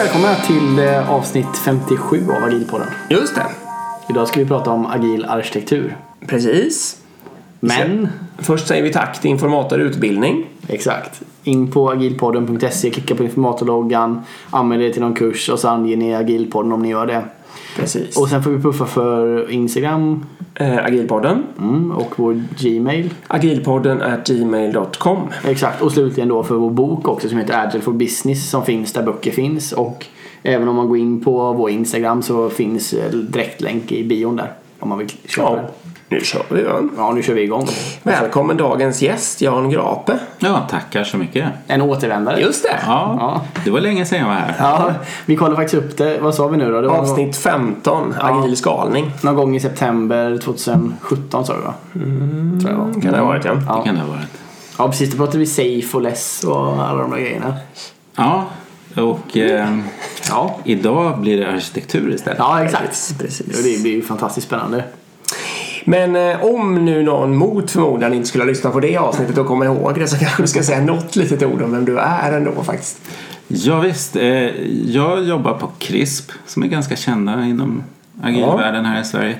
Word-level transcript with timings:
Välkomna 0.00 0.34
till 0.34 0.78
eh, 0.78 1.10
avsnitt 1.10 1.56
57 1.64 2.26
av 2.30 2.44
Agilpodden. 2.44 2.86
Just 3.10 3.34
det. 3.34 3.46
Idag 4.08 4.28
ska 4.28 4.40
vi 4.40 4.46
prata 4.46 4.70
om 4.70 4.86
agil 4.86 5.24
arkitektur. 5.24 5.96
Precis. 6.26 6.96
Men, 7.60 8.08
Först 8.38 8.68
säger 8.68 8.82
vi 8.82 8.92
tack 8.92 9.20
till 9.20 9.30
Informator 9.30 9.80
Utbildning. 9.80 10.46
exakt. 10.68 11.22
In 11.44 11.70
på 11.70 11.90
agilpodden.se, 11.90 12.90
klicka 12.90 13.14
på 13.14 13.24
informatorloggan, 13.24 14.22
anmäl 14.50 14.82
er 14.82 14.92
till 14.92 15.02
någon 15.02 15.14
kurs 15.14 15.48
och 15.48 15.58
så 15.58 15.68
anger 15.68 15.96
ni 15.96 16.14
agilpodden 16.14 16.72
om 16.72 16.82
ni 16.82 16.88
gör 16.88 17.06
det. 17.06 17.24
Precis. 17.76 18.16
Och 18.16 18.28
sen 18.28 18.42
får 18.42 18.50
vi 18.50 18.62
puffa 18.62 18.86
för 18.86 19.50
Instagram 19.50 20.24
eh, 20.54 20.84
Agilpodden. 20.84 21.42
mm, 21.58 21.90
och 21.90 22.12
vår 22.16 22.42
Gmail. 22.58 23.14
Agilpodden 23.28 24.02
at 24.02 24.26
gmail.com. 24.28 25.18
Exakt. 25.44 25.82
Och 25.82 25.92
slutligen 25.92 26.28
då 26.28 26.42
för 26.42 26.54
vår 26.54 26.70
bok 26.70 27.08
också 27.08 27.28
som 27.28 27.38
heter 27.38 27.66
Agile 27.66 27.82
for 27.82 27.92
Business 27.92 28.50
som 28.50 28.64
finns 28.64 28.92
där 28.92 29.02
böcker 29.02 29.30
finns. 29.30 29.72
Och 29.72 30.06
även 30.42 30.68
om 30.68 30.76
man 30.76 30.88
går 30.88 30.98
in 30.98 31.20
på 31.24 31.52
vår 31.52 31.70
Instagram 31.70 32.22
så 32.22 32.48
finns 32.50 32.92
eh, 32.92 33.10
direktlänk 33.10 33.92
i 33.92 34.04
bion 34.04 34.36
där. 34.36 34.52
Om 34.78 34.88
man 34.88 34.98
vill 34.98 35.08
köpa 35.08 35.48
Ja, 35.50 35.56
den. 35.56 35.64
Nu 36.10 36.20
kör 36.20 36.42
vi 36.48 36.62
va? 36.62 36.80
Ja, 36.96 37.12
nu 37.12 37.22
kör 37.22 37.34
vi 37.34 37.42
igång. 37.42 37.68
Välkommen 38.02 38.56
dagens 38.56 39.02
gäst, 39.02 39.40
Jan 39.40 39.70
Grape. 39.70 40.18
Ja, 40.38 40.66
tackar 40.70 41.04
så 41.04 41.16
mycket. 41.16 41.48
En 41.66 41.82
återvändare. 41.82 42.40
Just 42.40 42.62
det. 42.62 42.78
Ja, 42.86 43.16
Ja. 43.18 43.42
det 43.64 43.70
var 43.70 43.80
länge 43.80 44.04
sedan 44.06 44.18
jag 44.18 44.26
var 44.26 44.34
här. 44.34 44.54
Ja, 44.58 44.92
vi 45.26 45.36
kollade 45.36 45.56
faktiskt 45.56 45.82
upp 45.84 45.96
det. 45.96 46.18
Vad 46.20 46.34
sa 46.34 46.48
vi 46.48 46.56
nu 46.56 46.72
då? 46.72 46.80
Det 46.80 46.88
var 46.88 46.96
Avsnitt 46.98 47.36
15, 47.36 48.14
agil 48.20 48.56
skalning. 48.56 49.10
någon 49.22 49.34
gång 49.36 49.56
i 49.56 49.60
september 49.60 50.38
2017 50.38 51.46
sa 51.46 51.54
vi 51.56 51.62
va? 51.62 51.74
Tror 51.92 52.70
jag 52.72 52.72
det 52.72 52.74
var. 52.94 53.00
Kan 53.02 53.12
det 53.12 53.18
ha 53.18 53.26
varit 53.26 53.44
ja. 53.44 53.54
Det 53.54 53.62
Ja. 53.68 53.82
kan 53.84 53.94
det 53.94 54.00
ha 54.00 54.08
varit. 54.08 54.28
ja, 54.78 54.88
precis. 54.88 55.10
Då 55.10 55.16
pratade 55.16 55.38
vi 55.38 55.46
safe 55.46 55.96
och 55.96 56.02
less 56.02 56.44
och 56.44 56.82
alla 56.88 57.02
de 57.02 57.10
där 57.10 57.18
grejerna. 57.18 57.54
Ja, 58.16 58.44
och 58.96 59.36
eh, 59.36 59.76
Ja, 60.30 60.56
idag 60.64 61.18
blir 61.18 61.38
det 61.38 61.48
arkitektur 61.52 62.14
istället. 62.14 62.38
ja 62.38 62.64
exakt. 62.64 63.18
Precis. 63.18 63.40
Och 63.58 63.64
det 63.64 63.82
blir 63.82 63.92
ju 63.92 64.02
fantastiskt 64.02 64.46
spännande. 64.46 64.84
Men 65.84 66.16
eh, 66.16 66.44
om 66.44 66.84
nu 66.84 67.02
någon 67.02 67.36
mot 67.36 67.70
förmodan 67.70 68.14
inte 68.14 68.28
skulle 68.28 68.44
ha 68.44 68.48
lyssnat 68.48 68.72
på 68.72 68.80
det 68.80 68.96
avsnittet 68.96 69.38
och 69.38 69.46
kommer 69.46 69.66
ihåg 69.66 69.94
det 69.94 70.06
så 70.06 70.18
kanske 70.18 70.42
du 70.42 70.48
ska 70.48 70.62
säga 70.62 70.80
något 70.80 71.16
litet 71.16 71.42
ord 71.42 71.62
om 71.62 71.72
vem 71.72 71.84
du 71.84 71.98
är 71.98 72.32
ändå 72.32 72.62
faktiskt. 72.64 73.00
Ja, 73.48 73.80
visst. 73.80 74.16
Eh, 74.16 74.22
jag 74.86 75.24
jobbar 75.24 75.54
på 75.54 75.70
CRISP 75.78 76.32
som 76.46 76.62
är 76.62 76.66
ganska 76.66 76.96
kända 76.96 77.44
inom 77.44 77.82
agilvärlden 78.22 78.84
här 78.84 79.00
i 79.00 79.04
Sverige. 79.04 79.36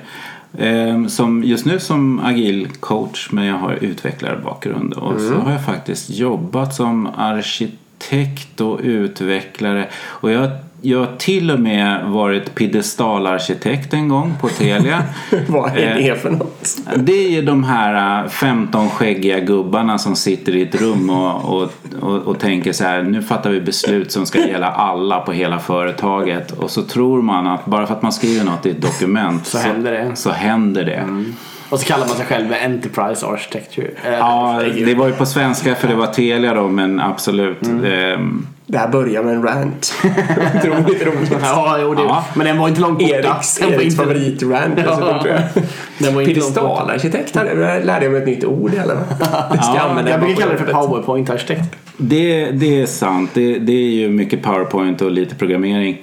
Eh, 0.57 1.07
som 1.07 1.43
just 1.43 1.65
nu 1.65 1.79
som 1.79 2.19
agil 2.19 2.67
coach 2.79 3.31
men 3.31 3.45
jag 3.45 3.55
har 3.55 3.73
utvecklarbakgrund 3.73 4.93
och 4.93 5.21
så 5.21 5.33
har 5.33 5.51
jag 5.51 5.65
faktiskt 5.65 6.09
jobbat 6.09 6.75
som 6.75 7.07
arkitekt 7.17 8.61
och 8.61 8.79
utvecklare 8.83 9.87
och 10.05 10.31
jag 10.31 10.49
jag 10.83 10.99
har 10.99 11.15
till 11.17 11.51
och 11.51 11.59
med 11.59 12.05
varit 12.05 12.55
piedestalarkitekt 12.55 13.93
en 13.93 14.07
gång 14.07 14.33
på 14.41 14.47
Telia. 14.49 15.03
Vad 15.47 15.77
är 15.77 15.91
Eh, 15.91 15.95
det 15.95 16.21
för 16.21 16.29
något? 16.29 16.77
Det 16.95 17.25
är 17.25 17.29
ju 17.29 17.41
de 17.41 17.63
här 17.63 18.23
äh, 18.23 18.29
15 18.29 18.89
skäggiga 18.89 19.39
gubbarna 19.39 19.97
som 19.97 20.15
sitter 20.15 20.55
i 20.55 20.61
ett 20.61 20.81
rum 20.81 21.09
och, 21.09 21.55
och, 21.61 21.71
och, 22.01 22.17
och 22.17 22.39
tänker 22.39 22.71
så 22.73 22.83
här 22.83 23.03
nu 23.03 23.21
fattar 23.21 23.49
vi 23.49 23.61
beslut 23.61 24.11
som 24.11 24.25
ska 24.25 24.39
gälla 24.47 24.67
alla 24.71 25.19
på 25.19 25.31
hela 25.31 25.59
företaget 25.59 26.51
och 26.51 26.71
så 26.71 26.81
tror 26.81 27.21
man 27.21 27.47
att 27.47 27.65
bara 27.65 27.87
för 27.87 27.93
att 27.93 28.01
man 28.01 28.11
skriver 28.11 28.45
något 28.45 28.65
i 28.65 28.69
ett 28.69 28.81
dokument 28.81 29.45
Så 29.45 29.57
händer 29.57 29.91
det. 29.91 30.15
Så 30.15 30.29
händer 30.29 30.83
det. 30.85 31.23
Och 31.69 31.79
så 31.79 31.85
kallar 31.85 32.07
man 32.07 32.15
sig 32.15 32.25
själv 32.25 32.53
Enterprise 32.65 33.25
Architecture. 33.25 33.87
Eh, 34.05 34.13
Ja, 34.13 34.61
det 34.85 34.95
var 34.95 35.07
ju 35.07 35.13
på 35.13 35.25
svenska 35.25 35.75
för 35.75 35.87
det 35.87 35.95
var 35.95 36.07
Telia 36.07 36.53
då 36.53 36.67
men 36.67 36.99
absolut. 36.99 37.61
ehm, 37.85 38.47
Det 38.71 38.77
här 38.77 38.87
börjar 38.87 39.23
med 39.23 39.33
en 39.35 39.43
rant. 39.43 39.93
Otroligt 40.55 41.05
roligt. 41.05 41.35
Ja, 41.41 41.77
jo, 41.81 41.93
det, 41.93 42.01
Ja. 42.01 42.25
men 42.35 42.45
den 42.47 42.57
var 42.57 42.67
inte 42.67 42.81
långt 42.81 42.99
borta. 42.99 43.13
Eriks, 43.15 43.57
Den 43.57 43.67
var 43.69 43.73
Eriks 43.75 43.85
inte- 43.85 43.95
favoritrant 44.03 44.73
Ja. 44.77 44.83
dessutom 44.83 45.19
tror 45.19 45.27
jag. 45.33 45.41
Den 45.97 46.15
var 46.15 46.21
inte 46.21 46.39
lärde 47.85 48.05
jag 48.05 48.11
mig 48.11 48.21
ett 48.21 48.27
nytt 48.27 48.45
ord 48.45 48.73
i 48.73 48.79
alla 48.79 48.93
fall. 48.93 49.17
Jag 50.09 50.19
brukar 50.19 50.35
kalla 50.41 50.51
det 50.51 50.57
för. 50.57 50.73
PowerPoint-arkitekt. 50.73 51.75
Det, 51.97 52.51
det 52.51 52.81
är 52.81 52.85
sant. 52.85 53.29
Det, 53.33 53.59
det 53.59 53.71
är 53.73 53.89
ju 53.91 54.09
mycket 54.09 54.41
powerpoint 54.43 55.01
och 55.01 55.11
lite 55.11 55.35
programmering. 55.35 55.97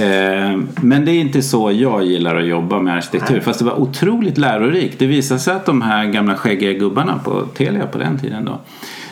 Eh, 0.00 0.58
men 0.82 1.04
det 1.04 1.10
är 1.12 1.20
inte 1.20 1.42
så 1.42 1.72
jag 1.72 2.04
gillar 2.04 2.36
att 2.36 2.46
jobba 2.46 2.78
med 2.80 2.94
arkitektur. 2.96 3.40
Fast 3.40 3.58
det 3.58 3.64
var 3.64 3.80
otroligt 3.80 4.38
lärorikt. 4.38 4.98
Det 4.98 5.06
visade 5.06 5.40
sig 5.40 5.54
att 5.54 5.66
de 5.66 5.82
här 5.82 6.04
gamla 6.04 6.34
skäggiga 6.36 6.72
gubbarna 6.72 7.20
på 7.24 7.40
Telia 7.56 7.86
på 7.86 7.98
den 7.98 8.18
tiden 8.18 8.44
då. 8.44 8.60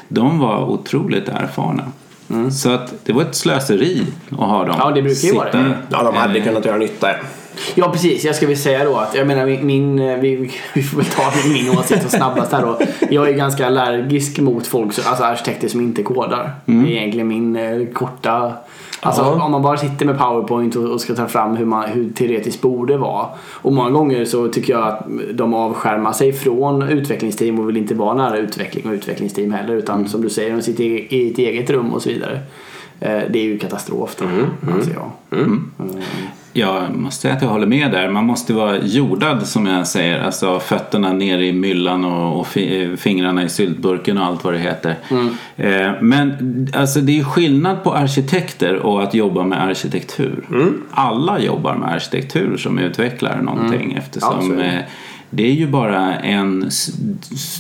De 0.09 0.39
var 0.39 0.65
otroligt 0.71 1.29
erfarna. 1.29 1.83
Så 2.53 2.71
att 2.71 2.95
det 3.05 3.13
var 3.13 3.23
ett 3.23 3.35
slöseri 3.35 4.03
att 4.31 4.39
ha 4.39 4.65
dem. 4.65 4.77
Ja, 4.79 4.91
det 4.91 5.03
brukar 5.03 5.29
ju 5.29 5.35
vara 5.35 5.51
det. 5.51 5.75
Ja, 5.91 6.03
de 6.03 6.15
hade 6.17 6.39
eh, 6.39 6.45
kunnat 6.45 6.65
göra 6.65 6.77
nytta. 6.77 7.09
ja. 7.75 7.93
Precis, 7.93 8.25
jag 8.25 8.35
ska 8.37 8.47
väl 8.47 8.57
säga 8.57 8.85
då 8.85 8.97
att 8.97 9.15
jag 9.15 9.27
menar 9.27 9.47
min, 9.47 9.67
min 9.67 9.99
eh, 9.99 10.17
vi, 10.17 10.51
vi 10.75 10.83
får 10.83 10.97
väl 10.97 11.07
ta 11.07 11.33
min 11.49 11.79
åsikt 11.79 12.03
så 12.03 12.09
snabbast 12.09 12.53
här 12.53 12.63
då. 12.63 12.79
Jag 13.11 13.29
är 13.29 13.33
ganska 13.33 13.67
allergisk 13.67 14.39
mot 14.39 14.67
folk, 14.67 14.93
som- 14.93 15.05
alltså 15.07 15.25
arkitekter 15.25 15.69
som 15.69 15.81
inte 15.81 16.03
kodar. 16.03 16.51
Det 16.65 16.73
är 16.73 16.87
egentligen 16.87 17.29
min 17.29 17.57
eh, 17.57 17.87
korta 17.93 18.53
Alltså 19.05 19.23
Ja. 19.23 19.45
om 19.45 19.51
man 19.53 19.63
bara 19.63 19.77
sitter 19.77 20.07
med 20.07 20.19
powerpoint 20.19 20.77
och, 20.77 20.85
och 20.85 21.01
ska 21.01 21.15
ta 21.15 21.27
fram 21.27 21.57
hur, 21.57 21.65
man, 21.67 21.89
hur 21.89 22.11
teoretiskt 22.11 22.61
borde 22.63 22.97
vara. 22.97 23.27
Och 23.53 23.73
många 23.73 23.91
gånger 23.91 24.25
så 24.25 24.49
tycker 24.49 24.73
jag 24.73 24.89
att 24.89 25.07
de 25.35 25.55
avskärmar 25.55 26.13
sig 26.13 26.33
från 26.33 26.83
utvecklingsteam 26.83 27.59
och 27.59 27.69
vill 27.69 27.77
inte 27.77 27.95
vara 27.95 28.15
nära 28.15 28.39
utveckling 28.39 28.87
och 28.87 28.93
utvecklingsteam 28.93 29.53
heller. 29.53 29.75
Utan 29.75 30.09
som 30.09 30.23
du 30.23 30.31
säger, 30.31 30.57
de 30.57 30.63
sitter 30.63 30.85
i, 30.85 31.07
i 31.11 31.31
ett 31.31 31.39
eget 31.39 31.71
rum 31.71 31.93
och 31.93 32.03
så 32.03 32.09
vidare. 32.09 32.41
Eh, 33.01 33.21
Det 33.31 33.39
är 33.39 33.45
ju 33.45 33.59
katastrof 33.59 34.17
då, 34.19 34.25
anser 34.73 34.93
jag. 34.95 35.11
Jag 36.53 36.95
måste 36.97 37.23
säga 37.23 37.35
att 37.35 37.43
jag 37.43 37.49
håller 37.49 37.67
med 37.67 37.91
där. 37.91 38.09
Man 38.11 38.25
måste 38.25 38.53
vara 38.53 38.79
jordad 38.83 39.47
som 39.47 39.67
jag 39.67 39.87
säger. 39.87 40.21
Alltså 40.23 40.61
fötterna 40.61 41.13
ner 41.13 41.39
i 41.39 41.53
myllan 41.53 42.05
och, 42.05 42.41
och 42.41 42.47
fi- 42.47 42.97
fingrarna 42.97 43.43
i 43.45 43.49
syltburken 43.49 44.19
och 44.19 44.25
allt 44.27 44.45
vad 44.45 44.53
det 44.55 44.59
heter. 44.59 44.97
Eh, 45.57 45.91
men 46.01 46.69
alltså 46.75 47.01
det 47.01 47.19
är 47.21 47.25
skillnad 47.25 47.85
på 47.85 47.95
arkitekter 47.95 48.75
och 48.77 49.03
att 49.03 49.15
jobba 49.15 49.45
med 49.45 49.63
arkitektur. 49.63 50.45
Alla 50.91 51.39
jobbar 51.41 51.75
med 51.75 51.89
arkitektur 51.89 52.57
som 52.57 52.79
utvecklar 52.79 53.43
någonting 53.43 53.93
Ja, 53.95 53.99
eftersom 53.99 54.59
är 54.61 54.87
det. 55.33 55.43
är 55.43 55.53
ju 55.53 55.67
bara 55.67 56.19
en 56.19 56.71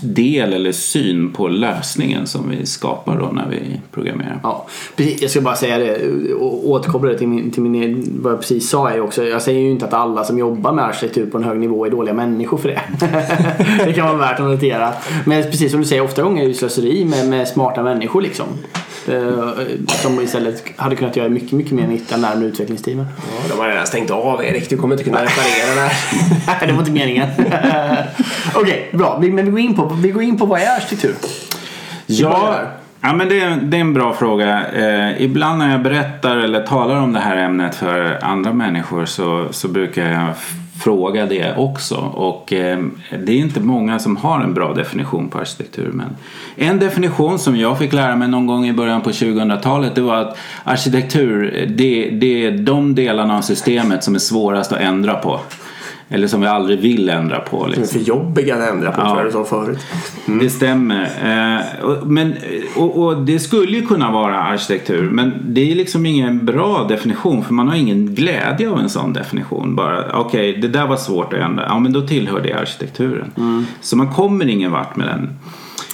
del 0.03 0.53
eller 0.53 0.72
syn 0.72 1.33
på 1.33 1.49
lösningen 1.49 2.27
som 2.27 2.50
vi 2.50 2.66
skapar 2.66 3.19
då 3.19 3.27
när 3.27 3.49
vi 3.49 3.81
programmerar. 3.91 4.41
Ja, 4.43 4.66
precis. 4.97 5.22
Jag 5.22 5.31
ska 5.31 5.41
bara 5.41 5.56
säga 5.56 5.78
det 5.78 6.34
och 6.34 6.69
återkoppla 6.71 7.09
det 7.09 7.19
till, 7.19 7.28
min, 7.28 7.50
till 7.50 7.62
min, 7.62 8.19
vad 8.22 8.32
jag 8.32 8.41
precis 8.41 8.69
sa 8.69 8.91
är 8.91 9.00
också. 9.00 9.25
Jag 9.25 9.43
säger 9.43 9.61
ju 9.61 9.71
inte 9.71 9.84
att 9.84 9.94
alla 9.94 10.25
som 10.25 10.38
jobbar 10.38 10.72
med 10.72 10.84
arkitektur 10.84 11.27
på 11.27 11.38
en 11.38 11.44
hög 11.44 11.59
nivå 11.59 11.87
är 11.87 11.91
dåliga 11.91 12.15
människor 12.15 12.59
för 12.59 12.69
det. 12.69 12.82
det 13.84 13.93
kan 13.93 14.06
vara 14.06 14.16
värt 14.16 14.41
att 14.41 14.47
notera. 14.47 14.93
Men 15.27 15.43
precis 15.43 15.71
som 15.71 15.81
du 15.81 15.87
säger, 15.87 16.03
ofta 16.03 16.22
gånger 16.22 16.44
är 16.44 16.49
det 16.49 16.55
slöseri 16.55 17.05
med, 17.05 17.28
med 17.28 17.49
smarta 17.49 17.82
människor 17.82 18.22
liksom. 18.22 18.47
Eh, 19.09 19.49
Som 19.89 20.21
istället 20.21 20.65
hade 20.77 20.97
kunnat 20.97 21.17
göra 21.17 21.29
mycket, 21.29 21.53
mycket 21.53 21.73
mer 21.73 21.87
nytta 21.87 22.17
närmare 22.17 22.45
utvecklingsteamen. 22.47 23.07
Ja, 23.17 23.55
de 23.55 23.61
har 23.61 23.69
redan 23.69 23.87
stängt 23.87 24.11
av 24.11 24.45
Erik. 24.45 24.71
Du 24.71 24.77
kommer 24.77 24.95
inte 24.95 25.05
kunna 25.05 25.23
reparera 25.23 25.75
det 25.75 25.81
här. 26.47 26.67
Det 26.67 26.73
var 26.73 26.79
inte 26.79 26.91
meningen. 26.93 27.29
Okej, 28.55 28.89
bra. 28.93 29.19
Vi- 29.19 29.33
Men 29.33 29.45
vi 29.45 29.51
går, 29.51 29.61
in 29.61 29.75
på, 29.75 29.85
vi 30.03 30.11
går 30.11 30.23
in 30.23 30.39
på 30.39 30.47
vad 30.47 30.61
är 30.61 30.77
arkitektur? 30.77 31.15
Ja, 32.07 32.61
ja 33.00 33.12
men 33.12 33.29
det, 33.29 33.41
är- 33.41 33.56
det 33.62 33.76
är 33.76 33.81
en 33.81 33.94
bra 33.94 34.12
fråga. 34.15 34.67
Eh, 34.73 35.23
ibland 35.23 35.59
när 35.59 35.71
jag 35.73 35.82
berättar 35.82 36.37
eller 36.37 36.67
talar 36.67 36.97
om 36.97 37.12
det 37.12 37.21
här 37.21 37.37
ämnet 37.37 37.75
för 37.75 38.19
andra 38.25 38.53
människor 38.53 39.05
så, 39.06 39.47
så 39.50 39.69
brukar 39.69 40.11
jag 40.11 40.29
fråga 40.84 41.26
det 41.26 41.56
också. 41.56 41.96
Och 42.14 42.52
eh, 42.52 42.79
det 43.25 43.32
är 43.32 43.37
inte 43.37 43.61
många 43.61 43.99
som 43.99 44.17
har 44.17 44.40
en 44.40 44.55
bra 44.55 44.75
definition 44.75 45.29
på 45.29 45.38
arkitektur. 45.38 45.90
Men 45.93 46.17
en 46.56 46.79
definition 46.79 47.38
som 47.38 47.56
jag 47.56 47.79
fick 47.79 47.93
lära 47.93 48.17
mig 48.17 48.29
någon 48.29 48.46
gång 48.46 48.67
i 48.67 48.73
början 48.73 49.02
på 49.02 49.11
2000-talet 49.11 49.94
det 49.94 50.00
var 50.00 50.17
att 50.17 50.38
arkitektur 50.64 51.67
det, 51.69 52.11
det 52.11 52.46
är 52.46 52.50
de 52.50 52.94
delarna 52.94 53.37
av 53.37 53.43
systemet 53.43 54.05
som 54.05 54.14
är 54.14 54.19
svårast 54.19 54.73
att 54.73 54.81
ändra 54.81 55.14
på. 55.14 55.40
Eller 56.12 56.26
som 56.26 56.41
vi 56.41 56.47
aldrig 56.47 56.81
vill 56.81 57.09
ändra 57.09 57.41
på. 57.41 57.56
De 57.67 57.73
är 57.73 57.76
Liksom. 57.76 58.00
för 58.00 58.06
jobbiga 58.09 58.56
att 58.56 58.70
ändra 58.70 58.93
på 58.93 59.00
Ja. 59.00 59.06
tror 59.06 59.19
jag 59.19 59.26
du 59.26 59.32
sa 59.32 59.44
förut. 59.44 59.79
Det 60.41 60.50
stämmer. 60.50 61.03
Eh, 61.03 61.91
men, 62.05 62.35
och, 62.76 62.99
och 63.05 63.23
det 63.23 63.38
skulle 63.38 63.76
ju 63.76 63.87
kunna 63.87 64.11
vara 64.11 64.41
arkitektur 64.43 65.11
men 65.11 65.32
det 65.49 65.70
är 65.70 65.75
liksom 65.75 66.06
ingen 66.06 66.47
bra 66.47 66.87
definition 66.88 67.44
för 67.44 67.55
man 67.55 67.69
har 67.69 67.76
ingen 67.76 68.14
glädje 68.14 68.69
av 68.70 68.79
en 68.79 68.88
sån 68.91 69.12
definition. 69.12 69.76
Bara 69.76 70.19
okej, 70.20 70.59
det 70.62 70.69
där 70.69 70.87
var 70.87 70.97
svårt 70.97 71.32
att 71.32 71.41
ändra. 71.41 71.64
Ja, 71.69 71.79
men 71.79 71.93
då 71.93 72.06
tillhör 72.06 72.41
det 72.41 72.53
arkitekturen. 72.53 73.67
Så 73.81 73.97
man 73.97 74.12
kommer 74.12 74.49
ingen 74.49 74.70
vart 74.73 74.97
med 74.97 75.06
den. 75.06 75.31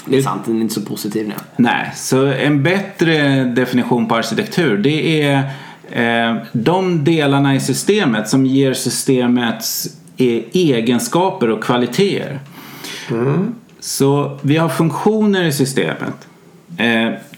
Det 0.07 0.19
är 0.19 0.23
sant, 0.23 0.43
den 0.45 0.57
är 0.57 0.61
inte 0.61 0.75
så 0.75 0.81
positiv 0.81 1.29
nu. 1.29 1.35
Nej, 1.57 1.93
så 1.97 2.27
en 2.27 2.63
bättre 2.63 3.45
definition 3.45 4.09
på 4.09 4.15
arkitektur 4.15 4.79
det 4.79 5.23
är 5.23 5.39
eh, 5.91 6.37
de 6.53 7.05
delarna 7.05 7.55
i 7.55 7.61
systemet 7.61 8.29
som 8.29 8.47
ger 8.47 8.73
systemets 8.75 9.89
egenskaper 10.19 11.51
och 11.51 11.65
kvaliteter. 11.65 12.41
Så 13.81 14.39
vi 14.43 14.57
har 14.57 14.69
funktioner 14.69 15.45
i 15.45 15.53
systemet. 15.53 16.29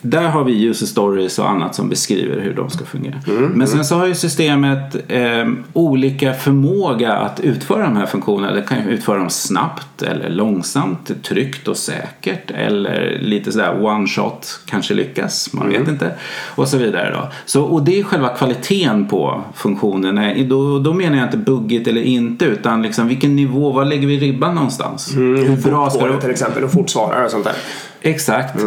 Där 0.03 0.29
har 0.29 0.45
vi 0.45 0.65
user 0.65 0.87
stories 0.87 1.39
och 1.39 1.51
annat 1.51 1.75
som 1.75 1.89
beskriver 1.89 2.41
hur 2.41 2.55
de 2.55 2.71
ska 2.71 2.85
fungera. 2.85 3.21
Men 3.55 3.67
sen 3.69 3.85
så 3.85 3.95
har 3.95 4.07
ju 4.07 4.15
systemet 4.15 4.97
eh, 5.09 5.49
olika 5.73 6.33
förmåga 6.35 7.13
att 7.13 7.41
utföra 7.41 7.83
de 7.83 7.97
här 7.97 8.07
funktionerna. 8.07 8.55
Det 8.55 8.63
kan 8.63 8.79
ju 8.79 8.91
utföra 8.91 9.19
dem 9.19 9.31
snabbt 9.31 10.03
eller 10.03 10.29
långsamt, 10.29 11.23
tryggt 11.23 11.69
och 11.69 11.77
säkert 11.77 12.51
eller 12.51 13.19
lite 13.21 13.53
sådär 13.53 13.85
one 13.85 14.07
shot, 14.07 14.61
kanske 14.67 14.95
lyckas, 14.95 15.53
man 15.53 15.69
vet 15.69 15.89
inte. 15.89 16.13
Och 16.55 16.69
så 16.69 16.77
vidare 16.77 17.11
då. 17.15 17.29
Så, 17.47 17.63
och 17.63 17.83
det 17.83 17.99
är 18.01 18.03
själva 18.03 18.29
kvaliteten 18.29 19.07
på 19.07 19.45
funktionen. 19.55 20.49
Då, 20.49 20.79
då 20.79 20.93
menar 20.93 21.17
jag 21.17 21.27
inte 21.27 21.37
buggigt 21.37 21.89
eller 21.89 22.03
inte 22.03 22.45
utan 22.45 22.83
liksom 22.83 23.09
vilken 23.09 23.37
nivå, 23.37 23.73
var 23.73 23.85
lägger 23.85 24.07
vi 24.07 24.19
ribban 24.19 24.55
någonstans? 24.55 25.17
Hur 25.17 25.57
bra 25.57 25.91
ska 25.91 26.07
det 26.07 26.21
till 26.21 26.31
exempel? 26.31 26.63
Hur 26.63 26.69
fort 26.69 26.91
svarar 26.91 27.25
och 27.25 27.31
sånt 27.31 27.45
där? 27.45 27.55
Exakt. 28.03 28.63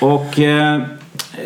Och 0.00 0.40
eh, 0.40 0.82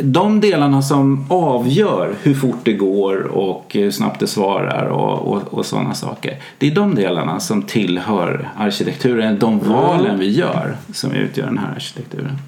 de 0.00 0.40
delarna 0.40 0.82
som 0.82 1.26
avgör 1.30 2.14
hur 2.22 2.34
fort 2.34 2.58
det 2.62 2.72
går 2.72 3.16
och 3.22 3.66
hur 3.70 3.90
snabbt 3.90 4.20
det 4.20 4.26
svarar 4.26 4.86
och, 4.86 5.32
och, 5.32 5.54
och 5.54 5.66
sådana 5.66 5.94
saker. 5.94 6.36
Det 6.58 6.66
är 6.66 6.74
de 6.74 6.94
delarna 6.94 7.40
som 7.40 7.62
tillhör 7.62 8.48
arkitekturen, 8.56 9.38
de 9.38 9.58
valen 9.58 10.18
vi 10.18 10.30
gör 10.30 10.76
som 10.92 11.12
utgör 11.12 11.46
den 11.46 11.58
här 11.58 11.74
arkitekturen. 11.74 12.38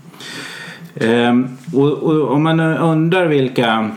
Ehm, 0.95 1.59
och, 1.75 1.93
och 1.93 2.31
om 2.31 2.43
man 2.43 2.61
undrar 2.61 3.27
vilka 3.27 3.91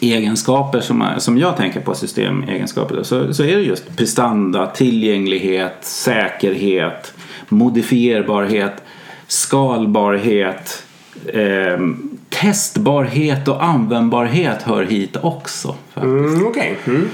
egenskaper 0.00 0.80
som, 0.80 1.04
som 1.18 1.38
jag 1.38 1.56
tänker 1.56 1.80
på 1.80 1.94
systemegenskaper 1.94 3.02
så, 3.02 3.34
så 3.34 3.42
är 3.44 3.56
det 3.56 3.62
just 3.62 3.96
prestanda, 3.96 4.66
tillgänglighet, 4.66 5.76
säkerhet, 5.80 7.14
modifierbarhet, 7.48 8.82
skalbarhet, 9.26 10.84
eh, 11.26 11.80
testbarhet 12.30 13.48
och 13.48 13.64
användbarhet 13.64 14.62
hör 14.62 14.82
hit 14.84 15.16
också. 15.22 15.74
Mm, 15.96 16.46
Okej. 16.46 16.76
Mm. 16.86 17.08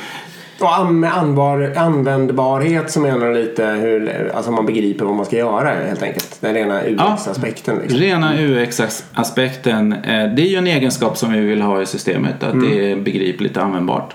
Och 0.60 0.76
an- 0.78 1.00
med 1.00 1.16
anvar, 1.16 1.72
användbarhet 1.76 2.90
så 2.90 3.00
menar 3.00 3.26
du 3.28 3.34
lite 3.34 3.64
hur 3.66 4.32
alltså 4.34 4.50
man 4.50 4.66
begriper 4.66 5.04
vad 5.04 5.14
man 5.16 5.24
ska 5.26 5.36
göra 5.36 5.68
helt 5.86 6.02
enkelt. 6.02 6.36
Den 6.40 6.54
rena 6.54 6.80
UX-aspekten. 6.82 7.78
Liksom. 7.82 8.00
Rena 8.00 8.34
UX-aspekten, 8.40 9.92
eh, 9.92 10.34
det 10.34 10.42
är 10.42 10.46
ju 10.48 10.56
en 10.56 10.66
egenskap 10.66 11.16
som 11.18 11.32
vi 11.32 11.40
vill 11.40 11.62
ha 11.62 11.82
i 11.82 11.86
systemet, 11.86 12.42
att 12.42 12.60
det 12.60 12.90
är 12.92 12.96
begripligt 12.96 13.56
och 13.56 13.62
användbart. 13.62 14.14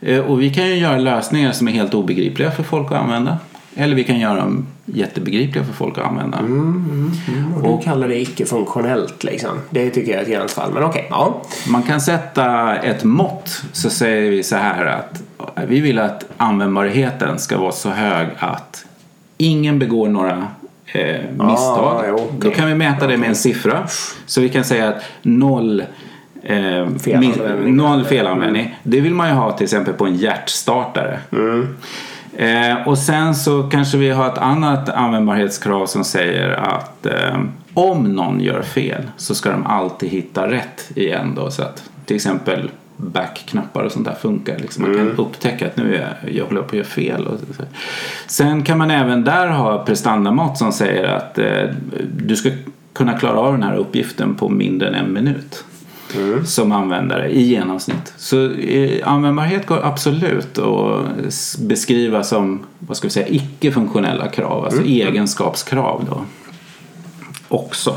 Eh, 0.00 0.18
Och 0.20 0.40
vi 0.42 0.54
kan 0.54 0.66
ju 0.68 0.74
göra 0.74 0.96
lösningar 0.98 1.52
som 1.52 1.68
är 1.68 1.72
helt 1.72 1.94
obegripliga 1.94 2.50
för 2.50 2.62
folk 2.62 2.86
att 2.92 2.98
använda. 2.98 3.38
Eller 3.80 3.94
vi 3.94 4.04
kan 4.04 4.18
göra 4.18 4.34
dem 4.36 4.66
jättebegripliga 4.84 5.64
för 5.64 5.72
folk 5.72 5.98
att 5.98 6.04
använda. 6.06 6.38
Och 7.62 7.78
du 7.78 7.84
kallar 7.84 8.08
det 8.08 8.20
icke-funktionellt 8.20 9.24
liksom. 9.24 9.50
Det 9.70 9.90
tycker 9.90 10.10
jag 10.12 10.18
är 10.18 10.22
ett 10.24 10.30
gränsfall. 10.30 10.72
Men 10.72 10.82
okej, 10.84 11.06
ja. 11.10 11.42
Man 11.68 11.82
kan 11.82 12.00
sätta 12.00 12.76
ett 12.76 13.04
mått 13.04 13.62
så 13.72 13.90
säger 13.90 14.30
vi 14.30 14.42
så 14.42 14.56
här 14.56 14.86
att 14.86 15.22
vi 15.68 15.80
vill 15.80 15.98
att 15.98 16.24
användbarheten 16.36 17.38
ska 17.38 17.58
vara 17.58 17.72
så 17.72 17.90
hög 17.90 18.26
att 18.38 18.84
ingen 19.38 19.78
begår 19.78 20.08
några 20.08 20.46
eh, 20.86 21.20
misstag. 21.30 22.04
jo, 22.08 22.16
Då 22.16 22.48
okej. 22.48 22.54
kan 22.54 22.68
vi 22.68 22.74
mäta 22.74 23.06
det 23.06 23.16
med 23.16 23.28
en 23.28 23.34
siffra. 23.36 23.86
Så 24.26 24.40
vi 24.40 24.48
kan 24.48 24.64
säga 24.64 24.88
att 24.88 25.02
noll 25.22 25.82
Eh, 26.42 26.88
Felanvändning. 27.02 27.76
noll 27.76 28.04
felanvändning. 28.04 28.78
Det 28.82 29.00
vill 29.00 29.14
man 29.14 29.28
ju 29.28 29.34
ha 29.34 29.52
till 29.52 29.64
exempel 29.64 29.94
på 29.94 30.06
en 30.06 30.16
hjärtstartare. 30.16 31.18
Eh, 32.40 32.88
och 32.88 32.98
sen 32.98 33.34
så 33.34 33.62
kanske 33.62 33.98
vi 33.98 34.10
har 34.10 34.26
ett 34.26 34.38
annat 34.38 34.88
användbarhetskrav 34.88 35.86
som 35.86 36.04
säger 36.04 36.50
att 36.50 37.06
eh, 37.06 37.40
om 37.74 38.04
någon 38.04 38.40
gör 38.40 38.62
fel 38.62 39.02
så 39.16 39.34
ska 39.34 39.50
de 39.50 39.66
alltid 39.66 40.08
hitta 40.08 40.50
rätt 40.50 40.90
igen 40.94 41.32
då. 41.36 41.50
Så 41.50 41.62
att 41.62 41.90
till 42.04 42.16
exempel 42.16 42.70
backknappar 42.96 43.82
och 43.82 43.92
sånt 43.92 44.06
där 44.06 44.14
funkar. 44.14 44.58
Liksom 44.58 44.82
man 44.82 44.94
kan 44.94 45.10
upptäcka 45.10 45.66
att 45.66 45.76
nu 45.76 45.94
är 45.94 46.16
jag, 46.22 46.34
jag 46.34 46.44
håller 46.44 46.60
på 46.60 46.66
att 46.66 46.72
göra 46.72 46.86
fel. 46.86 47.28
Sen 48.26 48.62
kan 48.62 48.78
man 48.78 48.90
även 48.90 49.24
där 49.24 49.46
ha 49.46 49.84
prestandamått 49.84 50.58
som 50.58 50.72
säger 50.72 51.04
att 51.04 51.38
eh, 51.38 51.64
du 52.16 52.36
ska 52.36 52.50
kunna 52.92 53.18
klara 53.18 53.38
av 53.38 53.52
den 53.52 53.62
här 53.62 53.76
uppgiften 53.76 54.34
på 54.34 54.48
mindre 54.48 54.88
än 54.88 54.94
en 54.94 55.12
minut 55.12 55.64
som 56.44 56.72
användare 56.72 57.30
i 57.30 57.42
genomsnitt. 57.42 58.12
Så 58.16 58.52
eh, 58.52 59.08
användbarhet 59.08 59.66
går 59.66 59.84
absolut 59.84 60.58
att 60.58 61.58
beskriva 61.58 62.22
som 62.22 62.66
vad 62.78 62.96
ska 62.96 63.06
vi 63.06 63.12
säga, 63.12 63.28
icke-funktionella 63.28 64.28
krav, 64.28 64.64
alltså 64.64 64.82
egenskapskrav 64.82 66.06
då. 66.10 66.24
Också. 67.48 67.94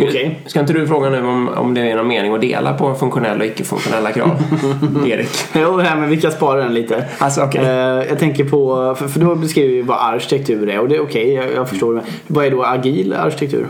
Okej. 0.00 0.42
Ska 0.46 0.60
inte 0.60 0.72
du 0.72 0.86
fråga 0.86 1.10
nu 1.10 1.26
om, 1.26 1.48
om 1.48 1.74
det 1.74 1.80
är 1.80 1.96
någon 1.96 2.08
mening 2.08 2.34
att 2.34 2.40
dela 2.40 2.74
på 2.74 2.94
funktionella 2.94 3.44
och 3.44 3.50
icke-funktionella 3.50 4.12
krav? 4.12 4.42
Erik. 5.06 5.28
Jo, 5.54 5.76
nej, 5.76 5.96
men 5.96 6.08
vi 6.08 6.20
kan 6.20 6.32
spara 6.32 6.62
den 6.62 6.74
lite. 6.74 7.04
Alltså, 7.18 7.42
okej. 7.42 7.64
Eh, 7.64 8.08
jag 8.08 8.18
tänker 8.18 8.44
på, 8.44 8.94
för, 8.98 9.08
för 9.08 9.20
då 9.20 9.34
beskriver 9.34 9.74
vi 9.74 9.82
vad 9.82 9.98
arkitektur 9.98 10.68
är 10.68 10.80
och 10.80 10.88
det 10.88 10.96
är 10.96 11.02
okej, 11.02 11.32
jag, 11.32 11.52
jag 11.52 11.68
förstår. 11.68 11.94
Men 11.94 12.04
vad 12.26 12.44
är 12.44 12.50
då 12.50 12.64
agil 12.64 13.12
arkitektur? 13.12 13.66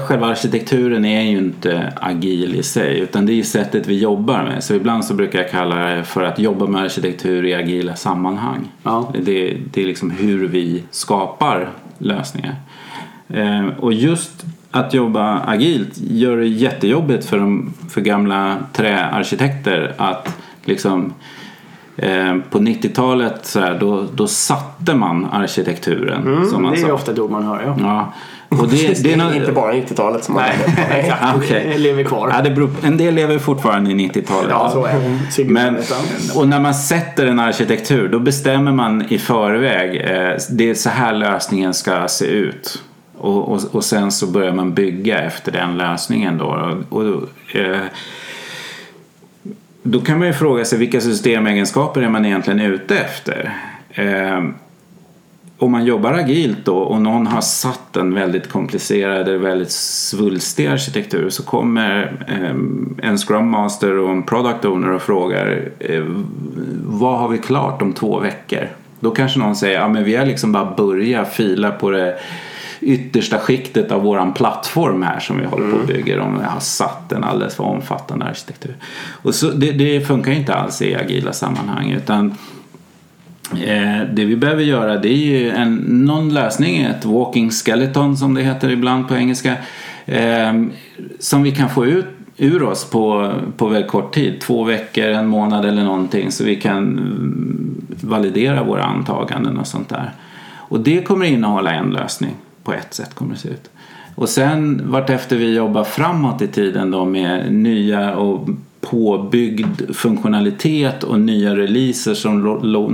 Själva 0.00 0.26
arkitekturen 0.26 1.04
är 1.04 1.22
ju 1.22 1.38
inte 1.38 1.92
agil 1.96 2.54
i 2.54 2.62
sig 2.62 2.98
utan 2.98 3.26
det 3.26 3.32
är 3.32 3.34
ju 3.34 3.44
sättet 3.44 3.86
vi 3.86 3.98
jobbar 3.98 4.42
med. 4.42 4.64
Så 4.64 4.74
ibland 4.74 5.04
så 5.04 5.14
brukar 5.14 5.38
jag 5.38 5.50
kalla 5.50 5.76
det 5.76 6.04
för 6.04 6.22
att 6.22 6.38
jobba 6.38 6.66
med 6.66 6.82
arkitektur 6.82 7.44
i 7.44 7.54
agila 7.54 7.96
sammanhang. 7.96 8.68
Ja. 8.82 9.12
Det, 9.22 9.56
det 9.72 9.82
är 9.82 9.86
liksom 9.86 10.10
hur 10.10 10.48
vi 10.48 10.82
skapar 10.90 11.68
lösningar. 11.98 12.54
Eh, 13.28 13.66
och 13.78 13.92
just 13.92 14.44
att 14.70 14.94
jobba 14.94 15.40
agilt 15.46 15.98
gör 15.98 16.36
det 16.36 16.46
jättejobbigt 16.46 17.24
för, 17.24 17.38
de, 17.38 17.74
för 17.90 18.00
gamla 18.00 18.56
träarkitekter 18.72 19.94
att 19.96 20.36
liksom 20.64 21.14
eh, 21.96 22.36
på 22.50 22.58
90-talet 22.58 23.46
så 23.46 23.60
här, 23.60 23.78
då, 23.78 24.06
då 24.14 24.26
satte 24.26 24.94
man 24.94 25.26
arkitekturen 25.32 26.46
som 26.50 26.62
man 26.62 26.72
det 26.72 26.80
är 26.80 26.86
sa. 26.86 26.92
ofta 26.92 27.22
ord 27.22 27.30
man 27.30 27.44
hör, 27.44 27.62
ja. 27.66 27.76
Ja. 27.80 28.12
Och 28.50 28.68
det, 28.68 29.02
det 29.02 29.12
är 29.12 29.16
nå- 29.16 29.34
inte 29.34 29.52
bara 29.52 29.72
90-talet 29.72 30.24
som 30.24 30.34
man 30.34 30.44
exakt. 30.90 31.22
Ah. 31.22 31.34
Det 31.48 31.78
lever 31.78 32.04
kvar. 32.04 32.30
Ja, 32.34 32.42
det 32.42 32.50
beror, 32.50 32.70
en 32.82 32.96
del 32.96 33.14
lever 33.14 33.38
fortfarande 33.38 33.90
i 33.90 33.94
90-talet. 33.94 34.50
Ja, 34.50 34.70
så 34.70 34.84
är 34.84 34.94
det. 34.94 35.32
Sigmund 35.32 35.72
Men, 35.72 35.82
och 36.34 36.48
när 36.48 36.60
man 36.60 36.74
sätter 36.74 37.26
en 37.26 37.38
arkitektur 37.40 38.08
då 38.08 38.18
bestämmer 38.18 38.72
man 38.72 39.04
i 39.08 39.18
förväg 39.18 39.96
eh, 39.96 40.36
det 40.50 40.70
är 40.70 40.74
så 40.74 40.90
här 40.90 41.12
lösningen 41.12 41.74
ska 41.74 42.08
se 42.08 42.24
ut. 42.24 42.82
Och, 43.18 43.52
och, 43.52 43.60
och 43.72 43.84
sen 43.84 44.10
så 44.12 44.26
börjar 44.26 44.52
man 44.52 44.74
bygga 44.74 45.18
efter 45.18 45.52
den 45.52 45.76
lösningen 45.76 46.38
då. 46.38 46.76
Och, 46.88 47.02
och, 47.02 47.56
eh, 47.56 47.80
då 49.82 50.00
kan 50.00 50.18
man 50.18 50.26
ju 50.26 50.32
fråga 50.34 50.64
sig 50.64 50.78
vilka 50.78 51.00
systemegenskaper 51.00 52.02
är 52.02 52.08
man 52.08 52.24
egentligen 52.24 52.60
ute 52.60 52.98
efter? 52.98 53.52
Eh, 53.90 54.44
om 55.60 55.72
man 55.72 55.84
jobbar 55.84 56.12
agilt 56.12 56.64
då 56.64 56.78
och 56.78 57.02
någon 57.02 57.26
har 57.26 57.40
satt 57.40 57.96
en 57.96 58.14
väldigt 58.14 58.48
komplicerad 58.48 59.28
eller 59.28 59.38
väldigt 59.38 59.70
svulstig 59.70 60.66
arkitektur 60.66 61.30
så 61.30 61.42
kommer 61.42 62.24
eh, 62.28 63.08
en 63.08 63.18
Scrum 63.18 63.50
Master 63.50 63.98
och 63.98 64.10
en 64.10 64.22
Product 64.22 64.64
Owner 64.64 64.90
och 64.90 65.02
frågar 65.02 65.68
eh, 65.78 66.04
vad 66.84 67.18
har 67.18 67.28
vi 67.28 67.38
klart 67.38 67.82
om 67.82 67.92
två 67.92 68.18
veckor? 68.18 68.68
Då 69.00 69.10
kanske 69.10 69.38
någon 69.38 69.56
säger 69.56 69.80
ja 69.80 69.88
men 69.88 70.04
vi 70.04 70.16
har 70.16 70.26
liksom 70.26 70.52
bara 70.52 70.74
börjat 70.76 71.32
fila 71.32 71.70
på 71.70 71.90
det 71.90 72.18
yttersta 72.80 73.38
skiktet 73.38 73.92
av 73.92 74.02
våran 74.02 74.34
plattform 74.34 75.02
här 75.02 75.20
som 75.20 75.38
vi 75.38 75.44
håller 75.44 75.70
på 75.70 75.76
och 75.76 75.86
bygger 75.86 76.20
om 76.20 76.38
vi 76.38 76.44
har 76.44 76.60
satt 76.60 77.12
en 77.12 77.24
alldeles 77.24 77.56
för 77.56 77.64
omfattande 77.64 78.24
arkitektur. 78.24 78.76
Och 79.22 79.34
så, 79.34 79.50
det, 79.50 79.72
det 79.72 80.00
funkar 80.00 80.32
inte 80.32 80.54
alls 80.54 80.82
i 80.82 80.94
agila 80.94 81.32
sammanhang 81.32 81.90
utan 81.90 82.34
Eh, 83.52 84.00
det 84.12 84.24
vi 84.24 84.36
behöver 84.36 84.62
göra 84.62 84.98
det 84.98 85.08
är 85.08 85.40
ju 85.40 85.50
en, 85.50 85.74
någon 85.76 86.34
lösning, 86.34 86.76
ett 86.76 87.04
walking 87.04 87.50
skeleton 87.50 88.16
som 88.16 88.34
det 88.34 88.42
heter 88.42 88.70
ibland 88.70 89.08
på 89.08 89.16
engelska. 89.16 89.56
Eh, 90.06 90.62
som 91.18 91.42
vi 91.42 91.50
kan 91.50 91.70
få 91.70 91.86
ut 91.86 92.06
ur 92.36 92.62
oss 92.62 92.90
på, 92.90 93.32
på 93.56 93.68
väldigt 93.68 93.90
kort 93.90 94.14
tid. 94.14 94.40
Två 94.40 94.64
veckor, 94.64 95.04
en 95.04 95.26
månad 95.26 95.64
eller 95.64 95.84
någonting. 95.84 96.32
Så 96.32 96.44
vi 96.44 96.56
kan 96.56 96.78
mm, 96.78 97.86
validera 98.02 98.62
våra 98.62 98.84
antaganden 98.84 99.58
och 99.58 99.66
sånt 99.66 99.88
där. 99.88 100.12
Och 100.56 100.80
det 100.80 101.02
kommer 101.02 101.26
innehålla 101.26 101.72
en 101.72 101.90
lösning. 101.90 102.34
På 102.62 102.72
ett 102.72 102.94
sätt 102.94 103.14
kommer 103.14 103.32
det 103.32 103.40
se 103.40 103.48
ut. 103.48 103.70
Och 104.14 104.28
sen 104.28 104.82
vartefter 104.84 105.36
vi 105.36 105.54
jobbar 105.54 105.84
framåt 105.84 106.42
i 106.42 106.46
tiden 106.46 106.90
då 106.90 107.04
med 107.04 107.52
nya 107.52 108.16
och 108.16 108.48
påbyggd 108.80 109.96
funktionalitet 109.96 111.04
och 111.04 111.20
nya 111.20 111.56
releaser 111.56 112.14
som 112.14 112.42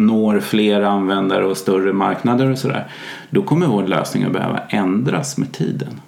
når 0.06 0.40
fler 0.40 0.80
användare 0.80 1.44
och 1.44 1.56
större 1.56 1.92
marknader 1.92 2.50
och 2.50 2.58
sådär. 2.58 2.86
Då 3.30 3.42
kommer 3.42 3.66
vår 3.66 3.86
lösning 3.86 4.24
att 4.24 4.32
behöva 4.32 4.58
ändras 4.68 5.38
med 5.38 5.52
tiden. 5.52 6.00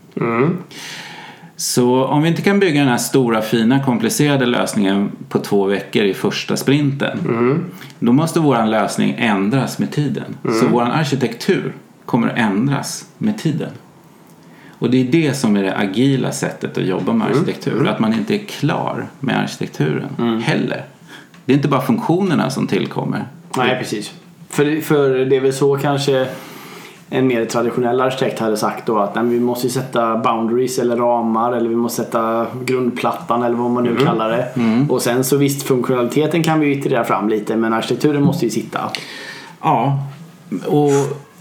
Så 1.56 2.04
om 2.04 2.23
vi 2.23 2.28
inte 2.28 2.42
kan 2.42 2.61
bygga 2.61 2.80
den 2.80 2.88
här 2.88 2.97
stora 2.99 3.42
fina 3.42 3.85
komplicerade 3.85 4.47
lösningen 4.47 5.11
på 5.28 5.38
två 5.38 5.64
veckor 5.64 6.02
i 6.04 6.14
första 6.14 6.56
sprinten. 6.56 7.18
Då 7.99 8.12
måste 8.12 8.40
vår 8.40 8.66
lösning 8.66 9.14
ändras 9.18 9.78
med 9.78 9.90
tiden. 9.90 10.37
Så 10.61 10.66
vår 10.66 10.82
arkitektur 10.82 11.73
kommer 12.04 12.28
att 12.28 12.38
ändras 12.38 13.04
med 13.18 13.38
tiden. 13.38 13.70
Och 14.78 14.90
det 14.90 15.00
är 15.00 15.04
det 15.04 15.35
som 15.35 15.56
är 15.56 15.62
det 15.62 15.76
agila 15.76 16.32
sättet 16.32 16.78
att 16.78 16.85
jobba 16.85 17.12
med 17.12 17.26
arkitektur. 17.26 17.88
Att 17.88 17.99
man 17.99 18.12
inte 18.12 18.35
är 18.35 18.38
klar 18.38 19.06
med 19.20 19.38
arkitekturen 19.38 20.40
heller. 20.44 20.85
Det 21.44 21.52
är 21.52 21.56
inte 21.56 21.68
bara 21.68 21.80
funktionerna 21.80 22.50
som 22.50 22.66
tillkommer. 22.66 23.25
Nej, 23.56 23.78
precis. 23.78 24.12
För, 24.49 24.80
för 24.80 25.11
det 25.11 25.37
är 25.37 25.40
väl 25.40 25.52
så 25.52 25.76
kanske 25.76 26.26
en 27.11 27.26
mer 27.26 27.44
traditionell 27.44 28.00
arkitekt 28.00 28.38
hade 28.38 28.56
sagt 28.56 28.87
då 28.87 28.99
att 28.99 29.14
nej, 29.14 29.25
vi 29.25 29.40
måste 29.40 29.68
sätta 29.68 30.16
boundaries 30.16 30.78
eller 30.78 30.97
ramar 30.97 31.52
eller 31.52 31.68
vi 31.68 31.76
måste 31.76 32.04
sätta 32.04 32.47
grundplattan 32.64 33.42
eller 33.42 33.56
vad 33.56 33.70
man 33.70 33.85
nu 33.85 33.97
kallar 33.97 34.30
det. 34.30 34.49
Och 34.88 35.02
sen 35.02 35.25
så 35.25 35.37
visst 35.37 35.62
funktionaliteten 35.62 36.42
kan 36.42 36.61
vi 36.61 36.66
ju 36.66 36.73
iterera 36.73 37.04
fram 37.04 37.28
lite 37.28 37.56
men 37.56 37.73
arkitekturen 37.73 38.23
måste 38.23 38.44
ju 38.44 38.50
sitta. 38.50 38.80
Ja, 39.62 39.99
och 40.66 40.90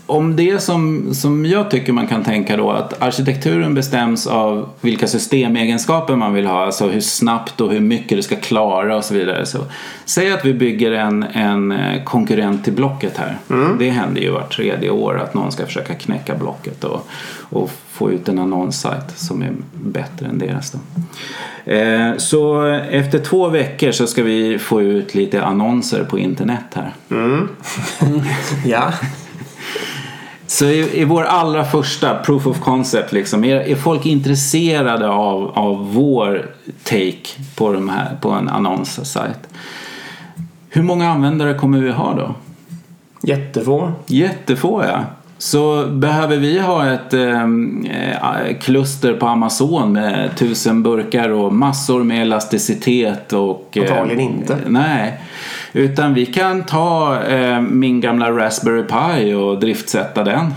om 0.08 0.36
det 0.36 0.60
som, 0.60 1.14
som 1.14 1.46
jag 1.46 1.72
tycker 1.72 1.94
man 1.94 2.08
kan 2.08 2.24
tänka 2.24 2.58
då 2.58 2.72
att 2.72 3.02
arkitekturen 3.02 3.74
bestäms 3.74 4.28
av 4.28 4.70
vilka 4.82 5.08
systemegenskaper 5.08 6.16
man 6.16 6.34
vill 6.34 6.46
ha, 6.46 6.66
alltså 6.66 6.88
hur 6.88 7.02
snabbt 7.02 7.62
och 7.62 7.72
hur 7.72 7.80
mycket 7.80 8.18
det 8.18 8.24
ska 8.24 8.36
klara 8.36 8.98
och 8.98 9.04
så 9.04 9.14
vidare. 9.14 9.46
Så, 9.46 9.60
säg 10.06 10.32
att 10.32 10.46
vi 10.46 10.54
bygger 10.54 10.92
en, 10.92 11.24
en 11.24 11.72
eh, 11.72 12.04
konkurrent 12.04 12.64
till 12.64 12.74
Blocket 12.74 13.18
här. 13.18 13.38
Det 13.80 13.90
händer 13.90 14.22
ju 14.22 14.32
vart 14.32 14.56
tredje 14.56 14.90
år 14.90 15.20
att 15.20 15.34
någon 15.34 15.52
ska 15.52 15.66
försöka 15.66 15.96
knäcka 15.96 16.36
Blocket 16.36 16.84
och, 16.84 17.08
och 17.50 17.72
få 17.92 18.12
ut 18.12 18.30
en 18.30 18.40
annonssajt 18.40 19.18
som 19.18 19.42
är 19.42 19.52
bättre 19.74 20.26
än 20.26 20.40
deras. 20.40 20.72
Då. 20.72 20.80
Eh, 21.72 22.18
så 22.18 22.64
efter 22.92 23.20
två 23.20 23.50
veckor 23.50 23.92
så 23.92 24.08
ska 24.08 24.24
vi 24.24 24.60
få 24.60 24.82
ut 24.82 25.16
lite 25.16 25.44
annonser 25.44 26.04
på 26.04 26.20
internet 26.20 26.66
här. 26.74 26.94
Ja. 28.66 28.94
Så 30.48 30.66
i, 30.66 31.02
i 31.02 31.04
vår 31.06 31.24
allra 31.24 31.66
första 31.66 32.16
proof 32.16 32.48
of 32.48 32.60
concept, 32.60 33.12
liksom, 33.12 33.44
är, 33.44 33.56
är 33.56 33.76
folk 33.76 34.06
intresserade 34.06 35.10
av, 35.10 35.52
av 35.58 35.94
vår 35.94 36.50
take 36.84 37.42
på, 37.56 37.74
de 37.74 37.90
här, 37.90 38.18
på 38.22 38.32
en 38.32 38.50
annonssajt? 38.50 39.40
Hur 40.70 40.84
många 40.84 41.10
användare 41.10 41.54
kommer 41.54 41.80
vi 41.80 41.92
ha 41.92 42.14
då? 42.14 42.36
Jättefå. 43.24 43.92
Jättefå 44.08 44.84
ja. 44.84 45.00
Så 45.38 45.88
behöver 45.88 46.38
vi 46.38 46.60
ha 46.60 46.88
ett 46.94 47.14
ehm, 47.14 47.86
eh, 47.86 48.58
kluster 48.62 49.14
på 49.14 49.28
Amazon 49.28 49.92
med 49.92 50.38
tusen 50.38 50.84
burkar 50.84 51.30
och 51.30 51.54
massor 51.54 52.04
med 52.04 52.22
elasticitet 52.22 53.34
och... 53.34 53.78
eh, 53.78 53.82
Antagligen 53.82 54.22
inte. 54.22 54.58
Nej. 54.68 55.20
Utan 55.74 56.14
vi 56.14 56.26
kan 56.26 56.64
ta 56.64 57.22
eh, 57.24 57.62
min 57.62 58.02
gamla 58.02 58.32
Raspberry 58.32 58.84
Pi 58.84 59.34
och 59.34 59.60
driftsätta 59.60 60.24
den. 60.24 60.54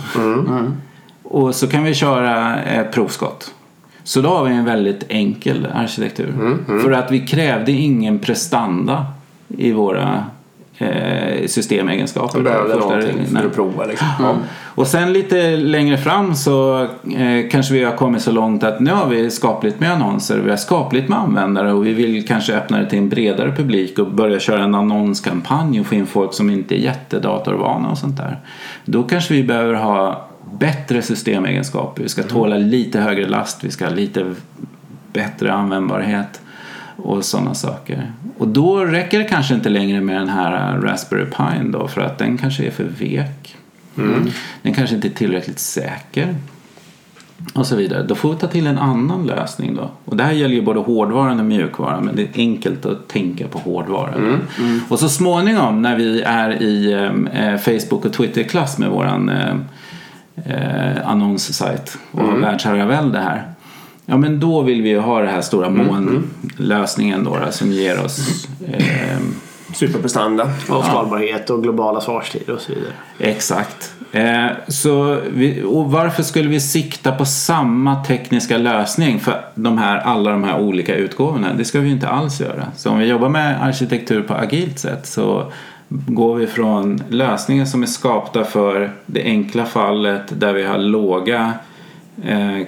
Och 1.22 1.54
så 1.54 1.66
kan 1.66 1.84
vi 1.84 1.94
köra 1.94 2.62
ett 2.62 2.92
provskott. 2.92 3.54
Så 4.02 4.20
då 4.20 4.28
har 4.28 4.44
vi 4.44 4.54
en 4.54 4.64
väldigt 4.64 5.04
enkel 5.08 5.66
arkitektur. 5.74 6.34
För 6.82 6.92
att 6.92 7.10
vi 7.12 7.26
krävde 7.26 7.72
ingen 7.72 8.18
prestanda 8.18 9.06
i 9.48 9.72
våra 9.72 10.24
eh, 10.80 11.46
systemegenskaper. 11.46 12.38
Du 12.38 12.44
behövde 12.44 12.74
Första- 12.74 12.88
någonting 12.88 13.26
för 13.26 13.46
att 13.46 13.54
prova 13.54 13.84
liksom. 13.84 14.08
Ja. 14.18 14.34
Och 14.74 14.86
sen 14.86 15.12
lite 15.12 15.56
längre 15.56 15.98
fram 15.98 16.34
så 16.34 16.82
eh, 17.16 17.48
kanske 17.50 17.74
vi 17.74 17.84
har 17.84 17.96
kommit 17.96 18.22
så 18.22 18.32
långt 18.32 18.64
att 18.64 18.80
nu 18.80 18.90
har 18.90 19.06
vi 19.06 19.30
skapligt 19.30 19.80
med 19.80 19.92
annonser, 19.92 20.38
vi 20.38 20.50
har 20.50 20.56
skapligt 20.56 21.08
med 21.08 21.18
användare 21.18 21.72
och 21.72 21.86
vi 21.86 21.92
vill 21.92 22.26
kanske 22.26 22.56
öppna 22.56 22.78
det 22.78 22.90
till 22.90 22.98
en 22.98 23.08
bredare 23.08 23.52
publik 23.52 23.98
och 23.98 24.06
börja 24.10 24.40
köra 24.40 24.64
en 24.64 24.74
annonskampanj 24.74 25.80
och 25.80 25.86
få 25.86 25.94
in 25.94 26.06
folk 26.06 26.34
som 26.34 26.50
inte 26.50 26.74
är 26.74 26.78
jättedatorvana 26.78 27.90
och 27.90 27.98
sånt 27.98 28.16
där. 28.16 28.38
Då 28.84 29.02
kanske 29.02 29.34
vi 29.34 29.42
behöver 29.42 29.74
ha 29.74 30.28
bättre 30.58 31.02
systemegenskaper, 31.02 32.02
vi 32.02 32.08
ska 32.08 32.22
tåla 32.22 32.56
lite 32.56 33.00
högre 33.00 33.28
last, 33.28 33.64
vi 33.64 33.70
ska 33.70 33.84
ha 33.84 33.94
lite 33.94 34.34
bättre 35.12 35.52
användbarhet 35.52 36.40
och 37.02 37.24
sådana 37.24 37.54
saker. 37.54 38.12
Och 38.38 38.48
då 38.48 38.84
räcker 38.84 39.18
det 39.18 39.24
kanske 39.24 39.54
inte 39.54 39.68
längre 39.68 40.00
med 40.00 40.16
den 40.16 40.28
här 40.28 40.78
Raspberry 40.78 41.24
Pi 41.24 41.70
då 41.72 41.88
för 41.88 42.00
att 42.00 42.18
den 42.18 42.38
kanske 42.38 42.66
är 42.66 42.70
för 42.70 42.84
vek. 42.84 43.56
Den 44.62 44.74
kanske 44.74 44.96
inte 44.96 45.08
är 45.08 45.12
tillräckligt 45.12 45.58
säker. 45.58 46.34
Och 47.54 47.66
så 47.66 47.76
vidare. 47.76 48.02
Då 48.02 48.14
får 48.14 48.30
vi 48.30 48.36
ta 48.36 48.46
till 48.46 48.66
en 48.66 48.78
annan 48.78 49.26
lösning 49.26 49.74
då. 49.74 49.90
Och 50.04 50.16
det 50.16 50.24
här 50.24 50.32
gäller 50.32 50.54
ju 50.54 50.62
både 50.62 50.80
hårdvaran 50.80 51.38
och 51.38 51.44
mjukvaran 51.46 52.04
men 52.04 52.16
det 52.16 52.22
är 52.22 52.28
enkelt 52.34 52.86
att 52.86 53.08
tänka 53.08 53.48
på 53.48 53.58
hårdvaran. 53.58 54.40
Och 54.88 54.98
så 54.98 55.08
småningom 55.08 55.82
när 55.82 55.96
vi 55.96 56.22
är 56.22 56.62
i 56.62 56.92
eh, 57.32 57.56
Facebook 57.56 58.04
och 58.04 58.12
Twitter-klass 58.12 58.78
med 58.78 58.90
våran 58.90 59.28
eh, 59.28 59.54
eh, 60.44 61.08
annonssajt 61.08 61.98
och 62.12 62.24
har 62.24 62.38
världsherravälde 62.38 63.18
här. 63.18 63.54
Ja 64.10 64.16
men 64.16 64.40
då 64.40 64.62
vill 64.62 64.82
vi 64.82 64.88
ju 64.88 64.98
ha 64.98 65.20
den 65.20 65.28
här 65.28 65.40
stora 65.40 65.70
molnlösningen 65.70 67.24
då, 67.24 67.38
då 67.46 67.52
som 67.52 67.72
ger 67.72 68.04
oss 68.04 68.46
eh, 68.72 69.18
Superprestanda. 69.74 70.50
Och 70.68 70.84
skalbarhet 70.84 71.50
och 71.50 71.62
globala 71.62 72.00
svarstider 72.00 72.54
och 72.54 72.60
så 72.60 72.72
vidare. 72.72 72.92
Exakt. 73.18 73.94
Eh, 74.12 74.46
så 74.68 75.18
vi, 75.32 75.62
och 75.62 75.90
varför 75.90 76.22
skulle 76.22 76.48
vi 76.48 76.60
sikta 76.60 77.12
på 77.12 77.24
samma 77.24 78.04
tekniska 78.04 78.58
lösning 78.58 79.20
för 79.20 79.44
de 79.54 79.78
här, 79.78 79.98
alla 79.98 80.30
de 80.30 80.44
här 80.44 80.60
olika 80.60 80.94
utgåvorna? 80.94 81.52
Det 81.54 81.64
ska 81.64 81.80
vi 81.80 81.90
inte 81.90 82.08
alls 82.08 82.40
göra. 82.40 82.66
Så 82.76 82.90
om 82.90 82.98
vi 82.98 83.06
jobbar 83.06 83.28
med 83.28 83.62
arkitektur 83.62 84.22
på 84.22 84.34
agilt 84.34 84.78
sätt 84.78 85.06
så 85.06 85.52
går 85.88 86.34
vi 86.34 86.46
från 86.46 87.02
lösningar 87.08 87.64
som 87.64 87.82
är 87.82 87.86
skapta 87.86 88.44
för 88.44 88.92
det 89.06 89.22
enkla 89.22 89.64
fallet 89.64 90.22
där 90.28 90.52
vi 90.52 90.64
har 90.64 90.78
låga 90.78 91.40
eh, 91.40 91.50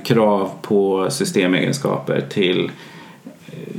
krav 0.04 0.50
på 0.62 1.06
systemegenskaper 1.10 2.20
till 2.30 2.70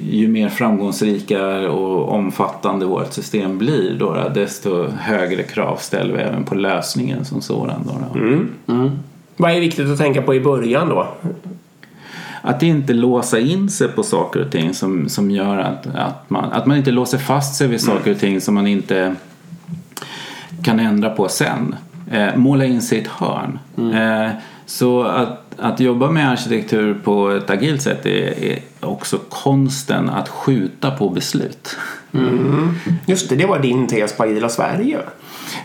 ju 0.10 0.28
mer 0.28 0.50
framgångsrika 0.50 1.70
och 1.72 2.14
omfattande 2.14 2.86
vårt 2.86 3.14
system 3.14 3.58
blir 3.58 3.96
då, 4.00 4.30
desto 4.34 4.88
högre 4.88 5.44
krav 5.44 5.78
ställer 5.78 6.14
vi 6.14 6.22
även 6.22 6.44
på 6.44 6.56
lösningen 6.56 7.26
som 7.26 7.42
sådan. 7.42 7.82
Då, 7.86 7.92
då. 7.92 8.92
Vad 9.38 9.52
är 9.52 9.60
viktigt 9.60 9.90
att 9.90 9.98
tänka 9.98 10.22
på 10.22 10.36
i 10.36 10.40
början 10.40 10.90
då? 10.90 11.08
Att 12.42 12.64
inte 12.64 12.94
låsa 12.94 13.40
in 13.40 13.70
sig 13.70 13.88
på 13.88 14.04
saker 14.04 14.46
och 14.46 14.52
ting 14.52 14.74
som, 14.74 15.10
som 15.10 15.32
gör 15.32 15.58
att, 15.58 15.88
att, 15.96 16.30
man, 16.30 16.52
att 16.52 16.66
man 16.66 16.78
inte 16.78 16.92
låser 16.92 17.18
fast 17.18 17.56
sig 17.56 17.68
vid 17.68 17.82
saker 17.82 18.12
och 18.12 18.20
ting 18.20 18.42
som 18.42 18.54
man 18.54 18.68
inte 18.68 19.16
kan 20.64 20.80
ändra 20.80 21.10
på 21.10 21.28
sen. 21.28 21.76
Eh, 22.12 22.36
måla 22.36 22.66
in 22.66 22.82
sig 22.82 22.98
i 22.98 23.02
ett 23.02 23.08
hörn. 23.08 23.60
Eh, 23.78 24.32
så 24.66 25.04
att, 25.04 25.43
att 25.60 25.80
jobba 25.80 26.12
med 26.12 26.32
arkitektur 26.32 26.94
på 27.04 27.30
ett 27.30 27.50
agilt 27.50 27.82
sätt 27.82 28.06
är, 28.06 28.44
är 28.44 28.60
också 28.80 29.20
konsten 29.30 30.10
att 30.10 30.30
skjuta 30.30 30.92
på 30.92 31.10
beslut. 31.10 31.78
Just 33.06 33.30
det, 33.30 33.36
det 33.36 33.46
var 33.46 33.60
din 33.60 33.88
tes 33.88 34.18
på 34.18 34.24
Agila 34.24 34.50
Sverige. 34.50 34.98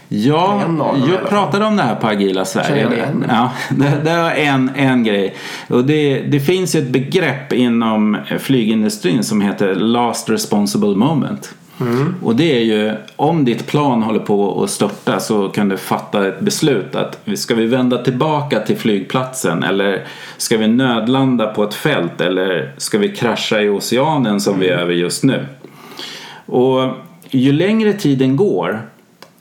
Ja, 0.08 0.62
jag 1.10 1.28
pratade 1.28 1.64
om 1.64 1.76
det 1.76 1.82
här 1.82 1.94
på 1.94 2.06
Agila 2.06 2.44
Sverige. 2.44 3.08
Ja, 3.28 3.52
det, 3.70 4.00
det 4.04 4.16
var 4.16 4.30
en, 4.30 4.70
en 4.76 5.04
grej. 5.04 5.36
Och 5.68 5.84
det, 5.84 6.20
det 6.20 6.40
finns 6.40 6.74
ett 6.74 6.88
begrepp 6.88 7.52
inom 7.52 8.16
flygindustrin 8.38 9.24
som 9.24 9.40
heter 9.40 9.74
last 9.74 10.30
responsible 10.30 10.96
moment. 10.96 11.54
Mm. 11.80 12.14
Och 12.22 12.36
det 12.36 12.56
är 12.56 12.64
ju 12.64 12.94
om 13.16 13.44
ditt 13.44 13.66
plan 13.66 14.02
håller 14.02 14.20
på 14.20 14.62
att 14.62 14.70
störta 14.70 15.20
så 15.20 15.48
kan 15.48 15.68
du 15.68 15.76
fatta 15.76 16.28
ett 16.28 16.40
beslut 16.40 16.94
att 16.94 17.20
ska 17.34 17.54
vi 17.54 17.66
vända 17.66 18.04
tillbaka 18.04 18.60
till 18.60 18.76
flygplatsen 18.76 19.62
eller 19.62 20.06
ska 20.36 20.56
vi 20.56 20.68
nödlanda 20.68 21.46
på 21.46 21.64
ett 21.64 21.74
fält 21.74 22.20
eller 22.20 22.74
ska 22.76 22.98
vi 22.98 23.08
krascha 23.08 23.60
i 23.60 23.68
oceanen 23.68 24.40
som 24.40 24.60
vi 24.60 24.68
är 24.68 24.78
över 24.78 24.92
just 24.92 25.24
nu. 25.24 25.46
Och 26.46 26.80
ju 27.30 27.52
längre 27.52 27.92
tiden 27.92 28.36
går 28.36 28.82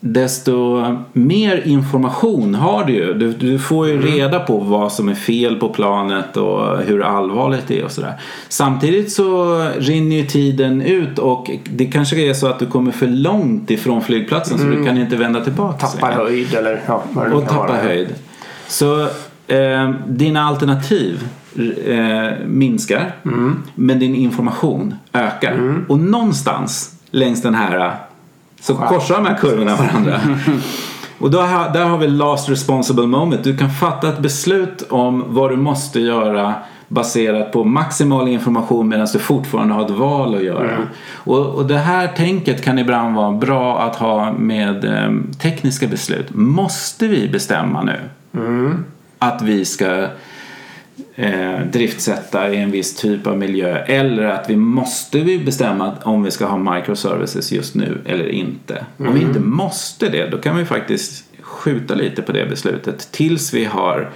desto 0.00 0.84
mer 1.12 1.62
information 1.66 2.54
har 2.54 2.84
du 2.84 2.92
ju. 2.92 3.14
Du, 3.14 3.32
du 3.32 3.58
får 3.58 3.88
ju 3.88 4.00
reda 4.02 4.40
på 4.40 4.58
vad 4.58 4.92
som 4.92 5.08
är 5.08 5.14
fel 5.14 5.56
på 5.56 5.68
planet 5.68 6.36
och 6.36 6.78
hur 6.78 7.02
allvarligt 7.02 7.64
det 7.68 7.80
är 7.80 7.84
och 7.84 7.90
sådär. 7.90 8.20
Samtidigt 8.48 9.12
så 9.12 9.58
rinner 9.78 10.16
ju 10.16 10.26
tiden 10.26 10.82
ut 10.82 11.18
och 11.18 11.50
det 11.64 11.86
kanske 11.86 12.16
är 12.16 12.34
så 12.34 12.46
att 12.46 12.58
du 12.58 12.66
kommer 12.66 12.92
för 12.92 13.06
långt 13.06 13.70
ifrån 13.70 14.02
flygplatsen 14.02 14.58
så 14.58 14.64
du 14.64 14.84
kan 14.84 14.98
inte 14.98 15.16
vända 15.16 15.44
tillbaka. 15.44 15.86
Tappar 15.86 16.08
längre. 16.10 16.22
höjd 16.22 16.54
eller 16.54 16.80
ja, 16.86 17.02
vad 17.12 17.30
det 17.30 17.34
Och 17.36 17.42
kan 17.46 17.54
tappa 17.54 17.72
vara. 17.72 17.82
höjd. 17.82 18.14
Så 18.68 19.02
eh, 19.46 19.90
dina 20.08 20.42
alternativ 20.42 21.28
eh, 21.86 22.46
minskar 22.46 23.12
men 23.74 23.98
din 23.98 24.14
information 24.14 24.94
ökar. 25.12 25.74
Och 25.88 25.98
någonstans 25.98 26.94
längs 27.10 27.42
den 27.42 27.54
här 27.54 27.94
så 28.60 28.74
korsar 28.74 29.14
de 29.14 29.26
här 29.26 29.36
kurvorna 29.36 29.76
varandra. 29.76 30.20
Och 31.18 31.30
då, 31.30 31.38
där 31.72 31.84
har 31.84 31.98
vi 31.98 32.06
last 32.06 32.48
responsible 32.48 33.06
moment. 33.06 33.44
Du 33.44 33.56
kan 33.56 33.70
fatta 33.70 34.08
ett 34.08 34.18
beslut 34.18 34.82
om 34.90 35.24
vad 35.26 35.50
du 35.50 35.56
måste 35.56 36.00
göra 36.00 36.54
baserat 36.88 37.52
på 37.52 37.64
maximal 37.64 38.28
information 38.28 38.88
medan 38.88 39.06
du 39.12 39.18
fortfarande 39.18 39.74
har 39.74 39.84
ett 39.84 39.90
val 39.90 40.34
att 40.34 40.42
göra. 40.42 40.78
Och, 41.12 41.46
och 41.46 41.66
det 41.66 41.78
här 41.78 42.08
tänket 42.08 42.64
kan 42.64 42.78
ibland 42.78 43.16
vara 43.16 43.32
bra 43.32 43.80
att 43.80 43.96
ha 43.96 44.32
med 44.32 44.84
eh, 44.84 45.12
tekniska 45.42 45.86
beslut. 45.86 46.26
Måste 46.34 47.08
vi 47.08 47.28
bestämma 47.28 47.82
nu 47.82 48.00
att 49.18 49.42
vi 49.42 49.64
ska 49.64 50.06
eh, 51.18 51.60
driftsätta 51.72 52.52
i 52.52 52.56
en 52.56 52.70
viss 52.70 52.96
typ 52.96 53.26
av 53.26 53.38
miljö 53.38 53.78
eller 53.78 54.24
att 54.24 54.50
vi 54.50 54.56
måste 54.56 55.20
vi 55.20 55.38
bestämma 55.38 55.96
om 56.02 56.22
vi 56.22 56.30
ska 56.30 56.46
ha 56.46 56.74
microservices 56.74 57.52
just 57.52 57.74
nu 57.74 57.98
eller 58.06 58.28
inte. 58.28 58.84
Om 58.96 59.14
vi 59.14 59.20
inte 59.20 59.40
måste 59.40 60.08
det 60.08 60.30
då 60.30 60.38
kan 60.38 60.56
vi 60.56 60.64
faktiskt 60.64 61.24
skjuta 61.40 61.94
lite 61.94 62.22
på 62.22 62.32
det 62.32 62.46
beslutet 62.46 63.12
tills 63.12 63.54
vi 63.54 63.64
har 63.64 64.10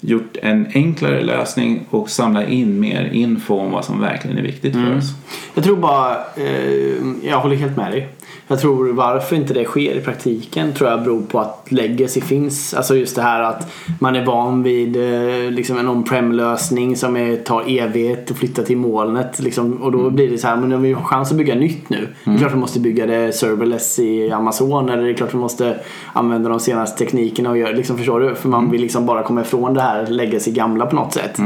gjort 0.00 0.36
en 0.42 0.66
enklare 0.74 1.22
lösning 1.22 1.86
och 1.90 2.10
samla 2.10 2.46
in 2.46 2.80
mer 2.80 3.04
info 3.12 3.58
om 3.58 3.70
vad 3.70 3.84
som 3.84 4.00
verkligen 4.00 4.38
är 4.38 4.42
viktigt 4.42 4.72
för 4.72 4.96
oss. 4.96 5.14
Jag 5.54 5.64
tror 5.64 5.76
bara, 5.76 6.16
eh, 6.36 7.28
jag 7.30 7.40
håller 7.40 7.56
helt 7.56 7.76
med 7.76 7.92
dig. 7.92 8.08
Jag 8.48 8.60
tror 8.60 8.92
varför 8.92 9.36
inte 9.36 9.54
det 9.54 9.64
sker 9.64 9.94
i 9.94 10.00
praktiken 10.00 10.72
tror 10.72 10.90
jag 10.90 11.02
beror 11.02 11.22
på 11.22 11.40
att 11.40 11.66
legacy 11.68 12.20
finns. 12.20 12.74
Alltså 12.74 12.96
just 12.96 13.16
det 13.16 13.22
här 13.22 13.42
att 13.42 13.72
man 14.00 14.16
är 14.16 14.24
van 14.24 14.62
vid 14.62 14.96
eh, 14.96 15.50
liksom 15.50 15.78
en 15.78 15.88
on-prem 15.88 16.32
lösning 16.32 16.96
som 16.96 17.16
är, 17.16 17.36
tar 17.36 17.64
evighet 17.66 18.30
att 18.30 18.36
flytta 18.36 18.62
till 18.62 18.76
molnet. 18.76 19.38
Liksom, 19.38 19.82
och 19.82 19.92
då 19.92 20.10
blir 20.10 20.30
det 20.30 20.38
så 20.38 20.48
här, 20.48 20.56
men 20.56 20.72
om 20.72 20.82
vi 20.82 20.92
har 20.92 21.02
chans 21.02 21.30
att 21.30 21.36
bygga 21.36 21.54
nytt 21.54 21.90
nu. 21.90 22.08
Det 22.24 22.30
är 22.30 22.38
klart 22.38 22.52
vi 22.52 22.56
måste 22.56 22.80
bygga 22.80 23.06
det 23.06 23.32
serverless 23.32 23.98
i 23.98 24.30
Amazon 24.30 24.88
eller 24.88 25.02
det 25.02 25.10
är 25.10 25.14
klart 25.14 25.34
vi 25.34 25.38
måste 25.38 25.76
använda 26.12 26.48
de 26.48 26.60
senaste 26.60 27.04
teknikerna 27.04 27.50
och 27.50 27.58
göra, 27.58 27.72
liksom, 27.72 27.96
förstår 27.98 28.20
du? 28.20 28.34
För 28.34 28.48
man 28.48 28.70
vill 28.70 28.80
liksom 28.80 29.06
bara 29.06 29.22
komma 29.22 29.40
ifrån 29.40 29.74
det 29.74 29.80
här 29.80 30.06
legacy 30.06 30.50
gamla 30.50 30.86
på 30.86 30.96
något 30.96 31.12
sätt. 31.12 31.38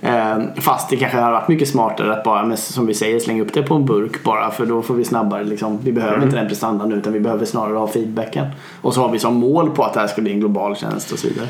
Eh, 0.00 0.38
fast 0.56 0.90
det 0.90 0.96
kanske 0.96 1.18
hade 1.18 1.32
varit 1.32 1.48
mycket 1.48 1.68
smartare 1.68 2.12
att 2.12 2.24
bara, 2.24 2.56
som 2.56 2.86
vi 2.86 2.94
säger, 2.94 3.20
slänga 3.20 3.42
upp 3.42 3.52
det 3.52 3.62
på 3.62 3.74
en 3.74 3.86
burk 3.86 4.24
bara 4.24 4.50
för 4.50 4.66
då 4.66 4.82
får 4.82 4.94
vi 4.94 5.04
snabbare 5.04 5.44
liksom, 5.44 5.78
vi 5.82 5.92
behöver 5.92 6.22
inte 6.22 6.35
den 6.36 6.48
prestandan 6.48 6.88
nu 6.88 6.94
utan 6.94 7.12
vi 7.12 7.20
behöver 7.20 7.44
snarare 7.44 7.76
ha 7.76 7.88
feedbacken. 7.88 8.46
Och 8.82 8.94
så 8.94 9.00
har 9.00 9.12
vi 9.12 9.18
som 9.18 9.34
mål 9.34 9.70
på 9.70 9.84
att 9.84 9.94
det 9.94 10.00
här 10.00 10.06
ska 10.06 10.22
bli 10.22 10.32
en 10.32 10.40
global 10.40 10.76
tjänst 10.76 11.12
och 11.12 11.18
så 11.18 11.28
vidare. 11.28 11.48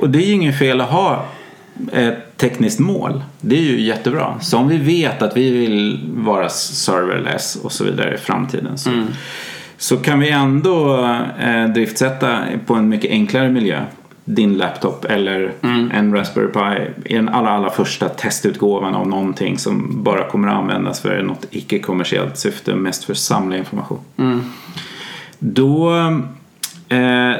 Och 0.00 0.10
det 0.10 0.18
är 0.18 0.26
ju 0.26 0.32
inget 0.32 0.58
fel 0.58 0.80
att 0.80 0.90
ha 0.90 1.24
ett 1.92 2.36
tekniskt 2.36 2.78
mål. 2.78 3.22
Det 3.40 3.56
är 3.56 3.62
ju 3.62 3.80
jättebra. 3.80 4.40
Så 4.40 4.58
om 4.58 4.68
vi 4.68 4.78
vet 4.78 5.22
att 5.22 5.36
vi 5.36 5.50
vill 5.50 6.00
vara 6.16 6.48
serverless 6.48 7.56
och 7.56 7.72
så 7.72 7.84
vidare 7.84 8.14
i 8.14 8.18
framtiden 8.18 8.78
så, 8.78 8.90
så 9.76 9.96
kan 9.96 10.20
vi 10.20 10.30
ändå 10.30 11.04
eh, 11.40 11.68
driftsätta 11.68 12.38
på 12.66 12.74
en 12.74 12.88
mycket 12.88 13.10
enklare 13.10 13.48
miljö. 13.50 13.84
Din 14.28 14.56
laptop 14.56 15.04
eller 15.04 15.52
en 15.92 16.14
Raspberry 16.14 16.46
Pi 16.52 16.90
i 17.12 17.16
den 17.16 17.28
allra, 17.28 17.50
allra 17.50 17.70
första 17.70 18.08
testutgåvan 18.08 18.94
av 18.94 19.08
någonting 19.08 19.58
som 19.58 20.02
bara 20.02 20.28
kommer 20.28 20.48
att 20.48 20.54
användas 20.54 21.00
för 21.00 21.22
något 21.22 21.46
icke-kommersiellt 21.50 22.38
syfte, 22.38 22.74
mest 22.74 23.04
för 23.04 23.12
att 23.12 23.18
samla 23.18 23.56
information. 23.56 23.98
Då, 25.38 25.96
eh, 26.88 27.32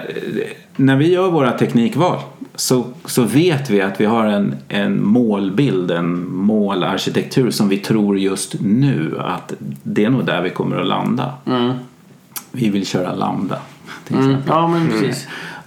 när 0.77 0.97
vi 0.97 1.13
gör 1.13 1.31
våra 1.31 1.53
teknikval 1.53 2.19
så, 2.55 2.85
så 3.05 3.23
vet 3.23 3.71
vi 3.71 3.81
att 3.81 4.01
vi 4.01 4.05
har 4.05 4.25
en, 4.27 4.55
en 4.69 5.05
målbild, 5.05 5.91
en 5.91 6.31
målarkitektur 6.31 7.51
som 7.51 7.69
vi 7.69 7.79
tror 7.79 8.19
just 8.19 8.61
nu 8.61 9.19
att 9.21 9.53
det 9.83 10.05
är 10.05 10.11
nog 10.11 10.25
där 10.25 10.43
vi 10.43 10.51
kommer 10.51 10.77
att 10.77 10.87
landa. 10.87 11.33
Vi 12.53 12.71
vill 12.71 12.87
köra 12.87 13.15
lambda 13.15 13.59
exempel. 14.09 14.43
Ja 14.47 14.69
men 14.69 14.89
precis. 14.89 15.27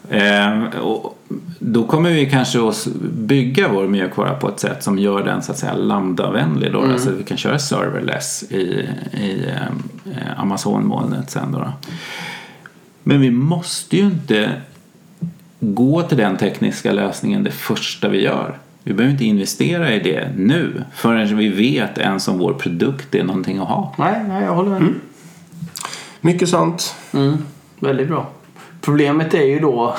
Eh, 0.10 0.80
och 0.80 1.18
då 1.60 1.84
kommer 1.84 2.12
vi 2.12 2.30
kanske 2.30 2.68
att 2.68 2.88
bygga 3.12 3.68
vår 3.68 3.88
mjukvara 3.88 4.34
på 4.34 4.50
ett 4.50 4.60
sätt 4.60 4.84
som 4.84 5.00
gör 5.00 5.24
den 5.24 5.42
så 5.42 5.52
att 5.52 5.58
säga 5.58 5.74
lambda-vänlig 5.74 6.72
då, 6.72 6.98
så 6.98 7.10
att 7.10 7.16
vi 7.16 7.24
kan 7.24 7.38
köra 7.38 7.60
serverless 7.60 8.44
i, 8.52 8.88
i 9.14 9.46
eh, 10.06 10.42
Amazon-molnet 10.42 11.30
sen 11.30 11.52
då, 11.52 11.60
då. 11.60 11.74
Men 13.04 13.22
vi 13.22 13.32
måste 13.32 13.98
ju 13.98 14.04
inte 14.04 14.52
gå 15.60 16.02
till 16.02 16.18
den 16.18 16.38
tekniska 16.38 16.92
lösningen 16.92 17.44
det 17.44 17.52
första 17.52 18.10
vi 18.10 18.24
gör. 18.24 18.58
Vi 18.84 18.94
behöver 18.94 19.12
inte 19.12 19.26
investera 19.26 19.94
i 19.94 20.00
det 20.00 20.30
nu 20.36 20.84
förrän 20.94 21.38
vi 21.38 21.50
vet 21.50 21.98
ens 21.98 22.28
om 22.28 22.38
vår 22.38 22.54
produkt 22.54 23.16
är 23.16 23.24
någonting 23.24 23.58
att 23.58 23.68
ha. 23.68 23.96
Nej, 23.98 24.24
nej, 24.28 24.44
jag 24.44 24.56
håller 24.56 24.70
med. 24.70 24.94
Mycket 26.22 26.50
sant. 26.50 26.96
Mm, 27.14 27.38
väldigt 27.80 28.08
bra. 28.08 28.30
Problemet 28.82 29.34
är 29.34 29.44
ju 29.44 29.60
då 29.60 29.96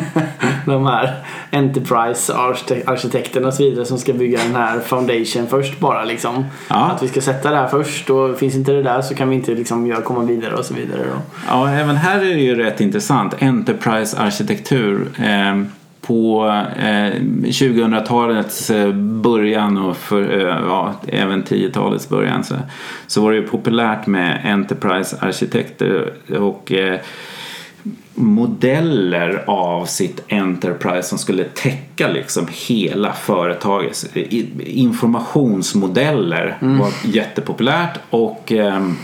de 0.66 0.86
här 0.86 1.24
Enterprise-arkitekterna 1.50 3.46
och 3.46 3.54
så 3.54 3.62
vidare 3.62 3.84
som 3.84 3.98
ska 3.98 4.12
bygga 4.12 4.38
den 4.44 4.56
här 4.56 4.80
foundation 4.80 5.46
först 5.46 5.80
bara 5.80 6.04
liksom. 6.04 6.44
Ja. 6.68 6.90
Att 6.90 7.02
vi 7.02 7.08
ska 7.08 7.20
sätta 7.20 7.50
det 7.50 7.56
här 7.56 7.68
först 7.68 8.10
och 8.10 8.38
finns 8.38 8.54
inte 8.54 8.72
det 8.72 8.82
där 8.82 9.02
så 9.02 9.14
kan 9.14 9.28
vi 9.28 9.36
inte 9.36 9.54
liksom 9.54 9.86
göra, 9.86 10.02
komma 10.02 10.24
vidare 10.24 10.54
och 10.54 10.64
så 10.64 10.74
vidare 10.74 11.00
då. 11.02 11.20
Ja, 11.48 11.70
även 11.70 11.96
här 11.96 12.18
är 12.18 12.34
det 12.34 12.40
ju 12.40 12.54
rätt 12.54 12.80
intressant. 12.80 13.42
Enterprise-arkitektur. 13.42 15.08
Eh, 15.18 15.62
på 16.00 16.46
eh, 16.76 17.20
2000-talets 17.44 18.70
eh, 18.70 18.92
början 18.94 19.78
och 19.78 19.96
för, 19.96 20.38
eh, 20.38 20.58
ja, 20.66 20.94
även 21.08 21.44
10-talets 21.44 22.08
början 22.08 22.44
så, 22.44 22.54
så 23.06 23.22
var 23.22 23.30
det 23.30 23.36
ju 23.36 23.46
populärt 23.46 24.06
med 24.06 24.40
Enterprise-arkitekter 24.44 26.12
och 26.38 26.72
eh, 26.72 27.00
modeller 28.14 29.44
av 29.46 29.84
sitt 29.84 30.20
Enterprise 30.28 31.02
som 31.08 31.18
skulle 31.18 31.44
täcka 31.44 32.08
liksom 32.08 32.46
hela 32.68 33.12
företaget. 33.12 34.16
I- 34.16 34.80
Informationsmodeller 34.80 36.56
var 36.60 36.90
jättepopulärt 37.04 37.98
och 38.10 38.52
ehm, 38.52 38.96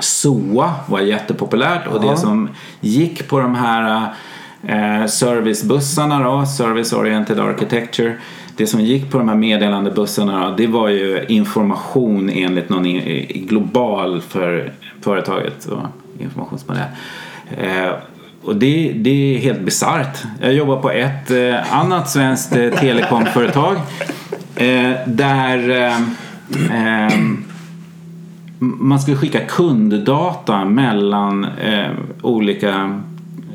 SOA 0.00 0.74
var 0.86 1.00
jättepopulärt 1.00 1.86
och 1.86 2.00
det 2.00 2.16
som 2.16 2.48
gick 2.80 3.28
på 3.28 3.38
de 3.40 3.54
här 3.54 4.14
eh, 4.62 5.06
servicebussarna 5.06 6.22
då, 6.22 6.46
Service 6.46 6.92
Oriented 6.92 7.40
Architecture 7.40 8.16
det 8.56 8.66
som 8.66 8.80
gick 8.80 9.10
på 9.10 9.18
de 9.18 9.28
här 9.28 9.36
meddelandebussarna 9.36 10.50
då, 10.50 10.56
det 10.56 10.66
var 10.66 10.88
ju 10.88 11.24
information 11.28 12.30
enligt 12.30 12.68
någon 12.68 13.00
global 13.28 14.20
för 14.20 14.72
företaget 15.00 15.68
informationsmodell. 16.18 16.84
Eh, 17.58 17.92
och 18.44 18.56
det, 18.56 18.92
det 18.96 19.36
är 19.36 19.38
helt 19.38 19.60
bisarrt. 19.60 20.18
Jag 20.40 20.54
jobbar 20.54 20.80
på 20.80 20.90
ett 20.90 21.30
eh, 21.30 21.74
annat 21.74 22.10
svenskt 22.10 22.56
eh, 22.56 22.70
telekomföretag 22.70 23.76
eh, 24.56 24.92
där 25.06 25.70
eh, 25.70 27.06
eh, 27.06 27.18
man 28.58 29.00
skulle 29.00 29.16
skicka 29.16 29.40
kunddata 29.40 30.64
mellan 30.64 31.44
eh, 31.44 31.90
olika 32.22 33.00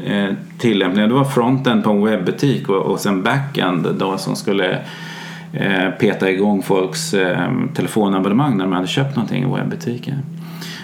eh, 0.05 0.29
tillämpningar. 0.57 1.07
Det 1.07 1.13
var 1.13 1.25
fronten 1.25 1.81
på 1.81 1.89
en 1.89 2.03
webbutik 2.03 2.69
och, 2.69 2.81
och 2.81 2.99
sen 2.99 3.23
backend 3.23 3.87
då 3.99 4.17
som 4.17 4.35
skulle 4.35 4.79
eh, 5.53 5.89
peta 5.99 6.31
igång 6.31 6.63
folks 6.63 7.13
eh, 7.13 7.51
telefonabonnemang 7.73 8.57
när 8.57 8.63
de 8.63 8.73
hade 8.73 8.87
köpt 8.87 9.15
någonting 9.15 9.43
i 9.43 9.55
webbutiken. 9.55 10.15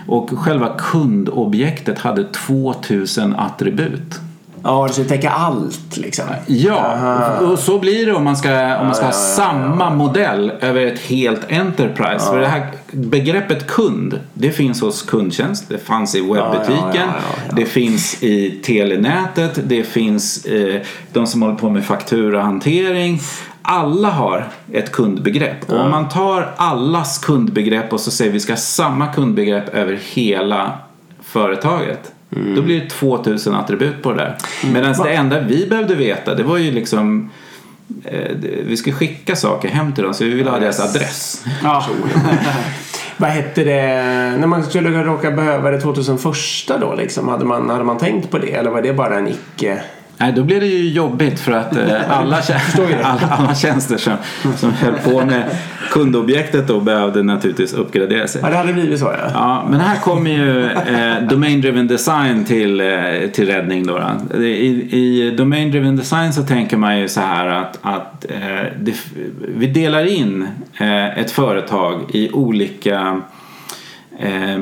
Och 0.08 0.30
själva 0.30 0.70
kundobjektet 0.78 2.00
hade 2.00 2.24
2000 2.24 3.36
attribut. 3.36 4.20
Ja, 4.66 4.88
det 4.88 4.94
ska 4.94 5.04
täcka 5.04 5.30
allt 5.30 5.98
liksom. 5.98 6.26
Ja, 6.48 7.40
och 7.40 7.60
så 7.60 7.80
blir 7.80 8.06
det 8.06 8.14
om 8.14 8.24
man 8.24 8.38
ska, 8.38 8.78
om 8.80 8.86
man 8.86 8.96
ska 8.96 9.06
ha 9.06 9.12
samma 9.12 9.90
modell 9.90 10.52
över 10.62 10.86
ett 10.86 11.00
helt 11.00 11.52
Enterprise. 11.52 12.26
För 12.26 12.40
det 12.40 12.48
här 12.48 12.72
begreppet 12.92 13.68
kund, 13.68 14.20
det 14.34 14.52
finns 14.52 14.82
hos 14.82 15.02
kundtjänst, 15.02 15.70
det 15.70 15.78
fanns 15.78 16.16
i 16.16 16.22
webbutiken, 16.22 16.78
ja, 16.84 16.92
ja, 16.94 17.06
ja, 17.06 17.44
ja. 17.50 17.56
det 17.56 17.66
finns 17.66 18.24
i 18.24 18.52
telenätet, 18.64 19.60
det 19.64 19.84
finns 19.84 20.46
eh, 20.46 20.82
de 21.14 21.28
som 21.28 21.42
håller 21.42 21.56
på 21.56 21.70
med 21.70 21.86
fakturahantering. 21.86 23.20
Alla 23.68 24.10
har 24.10 24.48
ett 24.72 24.92
kundbegrepp. 24.92 25.70
Och 25.70 25.80
om 25.80 25.92
man 25.92 26.10
tar 26.10 26.54
allas 26.56 27.18
kundbegrepp 27.18 27.94
och 27.94 28.00
så 28.00 28.12
säger 28.12 28.32
vi 28.32 28.40
ska 28.40 28.52
ha 28.52 28.58
samma 28.58 29.08
kundbegrepp 29.08 29.76
över 29.76 30.00
hela 30.14 30.78
företaget. 31.24 32.12
Då 32.56 32.62
blir 32.62 32.82
det 32.82 32.90
2000 32.90 33.56
attribut 33.56 34.04
på 34.04 34.12
det 34.12 34.18
där. 34.18 34.38
Medan 34.74 34.94
det 35.04 35.14
enda 35.14 35.40
vi 35.40 35.68
behövde 35.68 35.96
veta 35.96 36.36
det 36.36 36.44
var 36.44 36.58
ju 36.58 36.72
liksom 36.72 37.30
eh, 38.04 38.32
vi 38.66 38.78
skulle 38.78 38.96
skicka 38.96 39.36
saker 39.36 39.70
hem 39.70 39.94
till 39.94 40.04
dem 40.04 40.14
så 40.14 40.24
vi 40.24 40.30
ville 40.30 40.50
ha 40.50 40.60
deras 40.60 40.80
adress. 40.80 41.46
Ja. 41.64 41.86
Vad 43.18 43.30
hette 43.30 43.64
det, 43.64 43.84
när 44.40 44.48
man 44.48 44.64
skulle 44.64 45.04
råka 45.04 45.32
behöva 45.32 45.72
det 45.72 45.82
2001 45.82 46.36
då 46.82 46.96
liksom, 46.96 47.28
hade 47.28 47.46
man, 47.46 47.70
hade 47.70 47.84
man 47.84 47.98
tänkt 47.98 48.32
på 48.32 48.38
det 48.38 48.52
eller 48.52 48.72
var 48.72 48.82
det 48.82 48.94
bara 48.94 49.18
en 49.18 49.28
icke? 49.28 49.82
Nej, 50.18 50.34
då 50.36 50.44
blev 50.44 50.60
det 50.60 50.68
ju 50.68 50.90
jobbigt 50.90 51.40
för 51.40 51.52
att 51.52 51.76
eh, 51.76 52.12
alla, 52.20 52.42
alla, 53.04 53.28
alla 53.30 53.56
tjänster 53.56 53.98
som, 53.98 54.14
som 54.58 54.72
höll 54.72 54.94
på 54.94 55.26
med 55.26 55.44
kundobjektet 55.92 56.68
då 56.68 56.80
behövde 56.80 57.24
naturligtvis 57.24 57.74
uppgradera 57.74 58.28
sig. 58.28 58.42
Ja, 58.44 58.50
det 58.50 58.58
hade 58.58 58.74
blivit 58.74 59.00
så 59.00 59.06
ja. 59.06 59.30
Ja, 59.34 59.68
men 59.70 59.80
här 59.80 60.00
kommer 60.00 60.32
ju 60.32 60.66
eh, 60.66 61.28
Domain 61.30 61.62
Driven 61.62 61.88
Design 61.88 62.46
till, 62.46 62.82
eh, 62.82 63.30
till 63.34 63.48
räddning. 63.48 63.88
Då, 63.88 64.00
då. 64.30 64.44
I, 64.44 64.88
I 64.92 65.36
Domain 65.38 65.72
Driven 65.72 65.96
Design 65.96 66.34
så 66.34 66.44
tänker 66.44 66.78
man 66.78 67.00
ju 67.00 67.08
så 67.08 67.22
här 67.22 67.48
att, 67.48 67.80
att 67.82 68.26
eh, 68.30 68.72
det, 68.80 68.96
vi 69.58 69.68
delar 69.68 70.06
in 70.06 70.48
eh, 70.78 71.20
ett 71.20 71.32
företag 71.32 72.02
i 72.14 72.32
olika 72.32 73.22
eh, 74.20 74.60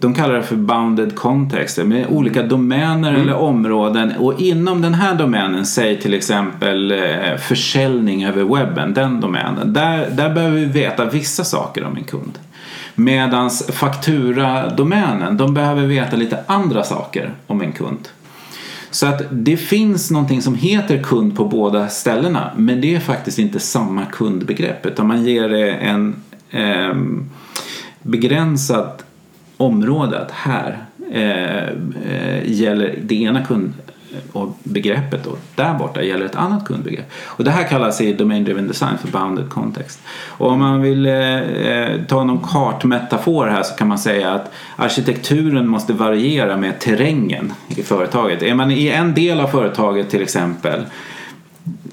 de 0.00 0.14
kallar 0.14 0.34
det 0.34 0.42
för 0.42 0.56
bounded 0.56 1.14
context 1.14 1.78
med 1.78 2.06
olika 2.08 2.42
domäner 2.42 3.14
eller 3.14 3.34
områden 3.34 4.12
och 4.18 4.40
inom 4.40 4.82
den 4.82 4.94
här 4.94 5.14
domänen, 5.14 5.66
säg 5.66 6.00
till 6.00 6.14
exempel 6.14 6.92
eh, 6.92 7.36
försäljning 7.38 8.24
över 8.24 8.44
webben, 8.44 8.94
den 8.94 9.20
domänen, 9.20 9.72
där, 9.72 10.10
där 10.10 10.34
behöver 10.34 10.56
vi 10.56 10.64
veta 10.64 11.04
vissa 11.04 11.44
saker 11.44 11.84
om 11.84 11.96
en 11.96 12.04
kund. 12.04 12.38
Medans 12.94 13.66
faktura-domänen, 13.66 15.36
de 15.36 15.54
behöver 15.54 15.86
veta 15.86 16.16
lite 16.16 16.38
andra 16.46 16.82
saker 16.84 17.34
om 17.46 17.62
en 17.62 17.72
kund. 17.72 18.08
Så 18.90 19.06
att 19.06 19.22
det 19.30 19.56
finns 19.56 20.10
någonting 20.10 20.42
som 20.42 20.54
heter 20.54 21.02
kund 21.02 21.36
på 21.36 21.44
båda 21.44 21.88
ställena 21.88 22.50
men 22.56 22.80
det 22.80 22.94
är 22.94 23.00
faktiskt 23.00 23.38
inte 23.38 23.60
samma 23.60 24.04
kundbegrepp 24.06 24.86
utan 24.86 25.06
man 25.06 25.24
ger 25.24 25.48
det 25.48 25.70
en 25.70 26.16
eh, 26.50 26.94
begränsad 28.02 29.02
område 29.60 30.18
att 30.18 30.30
här 30.30 30.78
eh, 31.12 31.68
eh, 32.12 32.50
gäller 32.50 32.98
det 33.02 33.22
ena 33.22 33.44
kund 33.44 33.72
och 34.32 34.58
begreppet 34.62 35.26
och 35.26 35.38
där 35.54 35.74
borta 35.74 36.02
gäller 36.02 36.26
ett 36.26 36.34
annat 36.34 36.64
kundbegrepp. 36.64 37.06
Och 37.22 37.44
det 37.44 37.50
här 37.50 37.64
kallas 37.64 38.00
i 38.00 38.12
Domain 38.12 38.44
Driven 38.44 38.68
Design 38.68 38.98
för 38.98 39.08
bounded 39.08 39.50
context. 39.50 40.00
Och 40.28 40.50
om 40.50 40.58
man 40.58 40.80
vill 40.80 41.06
eh, 41.06 41.38
eh, 41.38 42.02
ta 42.08 42.24
någon 42.24 42.42
kartmetafor 42.42 43.46
här 43.46 43.62
så 43.62 43.74
kan 43.74 43.88
man 43.88 43.98
säga 43.98 44.32
att 44.32 44.52
arkitekturen 44.76 45.68
måste 45.68 45.92
variera 45.92 46.56
med 46.56 46.80
terrängen 46.80 47.52
i 47.68 47.82
företaget. 47.82 48.42
Är 48.42 48.54
man 48.54 48.70
i 48.70 48.88
en 48.88 49.14
del 49.14 49.40
av 49.40 49.46
företaget 49.46 50.10
till 50.10 50.22
exempel 50.22 50.80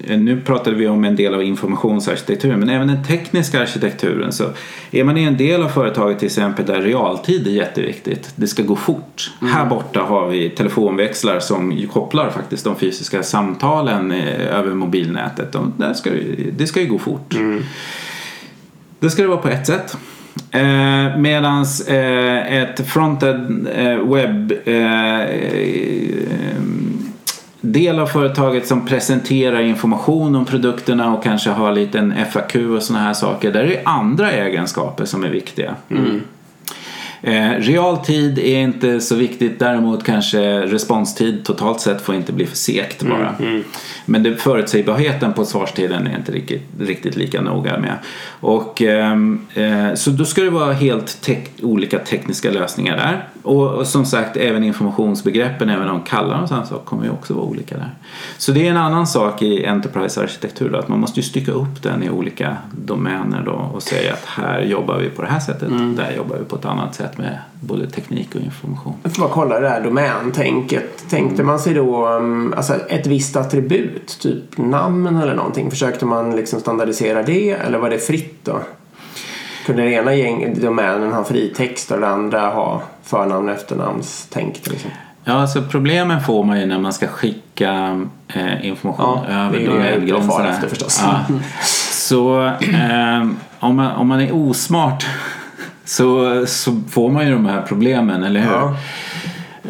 nu 0.08 0.40
pratade 0.40 0.76
vi 0.76 0.88
om 0.88 1.04
en 1.04 1.16
del 1.16 1.34
av 1.34 1.42
informationsarkitekturen 1.42 2.60
men 2.60 2.68
även 2.68 2.88
den 2.88 3.04
tekniska 3.04 3.60
arkitekturen 3.60 4.32
så 4.32 4.44
är 4.90 5.04
man 5.04 5.16
i 5.16 5.24
en 5.24 5.36
del 5.36 5.62
av 5.62 5.68
företaget 5.68 6.18
till 6.18 6.26
exempel 6.26 6.66
där 6.66 6.82
realtid 6.82 7.46
är 7.46 7.50
jätteviktigt. 7.50 8.32
Det 8.36 8.46
ska 8.46 8.62
gå 8.62 8.76
fort. 8.76 9.32
Mm. 9.40 9.54
Här 9.54 9.66
borta 9.66 10.00
har 10.00 10.28
vi 10.28 10.50
telefonväxlar 10.50 11.40
som 11.40 11.86
kopplar 11.92 12.30
faktiskt 12.30 12.64
de 12.64 12.76
fysiska 12.76 13.22
samtalen 13.22 14.12
eh, 14.12 14.58
över 14.58 14.74
mobilnätet. 14.74 15.54
Och 15.54 15.66
där 15.76 15.94
ska 15.94 16.10
det, 16.10 16.50
det 16.56 16.66
ska 16.66 16.80
ju 16.80 16.86
gå 16.86 16.98
fort. 16.98 17.34
Mm. 17.34 17.62
Det 19.00 19.10
ska 19.10 19.22
det 19.22 19.28
vara 19.28 19.38
på 19.38 19.48
ett 19.48 19.66
sätt. 19.66 19.96
Eh, 20.50 21.18
Medan 21.18 21.64
eh, 21.88 22.62
ett 22.62 22.88
frontend 22.88 23.68
eh, 23.74 24.12
webb 24.14 24.52
eh, 24.64 25.22
del 27.60 27.98
av 27.98 28.06
företaget 28.06 28.66
som 28.66 28.86
presenterar 28.86 29.60
information 29.60 30.34
om 30.34 30.44
produkterna 30.44 31.14
och 31.14 31.22
kanske 31.22 31.50
har 31.50 31.68
en 31.68 31.74
liten 31.74 32.14
FAQ 32.32 32.56
och 32.56 32.82
sådana 32.82 33.04
här 33.04 33.14
saker. 33.14 33.52
Där 33.52 33.60
är 33.60 33.68
det 33.68 33.82
andra 33.84 34.32
egenskaper 34.32 35.04
som 35.04 35.24
är 35.24 35.28
viktiga. 35.28 35.74
Mm. 35.88 36.20
Eh, 37.20 37.50
realtid 37.50 38.38
är 38.38 38.58
inte 38.58 39.00
så 39.00 39.14
viktigt, 39.14 39.58
däremot 39.58 40.04
kanske 40.04 40.60
responstid 40.60 41.44
totalt 41.44 41.80
sett 41.80 42.02
får 42.02 42.14
inte 42.14 42.32
bli 42.32 42.46
för 42.46 42.56
segt 42.56 43.02
bara. 43.02 43.34
Mm, 43.38 43.50
mm. 43.50 43.64
Men 44.06 44.22
det, 44.22 44.36
förutsägbarheten 44.36 45.32
på 45.32 45.44
svarstiden 45.44 46.06
är 46.06 46.16
inte 46.16 46.32
riktigt, 46.32 46.62
riktigt 46.80 47.16
lika 47.16 47.40
noga 47.40 47.78
med. 47.78 47.94
Och, 48.40 48.82
ehm, 48.82 49.46
eh, 49.54 49.94
så 49.94 50.10
då 50.10 50.24
ska 50.24 50.42
det 50.42 50.50
vara 50.50 50.72
helt 50.72 51.22
tek 51.22 51.50
olika 51.62 51.98
tekniska 51.98 52.50
lösningar 52.50 52.96
där. 52.96 53.28
Och, 53.42 53.74
och, 53.74 53.86
som 53.86 54.06
sagt 54.06 54.36
även 54.36 54.64
informationsbegreppen, 54.64 55.68
även 55.68 55.88
om 55.88 55.98
de 55.98 56.04
kallar 56.04 56.38
dem 56.38 56.66
så 56.68 56.74
kommer 56.74 57.04
ju 57.04 57.10
också 57.10 57.34
vara 57.34 57.44
olika 57.44 57.76
där. 57.76 57.90
Så 58.38 58.52
det 58.52 58.66
är 58.66 58.70
en 58.70 58.76
annan 58.76 59.06
sak 59.06 59.42
i 59.42 59.66
Enterprise-arkitektur 59.66 60.76
att 60.76 60.88
man 60.88 61.00
måste 61.00 61.20
ju 61.20 61.24
stycka 61.24 61.52
upp 61.52 61.82
den 61.82 62.02
i 62.02 62.10
olika 62.10 62.56
domäner 62.70 63.42
då 63.44 63.52
och 63.52 63.82
säga 63.82 64.12
att 64.12 64.24
här 64.24 64.60
jobbar 64.60 64.98
vi 64.98 65.08
på 65.08 65.22
det 65.22 65.28
här 65.28 65.40
sättet, 65.40 65.68
mm. 65.68 65.96
där 65.96 66.16
jobbar 66.16 66.36
vi 66.36 66.44
på 66.44 66.56
ett 66.56 66.64
annat 66.64 66.94
sätt 66.94 67.07
med 67.16 67.38
både 67.60 67.90
teknik 67.90 68.34
och 68.34 68.40
information. 68.40 68.94
Jag 69.02 69.12
får 69.12 69.22
bara 69.22 69.32
kolla 69.32 69.60
det 69.60 69.68
här 69.68 69.80
domäntänket. 69.80 71.04
Tänkte 71.10 71.42
man 71.42 71.58
sig 71.58 71.74
då 71.74 72.08
um, 72.08 72.54
alltså 72.56 72.74
ett 72.74 73.06
visst 73.06 73.36
attribut, 73.36 74.18
typ 74.20 74.58
namn 74.58 75.16
eller 75.16 75.34
någonting? 75.34 75.70
Försökte 75.70 76.06
man 76.06 76.36
liksom 76.36 76.60
standardisera 76.60 77.22
det 77.22 77.50
eller 77.50 77.78
var 77.78 77.90
det 77.90 77.98
fritt 77.98 78.44
då? 78.44 78.60
Kunde 79.66 79.82
den 79.82 79.92
ena 79.92 80.14
gäng, 80.14 80.60
domänen 80.60 81.12
ha 81.12 81.24
fri 81.24 81.52
text 81.56 81.90
och 81.90 82.00
den 82.00 82.10
andra 82.10 82.40
ha 82.40 82.82
förnamn 83.02 83.48
och 83.48 83.54
efternamnstänk 83.54 84.62
till 84.62 84.72
exempel? 84.72 84.98
Ja, 85.24 85.32
alltså 85.32 85.62
problemen 85.62 86.20
får 86.20 86.44
man 86.44 86.60
ju 86.60 86.66
när 86.66 86.78
man 86.78 86.92
ska 86.92 87.06
skicka 87.06 88.00
eh, 88.28 88.66
information 88.66 89.18
ja, 89.28 89.34
över 89.34 89.66
domängränserna. 89.66 90.42
Det 90.42 90.48
är 90.48 90.52
efter 90.52 90.68
förstås. 90.68 91.00
Ja. 91.02 91.24
Så 91.92 92.44
eh, 92.46 93.26
om, 93.58 93.76
man, 93.76 93.96
om 93.96 94.08
man 94.08 94.20
är 94.20 94.34
osmart 94.34 95.06
så, 95.88 96.46
så 96.46 96.80
får 96.90 97.10
man 97.10 97.26
ju 97.26 97.32
de 97.32 97.46
här 97.46 97.62
problemen, 97.62 98.24
eller 98.24 98.40
hur? 98.40 98.50
Ja. 98.50 98.76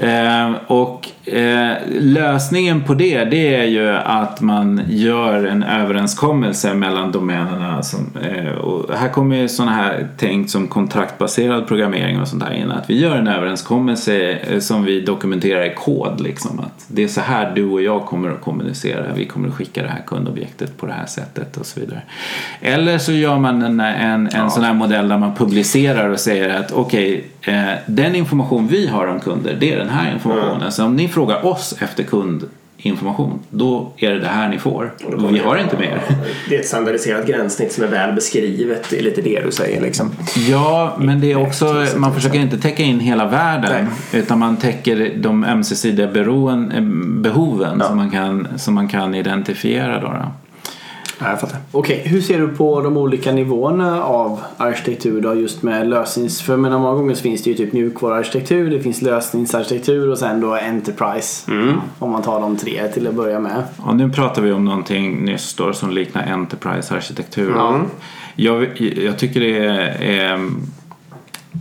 Eh, 0.08 0.54
och 0.66 1.08
Eh, 1.32 1.76
lösningen 1.88 2.84
på 2.84 2.94
det, 2.94 3.24
det 3.24 3.54
är 3.54 3.64
ju 3.64 3.88
att 3.90 4.40
man 4.40 4.80
gör 4.88 5.44
en 5.44 5.62
överenskommelse 5.62 6.74
mellan 6.74 7.12
domänerna. 7.12 7.82
Som, 7.82 8.10
eh, 8.22 8.52
och 8.52 8.94
här 8.94 9.08
kommer 9.08 9.36
ju 9.36 9.48
sådana 9.48 9.72
här 9.72 10.08
tänkt 10.16 10.50
som 10.50 10.68
kontraktbaserad 10.68 11.68
programmering 11.68 12.20
och 12.20 12.28
sånt 12.28 12.44
där 12.44 12.52
in. 12.52 12.70
Att 12.70 12.90
vi 12.90 12.98
gör 12.98 13.16
en 13.16 13.26
överenskommelse 13.26 14.32
eh, 14.32 14.58
som 14.58 14.84
vi 14.84 15.00
dokumenterar 15.00 15.64
i 15.64 15.74
kod. 15.74 16.20
Liksom, 16.20 16.60
att 16.60 16.84
det 16.88 17.04
är 17.04 17.08
så 17.08 17.20
här 17.20 17.52
du 17.54 17.64
och 17.64 17.82
jag 17.82 18.06
kommer 18.06 18.30
att 18.30 18.40
kommunicera. 18.40 19.04
Vi 19.14 19.26
kommer 19.26 19.48
att 19.48 19.54
skicka 19.54 19.82
det 19.82 19.88
här 19.88 20.02
kundobjektet 20.06 20.76
på 20.76 20.86
det 20.86 20.92
här 20.92 21.06
sättet 21.06 21.56
och 21.56 21.66
så 21.66 21.80
vidare. 21.80 22.02
Eller 22.60 22.98
så 22.98 23.12
gör 23.12 23.38
man 23.38 23.62
en, 23.62 23.80
en, 23.80 24.26
en 24.26 24.30
ja. 24.32 24.50
sån 24.50 24.64
här 24.64 24.74
modell 24.74 25.08
där 25.08 25.18
man 25.18 25.34
publicerar 25.34 26.08
och 26.08 26.20
säger 26.20 26.60
att 26.60 26.72
okej, 26.72 27.24
okay, 27.40 27.54
eh, 27.54 27.74
den 27.86 28.14
information 28.14 28.68
vi 28.68 28.86
har 28.86 29.06
om 29.06 29.20
kunder, 29.20 29.56
det 29.60 29.72
är 29.72 29.78
den 29.78 29.88
här 29.88 30.12
informationen. 30.12 30.72
Så 30.72 30.84
om 30.84 30.96
ni 30.96 31.08
frågar 31.18 31.46
oss 31.46 31.74
efter 31.80 32.02
kundinformation, 32.02 33.38
då 33.50 33.92
är 33.96 34.10
det 34.10 34.20
det 34.20 34.26
här 34.26 34.48
ni 34.48 34.58
får. 34.58 34.94
Vi 35.32 35.38
har 35.38 35.56
inte 35.56 35.76
mer. 35.76 36.02
Det 36.48 36.56
är 36.56 36.60
ett 36.60 36.66
standardiserat 36.66 37.26
gränssnitt 37.26 37.72
som 37.72 37.84
är 37.84 37.88
väl 37.88 38.14
beskrivet. 38.14 38.90
Det 38.90 38.98
är 38.98 39.02
lite 39.02 39.22
det 39.22 39.40
du 39.40 39.52
säger 39.52 39.80
liksom. 39.80 40.10
Ja, 40.50 40.96
men 40.98 41.20
det 41.20 41.32
är 41.32 41.36
också, 41.42 41.86
man 41.96 42.14
försöker 42.14 42.38
inte 42.38 42.58
täcka 42.58 42.82
in 42.82 43.00
hela 43.00 43.26
världen. 43.26 43.84
Nej. 44.12 44.22
Utan 44.22 44.38
man 44.38 44.56
täcker 44.56 45.12
de 45.16 45.44
ömsesidiga 45.44 46.06
behoven 46.06 47.76
ja. 47.80 47.86
som, 47.86 47.96
man 47.96 48.10
kan, 48.10 48.48
som 48.56 48.74
man 48.74 48.88
kan 48.88 49.14
identifiera. 49.14 50.00
Då, 50.00 50.06
då. 50.06 50.32
Ja, 51.18 51.30
jag 51.30 51.40
fattar. 51.40 51.58
Okej, 51.72 52.02
hur 52.04 52.20
ser 52.20 52.38
du 52.38 52.48
på 52.48 52.80
de 52.80 52.96
olika 52.96 53.32
nivåerna 53.32 54.02
av 54.02 54.40
arkitektur 54.56 55.20
då 55.20 55.34
just 55.34 55.62
med 55.62 55.88
lösnings... 55.88 56.42
För 56.42 56.56
menar, 56.56 56.78
många 56.78 56.94
gånger 56.94 57.14
så 57.14 57.22
finns 57.22 57.42
det 57.42 57.50
ju 57.50 57.56
typ 57.56 57.72
mjukvaruarkitektur, 57.72 58.70
det 58.70 58.80
finns 58.80 59.02
lösningsarkitektur 59.02 60.10
och 60.10 60.18
sen 60.18 60.40
då 60.40 60.54
Enterprise. 60.54 61.50
Mm. 61.50 61.80
Om 61.98 62.10
man 62.10 62.22
tar 62.22 62.40
de 62.40 62.56
tre 62.56 62.88
till 62.88 63.06
att 63.06 63.14
börja 63.14 63.40
med. 63.40 63.62
Och 63.76 63.96
nu 63.96 64.10
pratar 64.10 64.42
vi 64.42 64.52
om 64.52 64.64
någonting 64.64 65.24
nyss 65.24 65.54
då 65.54 65.72
som 65.72 65.90
liknar 65.90 66.22
Enterprise-arkitektur. 66.22 67.50
Mm. 67.50 67.82
Jag, 68.36 68.80
jag 68.80 69.18
tycker 69.18 69.40
det 69.40 69.66
är, 69.66 70.02
är 70.02 70.50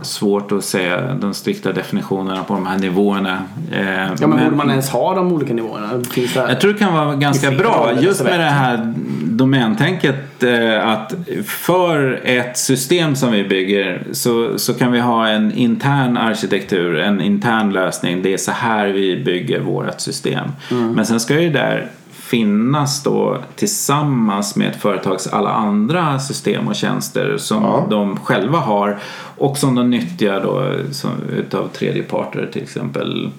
svårt 0.02 0.52
att 0.52 0.64
säga 0.64 1.14
de 1.14 1.34
strikta 1.34 1.72
definitionerna 1.72 2.44
på 2.44 2.54
de 2.54 2.66
här 2.66 2.78
nivåerna. 2.78 3.42
Eh, 3.72 3.80
ja, 3.80 4.08
men, 4.20 4.30
men 4.30 4.44
borde 4.44 4.56
man 4.56 4.70
ens 4.70 4.90
ha 4.90 5.14
de 5.14 5.32
olika 5.32 5.54
nivåerna? 5.54 6.04
Finns 6.10 6.34
det 6.34 6.40
jag 6.48 6.60
tror 6.60 6.72
det 6.72 6.78
kan 6.78 6.94
vara 6.94 7.14
ganska 7.14 7.50
bra 7.50 7.92
just 8.00 8.24
med 8.24 8.40
det 8.40 8.44
här 8.44 8.94
domäntänket 9.38 10.42
eh, 10.42 10.88
att 10.88 11.14
för 11.46 12.20
ett 12.24 12.58
system 12.58 13.16
som 13.16 13.32
vi 13.32 13.44
bygger 13.44 14.06
så, 14.12 14.58
så 14.58 14.74
kan 14.74 14.92
vi 14.92 15.00
ha 15.00 15.28
en 15.28 15.52
intern 15.52 16.16
arkitektur, 16.16 16.98
en 16.98 17.20
intern 17.20 17.72
lösning. 17.72 18.22
Det 18.22 18.32
är 18.32 18.36
så 18.36 18.52
här 18.52 18.88
vi 18.88 19.24
bygger 19.24 19.60
vårt 19.60 20.00
system. 20.00 20.48
Mm. 20.70 20.92
Men 20.92 21.06
sen 21.06 21.20
ska 21.20 21.40
ju 21.40 21.50
där 21.50 21.90
finnas 22.10 23.02
då 23.02 23.38
tillsammans 23.56 24.56
med 24.56 24.68
ett 24.68 24.76
företags 24.76 25.26
alla 25.26 25.50
andra 25.50 26.18
system 26.18 26.68
och 26.68 26.74
tjänster 26.74 27.36
som 27.36 27.62
ja. 27.62 27.86
de 27.90 28.16
själva 28.16 28.58
har 28.58 28.98
och 29.38 29.58
som 29.58 29.74
de 29.74 29.90
nyttjar 29.90 30.40
då 30.40 30.72
som, 30.92 31.10
utav 31.36 31.68
tredjeparter 31.68 32.48
till 32.52 32.62
exempel 32.62 33.30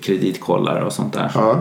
kreditkollare 0.00 0.84
och 0.84 0.92
sånt 0.92 1.12
där. 1.12 1.30
Ja. 1.34 1.60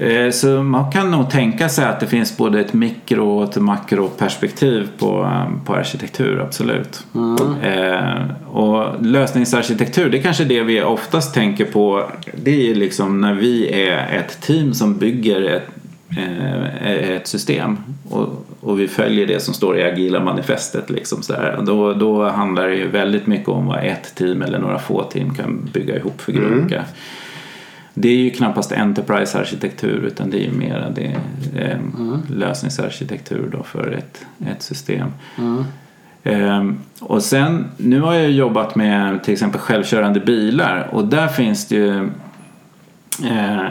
Eh, 0.00 0.30
så 0.30 0.62
man 0.62 0.92
kan 0.92 1.10
nog 1.10 1.30
tänka 1.30 1.68
sig 1.68 1.84
att 1.84 2.00
det 2.00 2.06
finns 2.06 2.36
både 2.36 2.60
ett 2.60 2.72
mikro 2.72 3.38
och 3.38 3.44
ett 3.44 3.56
makroperspektiv 3.56 4.88
på, 4.98 5.30
på 5.64 5.74
arkitektur, 5.74 6.40
absolut. 6.40 7.04
Mm. 7.14 7.60
Eh, 7.62 8.22
och 8.46 9.04
lösningsarkitektur, 9.04 10.10
det 10.10 10.18
är 10.18 10.22
kanske 10.22 10.44
det 10.44 10.62
vi 10.62 10.82
oftast 10.82 11.34
tänker 11.34 11.64
på. 11.64 12.10
Det 12.34 12.70
är 12.70 12.74
liksom 12.74 13.20
när 13.20 13.34
vi 13.34 13.82
är 13.88 14.18
ett 14.18 14.40
team 14.40 14.74
som 14.74 14.98
bygger 14.98 15.42
ett, 15.42 15.68
eh, 16.18 17.10
ett 17.10 17.26
system 17.26 17.78
och, 18.10 18.46
och 18.60 18.80
vi 18.80 18.88
följer 18.88 19.26
det 19.26 19.40
som 19.40 19.54
står 19.54 19.78
i 19.78 19.82
agila 19.82 20.20
manifestet. 20.20 20.90
Liksom 20.90 21.22
så 21.22 21.32
där. 21.32 21.58
Då, 21.62 21.92
då 21.92 22.28
handlar 22.28 22.68
det 22.68 22.76
ju 22.76 22.88
väldigt 22.88 23.26
mycket 23.26 23.48
om 23.48 23.66
vad 23.66 23.84
ett 23.84 24.14
team 24.14 24.42
eller 24.42 24.58
några 24.58 24.78
få 24.78 25.02
team 25.02 25.34
kan 25.34 25.68
bygga 25.72 25.96
ihop 25.96 26.20
för 26.20 26.32
grunka. 26.32 26.74
Mm 26.74 26.86
det 27.98 28.08
är 28.08 28.16
ju 28.16 28.30
knappast 28.30 28.72
Enterprise-arkitektur 28.72 30.04
utan 30.06 30.30
det 30.30 30.36
är 30.36 30.44
ju 30.44 30.52
mera 30.52 30.90
det, 30.90 31.16
eh, 31.56 31.78
mm. 31.78 32.20
lösningsarkitektur 32.30 33.48
då 33.52 33.62
för 33.62 33.92
ett, 33.92 34.26
ett 34.46 34.62
system. 34.62 35.08
Mm. 35.38 35.64
Ehm, 36.24 36.78
och 37.00 37.22
sen, 37.22 37.64
nu 37.76 38.00
har 38.00 38.14
jag 38.14 38.30
jobbat 38.30 38.74
med 38.74 39.24
till 39.24 39.32
exempel 39.32 39.60
självkörande 39.60 40.20
bilar 40.20 40.88
och 40.92 41.04
där 41.04 41.28
finns 41.28 41.68
det 41.68 41.76
ju 41.76 42.08
eh, 43.24 43.70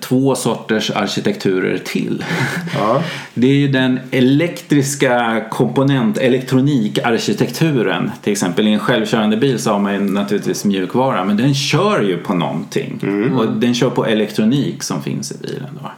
två 0.00 0.34
sorters 0.34 0.90
arkitekturer 0.90 1.78
till. 1.78 2.24
Ja. 2.74 3.02
Det 3.34 3.46
är 3.46 3.54
ju 3.54 3.68
den 3.68 4.00
elektriska 4.10 5.44
komponent, 5.50 6.18
elektronikarkitekturen. 6.18 8.10
Till 8.22 8.32
exempel 8.32 8.68
i 8.68 8.72
en 8.72 8.78
självkörande 8.78 9.36
bil 9.36 9.58
så 9.58 9.70
har 9.70 9.78
man 9.78 9.94
ju 9.94 10.00
naturligtvis 10.00 10.64
mjukvara 10.64 11.24
men 11.24 11.36
den 11.36 11.54
kör 11.54 12.02
ju 12.02 12.16
på 12.16 12.34
någonting. 12.34 13.00
Och 13.38 13.52
den 13.52 13.74
kör 13.74 13.90
på 13.90 14.06
elektronik 14.06 14.82
som 14.82 15.02
finns 15.02 15.32
i 15.32 15.34
bilen. 15.42 15.78
Då. 15.82 15.90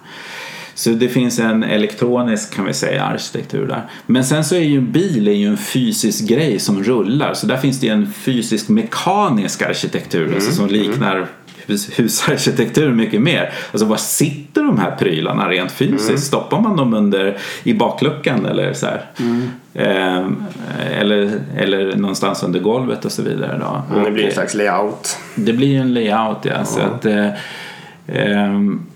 Så 0.74 0.90
det 0.90 1.09
finns 1.09 1.38
en 1.38 1.62
elektronisk 1.62 2.54
kan 2.54 2.64
vi 2.64 2.74
säga 2.74 3.04
arkitektur 3.04 3.66
där. 3.66 3.82
Men 4.06 4.24
sen 4.24 4.44
så 4.44 4.54
är 4.54 4.61
ju 4.61 4.78
en 4.78 4.92
bil 4.92 5.28
är 5.28 5.32
ju 5.32 5.46
en 5.46 5.56
fysisk 5.56 6.28
grej 6.28 6.59
som 6.59 6.82
rullar. 6.85 7.35
Så 7.35 7.46
där 7.46 7.56
finns 7.56 7.80
det 7.80 7.88
en 7.88 8.12
fysisk 8.12 8.68
mekanisk 8.68 9.62
arkitektur 9.62 10.35
alltså 10.35 10.52
som 10.52 10.66
liknar 10.68 11.16
hus- 11.16 11.28
husarkitektur 11.68 12.92
mycket 12.92 13.20
mer. 13.20 13.52
Alltså 13.72 13.87
var 13.87 13.96
sitter 13.96 14.62
de 14.62 14.79
här 14.79 14.96
prylarna 14.96 15.48
rent 15.48 15.72
fysiskt? 15.72 16.26
Stoppar 16.26 16.61
man 16.61 16.76
dem 16.76 16.94
under 16.94 17.37
i 17.62 17.74
bakluckan 17.74 18.46
eller 18.46 18.72
så 18.72 18.87
här? 18.87 19.05
Ehm, 19.74 20.44
eller, 20.90 21.40
eller 21.57 21.96
någonstans 21.96 22.42
under 22.42 22.61
golvet 22.61 23.05
och 23.05 23.12
så 23.12 23.22
vidare. 23.22 23.59
Då. 23.59 23.96
Det 24.05 24.11
blir 24.11 24.24
en 24.24 24.33
slags 24.33 24.55
layout. 24.55 25.18
det 25.35 25.52
blir 25.52 25.81
en 25.81 25.94
layout 25.94 26.38
ja. 26.42 26.64
Så 26.64 26.81
att, 26.81 27.07
eh, 27.07 27.29
ehm, 28.07 28.87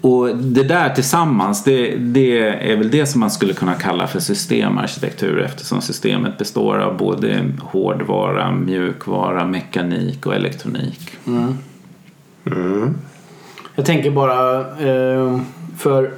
och 0.00 0.36
det 0.36 0.62
där 0.62 0.90
tillsammans 0.90 1.64
det, 1.64 1.96
det 1.96 2.38
är 2.72 2.76
väl 2.76 2.90
det 2.90 3.06
som 3.06 3.20
man 3.20 3.30
skulle 3.30 3.52
kunna 3.52 3.74
kalla 3.74 4.06
för 4.06 4.20
systemarkitektur 4.20 5.40
eftersom 5.40 5.80
systemet 5.80 6.38
består 6.38 6.78
av 6.78 6.96
både 6.96 7.44
hårdvara, 7.60 8.52
mjukvara, 8.52 9.44
mekanik 9.46 10.26
och 10.26 10.34
elektronik. 10.34 11.10
Mm. 12.46 12.94
Jag 13.74 13.86
tänker 13.86 14.10
bara 14.10 14.60
eh, 14.60 15.40
för 15.78 16.10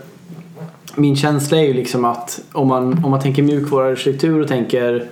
min 0.95 1.17
känsla 1.17 1.59
är 1.59 1.63
ju 1.63 1.73
liksom 1.73 2.05
att 2.05 2.41
om 2.53 2.69
man, 2.69 3.05
om 3.05 3.11
man 3.11 3.21
tänker 3.21 3.43
mjukvaruarkitektur 3.43 4.41
och 4.41 4.49
tänker 4.49 5.09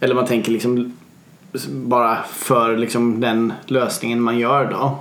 eller 0.00 0.14
man 0.14 0.26
tänker 0.26 0.52
liksom 0.52 0.95
bara 1.68 2.18
för 2.32 2.76
liksom 2.76 3.20
den 3.20 3.52
lösningen 3.66 4.22
man 4.22 4.38
gör 4.38 4.64
då. 4.70 4.98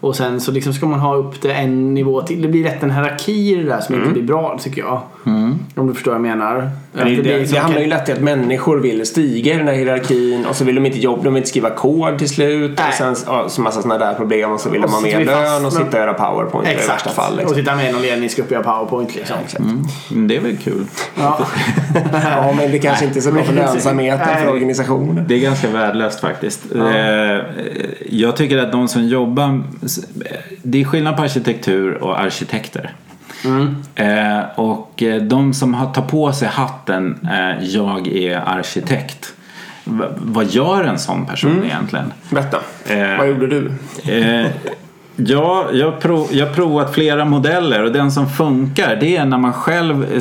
Och 0.00 0.16
sen 0.16 0.40
så 0.40 0.52
liksom 0.52 0.72
ska 0.74 0.86
man 0.86 1.00
ha 1.00 1.14
upp 1.14 1.42
det 1.42 1.52
en 1.52 1.94
nivå 1.94 2.22
till. 2.22 2.42
Det 2.42 2.48
blir 2.48 2.64
rätt 2.64 2.82
en 2.82 2.90
hierarki 2.90 3.52
i 3.52 3.56
det 3.56 3.62
där 3.68 3.80
som 3.80 3.94
inte 3.94 4.10
blir 4.10 4.22
bra 4.22 4.58
tycker 4.62 4.80
jag. 4.82 5.00
Om 5.74 5.86
du 5.86 5.94
förstår 5.94 6.10
vad 6.12 6.20
jag 6.20 6.36
menar. 6.36 6.70
Det, 6.92 7.04
det, 7.04 7.22
det, 7.22 7.38
liksom- 7.38 7.58
handlar 7.58 7.80
ju 7.80 7.86
lätt 7.86 8.08
i 8.08 8.12
att 8.12 8.20
människor 8.20 8.76
vill 8.78 9.06
stiga 9.06 9.54
i 9.54 9.56
den 9.58 9.66
här 9.68 9.74
hierarkin 9.74 10.46
och 10.46 10.56
så 10.56 10.64
vill 10.64 10.74
de 10.74 10.86
inte 10.86 10.98
jobba, 10.98 11.22
de 11.22 11.34
vill 11.34 11.40
inte 11.40 11.48
skriva 11.48 11.70
kod 11.70 12.18
till 12.18 12.28
slut. 12.28 12.78
Nej. 12.78 12.88
Och 12.88 12.94
sen 12.94 13.16
ja, 13.26 13.48
så 13.48 13.60
massa 13.60 13.82
sådana 13.82 14.04
där 14.06 14.14
problem 14.14 14.50
och 14.52 14.60
så 14.60 14.70
vill 14.70 14.84
Och 14.84 14.88
de 14.90 14.94
ha 14.94 15.00
mer 15.00 15.24
lön 15.24 15.64
och 15.66 15.72
sitta 15.72 15.86
och 15.86 15.94
göra 15.94 16.14
powerpoint 16.14 16.68
i 16.68 16.74
värsta 16.88 17.10
fall. 17.10 17.32
Och 17.32 17.38
Liksom. 17.38 17.56
sitta 17.56 17.76
med 17.76 17.88
i 17.90 17.92
någon 17.92 18.02
ledningsgrupp 18.02 18.46
och 18.46 18.52
göra 18.52 18.62
powerpoint 18.62 19.14
liksom. 19.14 19.36
Men 20.10 20.28
det 20.28 20.36
är 20.36 20.40
väl 20.40 20.56
kul. 20.56 20.84
Ja. 21.14 21.38
Ja, 22.22 22.54
men 22.56 22.70
det 22.72 22.78
kanske 22.78 23.04
inte 23.04 23.18
är 23.18 23.20
så 23.20 23.32
bra 23.32 23.42
för 23.44 23.52
Nej. 23.54 23.64
lönsamheten 23.64 24.36
för 24.44 24.52
organisationen. 24.52 25.24
Det 25.28 25.34
är 25.34 25.38
ganska 25.38 25.70
värdelöst 25.76 26.20
faktiskt. 26.20 26.74
Eh, 26.76 27.40
Jag 28.10 28.36
tycker 28.36 28.58
att 28.58 28.72
de 28.72 28.88
som 28.88 29.04
jobbar... 29.08 29.62
Det 30.62 30.80
är 30.80 30.84
skillnad 30.84 31.16
på 31.16 31.22
arkitektur 31.22 31.94
och 32.02 32.20
arkitekter. 32.20 32.92
Eh, 33.94 34.40
Och 34.56 35.02
eh, 35.02 35.22
de 35.22 35.54
som 35.54 35.90
tar 35.94 36.02
på 36.02 36.32
sig 36.32 36.48
hatten 36.48 37.28
jag 37.60 38.08
är 38.08 38.36
arkitekt. 38.46 39.32
Vad 40.18 40.46
gör 40.46 40.84
en 40.84 40.98
sån 40.98 41.26
person 41.26 41.64
egentligen? 41.64 42.12
Berätta, 42.30 42.58
Eh, 42.88 43.18
vad 43.18 43.28
gjorde 43.28 43.46
du? 43.46 43.70
Eh, 44.12 44.46
ja, 45.16 45.66
jag, 45.72 46.00
prov, 46.00 46.28
jag 46.30 46.46
har 46.46 46.54
provat 46.54 46.94
flera 46.94 47.24
modeller 47.24 47.82
och 47.84 47.92
den 47.92 48.12
som 48.12 48.28
funkar 48.30 48.96
det 48.96 49.16
är 49.16 49.24
när 49.24 49.38
man 49.38 49.52
själv 49.52 50.20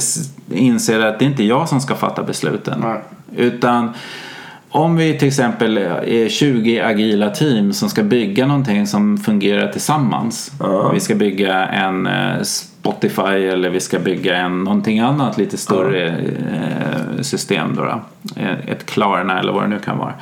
inser 0.51 0.99
att 1.05 1.19
det 1.19 1.25
är 1.25 1.27
inte 1.27 1.43
jag 1.43 1.69
som 1.69 1.81
ska 1.81 1.95
fatta 1.95 2.23
besluten. 2.23 2.79
Nej. 2.83 3.01
Utan 3.35 3.93
om 4.75 4.95
vi 4.95 5.17
till 5.17 5.27
exempel 5.27 5.77
är 5.77 6.29
20 6.29 6.79
agila 6.79 7.29
team 7.29 7.73
som 7.73 7.89
ska 7.89 8.03
bygga 8.03 8.47
någonting 8.47 8.88
som 8.88 9.17
fungerar 9.17 9.71
tillsammans. 9.71 10.51
Ja. 10.59 10.91
Vi 10.93 10.99
ska 10.99 11.15
bygga 11.15 11.67
en 11.67 12.07
eh, 12.07 12.41
Spotify 12.41 13.21
eller 13.21 13.69
vi 13.69 13.79
ska 13.79 13.99
bygga 13.99 14.38
en, 14.38 14.63
någonting 14.63 14.99
annat 14.99 15.38
lite 15.38 15.57
större 15.57 16.07
eh, 16.07 17.21
system. 17.21 17.75
Då, 17.75 17.83
då. 17.83 18.01
Eh, 18.41 18.69
Ett 18.69 18.85
Klarna 18.85 19.39
eller 19.39 19.53
vad 19.53 19.63
det 19.63 19.67
nu 19.67 19.79
kan 19.79 19.97
vara. 19.97 20.13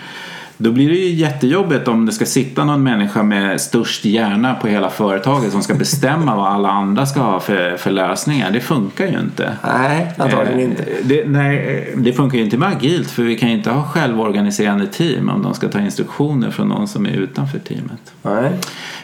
Då 0.63 0.71
blir 0.71 0.89
det 0.89 0.95
ju 0.95 1.13
jättejobbigt 1.13 1.87
om 1.87 2.05
det 2.05 2.11
ska 2.11 2.25
sitta 2.25 2.65
någon 2.65 2.83
människa 2.83 3.23
med 3.23 3.61
störst 3.61 4.05
hjärna 4.05 4.55
på 4.55 4.67
hela 4.67 4.89
företaget 4.89 5.51
som 5.51 5.63
ska 5.63 5.73
bestämma 5.73 6.35
vad 6.35 6.47
alla 6.47 6.69
andra 6.69 7.05
ska 7.05 7.21
ha 7.21 7.39
för, 7.39 7.77
för 7.77 7.91
lösningar. 7.91 8.51
Det 8.51 8.59
funkar 8.59 9.05
ju 9.05 9.19
inte. 9.19 9.57
Nej, 9.63 10.11
antagligen 10.17 10.59
Eh, 10.59 10.65
inte. 10.65 10.85
Det, 11.03 11.27
nej, 11.27 11.93
det 11.97 12.13
funkar 12.13 12.37
ju 12.37 12.43
inte 12.43 12.57
med 12.57 12.69
agilt 12.69 13.11
för 13.11 13.23
vi 13.23 13.37
kan 13.37 13.49
ju 13.49 13.55
inte 13.55 13.71
ha 13.71 13.83
självorganiserande 13.83 14.87
team 14.87 15.29
om 15.29 15.43
de 15.43 15.53
ska 15.53 15.67
ta 15.67 15.79
instruktioner 15.79 16.51
från 16.51 16.67
någon 16.67 16.87
som 16.87 17.05
är 17.05 17.11
utanför 17.11 17.59
teamet. 17.59 18.13
Nej. 18.21 18.51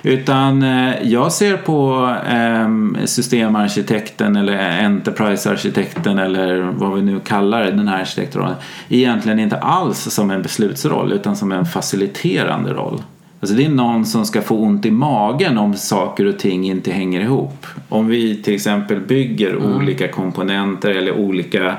Utan 0.03 0.63
eh, 0.63 0.93
jag 1.03 1.31
ser 1.31 1.57
på 1.57 2.09
eh, 2.29 3.05
systemarkitekten 3.05 4.35
eller 4.35 4.83
enterprise-arkitekten 4.85 6.19
eller 6.19 6.59
vad 6.59 6.95
vi 6.95 7.01
nu 7.01 7.19
kallar 7.19 7.63
den 7.63 7.87
här 7.87 8.01
arkitektrollen 8.01 8.55
egentligen 8.89 9.39
inte 9.39 9.57
alls 9.57 9.99
som 9.99 10.31
en 10.31 10.41
beslutsroll 10.41 11.13
utan 11.13 11.35
som 11.35 11.48
en 11.51 11.65
faciliterande 11.65 12.73
roll. 12.73 13.03
Alltså 13.39 13.55
det 13.55 13.65
är 13.65 13.69
någon 13.69 14.05
som 14.05 14.25
ska 14.25 14.41
få 14.41 14.57
ont 14.57 14.85
i 14.85 14.91
magen 14.91 15.57
om 15.57 15.73
saker 15.73 16.25
och 16.25 16.39
ting 16.39 16.69
inte 16.69 16.91
hänger 16.91 17.21
ihop. 17.21 17.67
Om 17.89 18.07
vi 18.07 18.43
till 18.43 18.55
exempel 18.55 18.99
bygger 18.99 19.57
olika 19.57 20.07
komponenter 20.07 20.89
eller 20.89 21.11
olika 21.11 21.75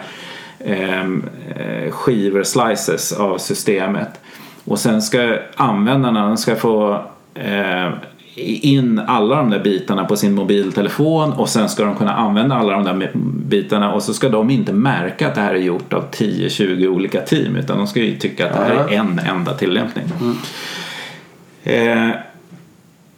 ehm, 0.58 1.24
eh, 1.56 1.90
skivor, 1.90 2.42
slices 2.42 3.12
av 3.12 3.38
systemet 3.38 4.20
och 4.64 4.78
sen 4.78 5.02
ska 5.02 5.38
användarna 5.56 6.36
ska 6.36 6.56
få 6.56 7.04
eh, 7.34 7.88
in 8.40 8.98
alla 8.98 9.36
de 9.36 9.50
där 9.50 9.58
bitarna 9.58 10.04
på 10.04 10.16
sin 10.16 10.34
mobiltelefon 10.34 11.32
och 11.32 11.48
sen 11.48 11.68
ska 11.68 11.84
de 11.84 11.96
kunna 11.96 12.14
använda 12.14 12.54
alla 12.54 12.72
de 12.72 12.84
där 12.84 13.10
bitarna 13.46 13.92
och 13.92 14.02
så 14.02 14.14
ska 14.14 14.28
de 14.28 14.50
inte 14.50 14.72
märka 14.72 15.28
att 15.28 15.34
det 15.34 15.40
här 15.40 15.54
är 15.54 15.58
gjort 15.58 15.92
av 15.92 16.10
10-20 16.10 16.86
olika 16.86 17.20
team 17.20 17.56
utan 17.56 17.78
de 17.78 17.86
ska 17.86 18.00
ju 18.00 18.16
tycka 18.16 18.46
att 18.46 18.52
det 18.52 18.64
här 18.64 18.74
är 18.74 18.88
en 18.88 19.18
enda 19.18 19.54
tillämpning. 19.54 20.04
Eh, 21.64 22.08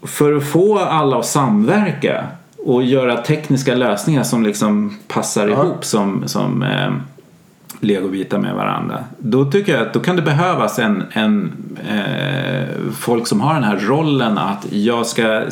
för 0.03 0.37
att 0.37 0.45
få 0.45 0.79
alla 0.79 1.19
att 1.19 1.27
samverka 1.27 2.27
och 2.59 2.83
göra 2.83 3.17
tekniska 3.17 3.75
lösningar 3.75 4.23
som 4.23 4.43
liksom 4.43 4.99
passar 5.09 5.49
ihop 5.49 5.85
som, 5.85 6.29
som 6.29 6.63
eh, 6.63 6.93
legobitar 7.83 8.39
med 8.39 8.55
varandra. 8.55 9.05
Då 9.19 9.51
tycker 9.51 9.73
jag 9.73 9.87
att 9.87 9.93
då 9.93 10.01
kan 10.01 10.17
det 10.17 10.23
behövas 10.23 10.79
en, 10.79 11.03
en 11.13 11.53
eh, 11.89 12.93
folk 12.93 13.27
som 13.27 13.41
har 13.41 13.55
den 13.55 13.65
här 13.65 13.77
rollen 13.77 14.39
att 14.39 14.67
jag 14.73 15.07
ska 15.07 15.43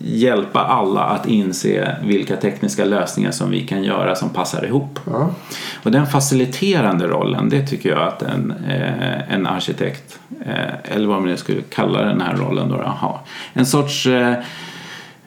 hjälpa 0.00 0.60
alla 0.60 1.00
att 1.00 1.26
inse 1.26 1.96
vilka 2.02 2.36
tekniska 2.36 2.84
lösningar 2.84 3.30
som 3.30 3.50
vi 3.50 3.66
kan 3.66 3.84
göra 3.84 4.14
som 4.14 4.28
passar 4.28 4.64
ihop. 4.64 5.00
Ja. 5.06 5.30
Och 5.82 5.90
den 5.90 6.06
faciliterande 6.06 7.06
rollen, 7.06 7.48
det 7.48 7.66
tycker 7.66 7.88
jag 7.88 8.08
att 8.08 8.22
en, 8.22 8.54
eh, 8.68 9.32
en 9.34 9.46
arkitekt, 9.46 10.18
eh, 10.46 10.94
eller 10.94 11.06
vad 11.06 11.20
man 11.20 11.28
nu 11.28 11.36
skulle 11.36 11.60
kalla 11.60 12.02
den 12.02 12.20
här 12.20 12.36
rollen 12.36 12.68
då, 12.68 12.76
har. 12.76 13.20
En 13.52 13.66
sorts 13.66 14.08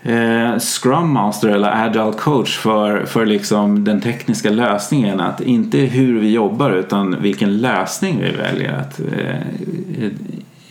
eh, 0.04 0.60
Scrum 0.60 1.14
Master 1.14 1.50
eller 1.50 1.86
Agile 1.86 2.14
Coach 2.18 2.58
för, 2.58 3.06
för 3.06 3.26
liksom 3.26 3.84
den 3.84 4.02
tekniska 4.02 4.50
lösningen. 4.50 5.20
Att 5.20 5.42
inte 5.42 5.78
hur 5.78 6.20
vi 6.20 6.32
jobbar 6.32 6.72
utan 6.72 7.22
vilken 7.22 7.58
lösning 7.58 8.20
vi 8.22 8.32
väljer. 8.32 8.74
Att, 8.74 9.00
eh, 9.00 10.12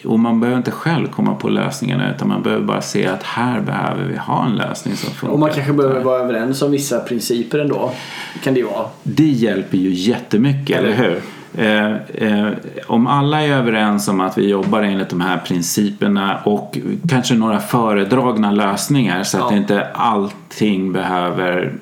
och 0.05 0.19
man 0.19 0.41
behöver 0.41 0.59
inte 0.59 0.71
själv 0.71 1.07
komma 1.07 1.35
på 1.35 1.49
lösningarna 1.49 2.15
utan 2.15 2.29
man 2.29 2.43
behöver 2.43 2.65
bara 2.65 2.81
se 2.81 3.07
att 3.07 3.23
här 3.23 3.61
behöver 3.61 4.05
vi 4.05 4.17
ha 4.17 4.47
en 4.47 4.57
lösning 4.57 4.97
som 4.97 5.11
funkar. 5.11 5.33
Och 5.33 5.39
man 5.39 5.51
kanske 5.51 5.73
behöver 5.73 6.01
vara 6.01 6.21
överens 6.21 6.63
om 6.63 6.71
vissa 6.71 7.01
principer 7.01 7.59
ändå. 7.59 7.93
Kan 8.43 8.55
det 8.55 8.63
vara. 8.63 8.87
Det 9.03 9.29
hjälper 9.29 9.79
ju 9.79 9.91
jättemycket, 9.91 10.79
eller 10.79 10.93
hur? 10.93 11.23
Eh, 11.57 11.93
eh, 11.97 12.49
om 12.87 13.07
alla 13.07 13.43
är 13.43 13.53
överens 13.53 14.09
om 14.09 14.21
att 14.21 14.39
vi 14.39 14.49
jobbar 14.49 14.83
enligt 14.83 15.09
de 15.09 15.21
här 15.21 15.39
principerna 15.39 16.39
och 16.45 16.79
kanske 17.09 17.35
några 17.35 17.61
föredragna 17.61 18.51
lösningar 18.51 19.23
så 19.23 19.39
att 19.45 19.51
Ja. 19.53 19.57
inte 19.57 19.87
allting 19.95 20.93
behöver 20.93 21.73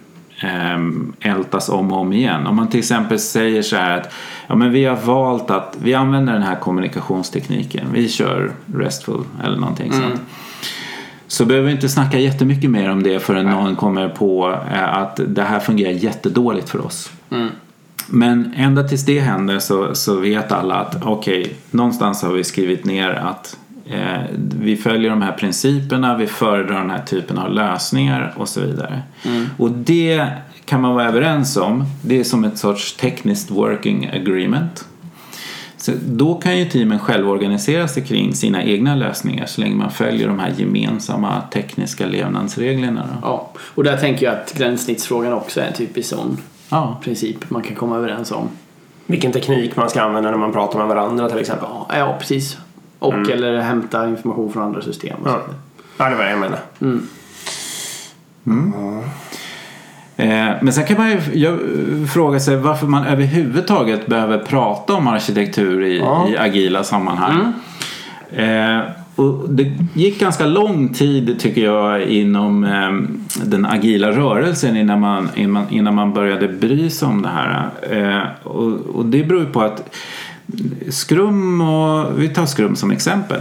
eh, 0.42 1.30
ältas 1.32 1.68
om 1.68 1.92
och 1.92 2.00
om 2.00 2.12
igen. 2.12 2.46
Om 2.46 2.56
man 2.56 2.68
till 2.68 2.78
exempel 2.78 3.18
säger 3.18 3.62
så 3.62 3.76
här 3.76 3.98
att 3.98 4.12
ja, 4.46 4.54
men 4.54 4.72
vi 4.72 4.84
har 4.84 4.96
valt 4.96 5.50
att 5.50 5.76
vi 5.82 5.94
använder 5.94 6.32
den 6.32 6.42
här 6.42 6.56
kommunikationstekniken. 6.56 7.86
Vi 7.92 8.08
kör 8.08 8.50
RESTful 8.74 9.20
eller 9.44 9.56
någonting 9.56 9.92
sånt. 9.92 10.20
Så 11.26 11.44
behöver 11.44 11.66
vi 11.66 11.72
inte 11.72 11.88
snacka 11.88 12.18
jättemycket 12.18 12.70
mer 12.70 12.90
om 12.90 13.02
det 13.02 13.18
förrän 13.20 13.46
någon 13.46 13.76
kommer 13.76 14.08
på 14.08 14.58
eh, 14.72 14.94
att 14.98 15.20
det 15.28 15.42
här 15.42 15.58
fungerar 15.60 15.92
jättedåligt 15.92 16.68
för 16.68 16.86
oss. 16.86 17.10
Men 18.06 18.52
ända 18.56 18.82
tills 18.82 19.04
det 19.04 19.20
händer 19.20 19.58
så, 19.58 19.94
så 19.94 20.16
vet 20.16 20.52
alla 20.52 20.74
att 20.74 21.02
okej, 21.02 21.40
okay, 21.40 21.52
någonstans 21.70 22.22
har 22.22 22.32
vi 22.32 22.44
skrivit 22.44 22.84
ner 22.84 23.10
att 23.10 23.56
eh, 23.90 24.22
vi 24.60 24.76
följer 24.76 25.10
de 25.10 25.22
här 25.22 25.32
principerna, 25.32 26.16
vi 26.16 26.26
föredrar 26.26 26.80
den 26.80 26.90
här 26.90 27.02
typen 27.02 27.38
av 27.38 27.52
lösningar 27.52 28.34
och 28.36 28.48
så 28.48 28.60
vidare. 28.60 29.02
Mm. 29.24 29.46
Och 29.56 29.70
det 29.70 30.28
kan 30.64 30.80
man 30.80 30.94
vara 30.94 31.08
överens 31.08 31.56
om. 31.56 31.84
Det 32.02 32.20
är 32.20 32.24
som 32.24 32.44
ett 32.44 32.58
sorts 32.58 32.96
tekniskt 32.96 33.50
working 33.50 34.06
agreement. 34.06 34.84
Så 35.76 35.92
då 36.06 36.34
kan 36.34 36.58
ju 36.58 36.64
teamen 36.64 36.98
själv 36.98 37.30
organisera 37.30 37.88
sig 37.88 38.04
kring 38.04 38.34
sina 38.34 38.64
egna 38.64 38.94
lösningar 38.94 39.46
så 39.46 39.60
länge 39.60 39.74
man 39.74 39.90
följer 39.90 40.28
de 40.28 40.38
här 40.38 40.54
gemensamma 40.56 41.42
tekniska 41.52 42.06
levnadsreglerna. 42.06 43.00
Då. 43.12 43.18
Ja, 43.22 43.50
och 43.58 43.84
där 43.84 43.96
tänker 43.96 44.26
jag 44.26 44.34
att 44.34 44.54
gränssnittsfrågan 44.58 45.32
också 45.32 45.60
är 45.60 45.64
en 45.64 45.72
typisk 45.72 46.08
sån 46.08 46.38
ja. 46.68 46.98
princip 47.02 47.50
man 47.50 47.62
kan 47.62 47.76
komma 47.76 47.96
överens 47.96 48.32
om. 48.32 48.48
Vilken 49.06 49.32
teknik 49.32 49.76
man 49.76 49.90
ska 49.90 50.02
använda 50.02 50.30
när 50.30 50.38
man 50.38 50.52
pratar 50.52 50.78
med 50.78 50.88
varandra 50.88 51.28
till 51.28 51.38
exempel. 51.38 51.68
Ja, 51.70 51.98
ja 51.98 52.16
precis. 52.18 52.58
Och 52.98 53.14
mm. 53.14 53.32
eller 53.32 53.60
hämta 53.60 54.08
information 54.08 54.52
från 54.52 54.62
andra 54.62 54.82
system. 54.82 55.16
Och 55.22 55.28
ja. 55.28 55.40
ja, 55.98 56.08
det 56.08 56.16
var 56.16 56.24
det 56.24 56.30
jag 56.30 56.40
menade. 56.40 56.62
Mm. 56.80 57.08
Mm. 58.46 59.02
Eh, 60.16 60.56
men 60.62 60.72
sen 60.72 60.84
kan 60.84 60.96
man 60.96 61.10
ju 61.10 62.06
fråga 62.06 62.40
sig 62.40 62.56
varför 62.56 62.86
man 62.86 63.06
överhuvudtaget 63.06 64.06
behöver 64.06 64.38
prata 64.38 64.94
om 64.94 65.08
arkitektur 65.08 65.82
i, 65.82 65.98
ja. 65.98 66.28
i 66.28 66.36
agila 66.36 66.84
sammanhang. 66.84 67.52
Mm. 68.32 68.78
Eh, 68.78 68.90
och 69.16 69.50
det 69.50 69.72
gick 69.94 70.20
ganska 70.20 70.46
lång 70.46 70.88
tid 70.88 71.40
tycker 71.40 71.64
jag 71.64 72.02
inom 72.02 72.64
eh, 72.64 72.92
den 73.44 73.66
agila 73.66 74.10
rörelsen 74.10 74.76
innan 74.76 75.00
man, 75.00 75.28
innan 75.70 75.94
man 75.94 76.12
började 76.12 76.48
bry 76.48 76.90
sig 76.90 77.08
om 77.08 77.22
det 77.22 77.28
här. 77.28 77.70
Eh, 77.90 78.46
och, 78.46 78.72
och 78.72 79.06
det 79.06 79.24
beror 79.24 79.40
ju 79.40 79.46
på 79.46 79.60
att 79.60 79.96
Skrum 80.88 81.60
och 81.60 82.22
vi 82.22 82.28
tar 82.28 82.46
Skrum 82.46 82.76
som 82.76 82.90
exempel. 82.90 83.40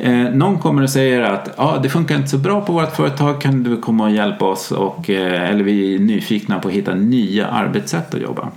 Eh, 0.00 0.34
någon 0.34 0.58
kommer 0.58 0.82
och 0.82 0.90
säger 0.90 1.22
att 1.22 1.58
ah, 1.58 1.78
det 1.78 1.88
funkar 1.88 2.16
inte 2.16 2.28
så 2.28 2.38
bra 2.38 2.60
på 2.60 2.72
vårt 2.72 2.96
företag, 2.96 3.40
kan 3.40 3.62
du 3.62 3.76
komma 3.76 4.04
och 4.04 4.10
hjälpa 4.10 4.44
oss? 4.44 4.72
Och, 4.72 5.10
eh, 5.10 5.50
eller 5.50 5.64
vi 5.64 5.94
är 5.94 5.98
nyfikna 5.98 6.58
på 6.58 6.68
att 6.68 6.74
hitta 6.74 6.94
nya 6.94 7.46
arbetssätt 7.46 8.14
att 8.14 8.20
jobba. 8.20 8.48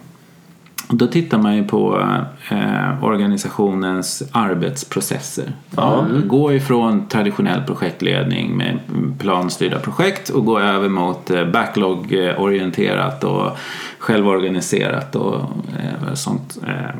Då 0.91 1.07
tittar 1.07 1.37
man 1.37 1.55
ju 1.55 1.63
på 1.63 2.07
eh, 2.49 3.03
organisationens 3.03 4.23
arbetsprocesser. 4.31 5.51
Ja. 5.75 6.05
Gå 6.25 6.53
ifrån 6.53 7.07
traditionell 7.07 7.61
projektledning 7.61 8.57
med 8.57 8.79
planstyrda 9.19 9.79
projekt 9.79 10.29
och 10.29 10.45
gå 10.45 10.59
över 10.59 10.89
mot 10.89 11.29
eh, 11.29 11.45
backlog-orienterat 11.45 13.23
och 13.23 13.57
självorganiserat 13.99 15.15
och 15.15 15.35
eh, 15.79 16.13
sånt 16.13 16.57
eh, 16.67 16.95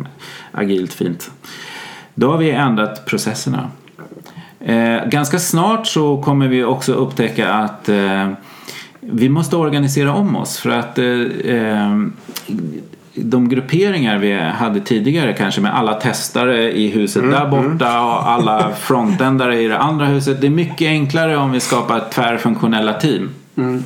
agilt 0.52 0.94
fint. 0.94 1.32
Då 2.16 2.32
har 2.32 2.38
vi 2.38 2.52
ändrat 2.52 3.06
processerna. 3.06 3.70
Eh, 4.60 5.06
ganska 5.06 5.40
snart 5.40 5.88
så 5.88 6.22
kommer 6.22 6.48
vi 6.48 6.64
också 6.64 6.94
upptäcka 6.94 7.54
att 7.54 7.90
eh, 7.90 8.30
vi 9.00 9.30
måste 9.30 9.56
organisera 9.56 10.14
om 10.14 10.36
oss 10.36 10.58
för 10.58 10.70
att 10.70 10.98
eh 10.98 12.06
de 13.24 13.50
grupperingar 13.50 14.18
vi 14.18 14.40
hade 14.40 14.80
tidigare 14.80 15.34
kanske 15.34 15.62
med 15.62 15.76
alla 15.76 15.94
testare 15.94 16.72
i 16.72 16.88
huset 16.88 17.24
mm, 17.24 17.32
där 17.32 17.48
borta 17.48 17.90
mm. 17.90 18.04
och 18.04 18.30
alla 18.30 18.72
frontändare 18.80 19.62
i 19.62 19.68
det 19.68 19.78
andra 19.78 20.06
huset. 20.06 20.42
Det 20.42 20.48
är 20.48 20.52
mycket 20.52 20.88
enklare 20.88 21.38
om 21.38 21.52
vi 21.52 21.60
skapar 21.60 22.04
tvärfunktionella 22.12 22.94
team. 22.94 23.30
Mm. 23.58 23.84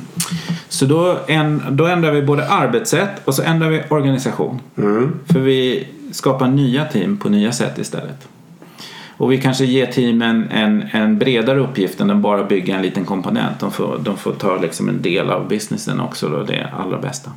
Så 0.68 0.86
då, 0.86 1.18
en, 1.26 1.62
då 1.70 1.86
ändrar 1.86 2.12
vi 2.12 2.22
både 2.22 2.48
arbetssätt 2.48 3.10
och 3.24 3.34
så 3.34 3.42
ändrar 3.42 3.68
vi 3.68 3.82
organisation. 3.88 4.60
Mm. 4.78 5.12
För 5.26 5.40
vi 5.40 5.88
skapar 6.10 6.48
nya 6.48 6.84
team 6.84 7.16
på 7.16 7.28
nya 7.28 7.52
sätt 7.52 7.78
istället. 7.78 8.28
Och 9.16 9.32
vi 9.32 9.40
kanske 9.40 9.64
ger 9.64 9.86
teamen 9.86 10.48
en, 10.50 10.84
en 10.92 11.18
bredare 11.18 11.60
uppgift 11.60 12.00
än 12.00 12.10
att 12.10 12.16
bara 12.16 12.44
bygga 12.44 12.76
en 12.76 12.82
liten 12.82 13.04
komponent. 13.04 13.60
De 13.60 13.72
får, 13.72 13.98
de 13.98 14.16
får 14.16 14.32
ta 14.32 14.56
liksom 14.56 14.88
en 14.88 15.02
del 15.02 15.30
av 15.30 15.48
businessen 15.48 16.00
också, 16.00 16.28
då, 16.28 16.42
det 16.42 16.68
allra 16.78 16.98
bästa. 16.98 17.30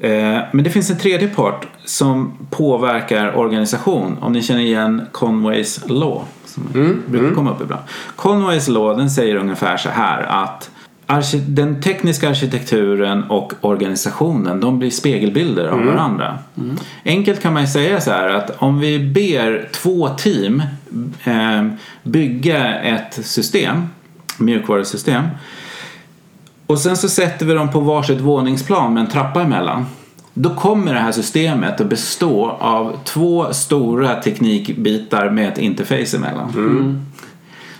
Eh, 0.00 0.38
men 0.52 0.64
det 0.64 0.70
finns 0.70 0.90
en 0.90 0.98
tredje 0.98 1.28
part 1.28 1.66
som 1.84 2.32
påverkar 2.50 3.36
organisation. 3.36 4.16
Om 4.20 4.32
ni 4.32 4.42
känner 4.42 4.60
igen 4.60 5.02
Conways 5.12 5.80
Law. 5.88 6.22
Som 6.44 6.66
mm, 6.74 7.02
brukar 7.06 7.24
mm. 7.24 7.36
komma 7.36 7.50
upp 7.50 7.62
ibland. 7.62 7.82
Conways 8.16 8.68
Law 8.68 8.96
den 8.96 9.10
säger 9.10 9.36
ungefär 9.36 9.76
så 9.76 9.88
här 9.88 10.22
att 10.22 10.70
den 11.46 11.80
tekniska 11.80 12.30
arkitekturen 12.30 13.24
och 13.24 13.52
organisationen 13.60 14.60
de 14.60 14.78
blir 14.78 14.90
spegelbilder 14.90 15.66
av 15.66 15.80
mm. 15.80 15.86
varandra. 15.94 16.38
Mm. 16.58 16.76
Enkelt 17.04 17.42
kan 17.42 17.52
man 17.52 17.68
säga 17.68 18.00
så 18.00 18.10
här 18.10 18.28
att 18.28 18.62
om 18.62 18.78
vi 18.78 18.98
ber 18.98 19.68
två 19.72 20.08
team 20.08 20.62
eh, 21.24 21.66
bygga 22.02 22.80
ett 22.80 23.26
system, 23.26 23.82
mjukvarusystem 24.38 25.24
och 26.70 26.78
sen 26.78 26.96
så 26.96 27.08
sätter 27.08 27.46
vi 27.46 27.54
dem 27.54 27.70
på 27.70 27.80
varsitt 27.80 28.20
våningsplan 28.20 28.94
med 28.94 29.00
en 29.00 29.10
trappa 29.10 29.42
emellan. 29.42 29.86
Då 30.34 30.54
kommer 30.54 30.94
det 30.94 31.00
här 31.00 31.12
systemet 31.12 31.80
att 31.80 31.86
bestå 31.86 32.50
av 32.50 32.96
två 33.04 33.52
stora 33.52 34.14
teknikbitar 34.14 35.30
med 35.30 35.48
ett 35.48 35.58
interface 35.58 36.16
emellan. 36.16 36.50
Mm. 36.50 37.06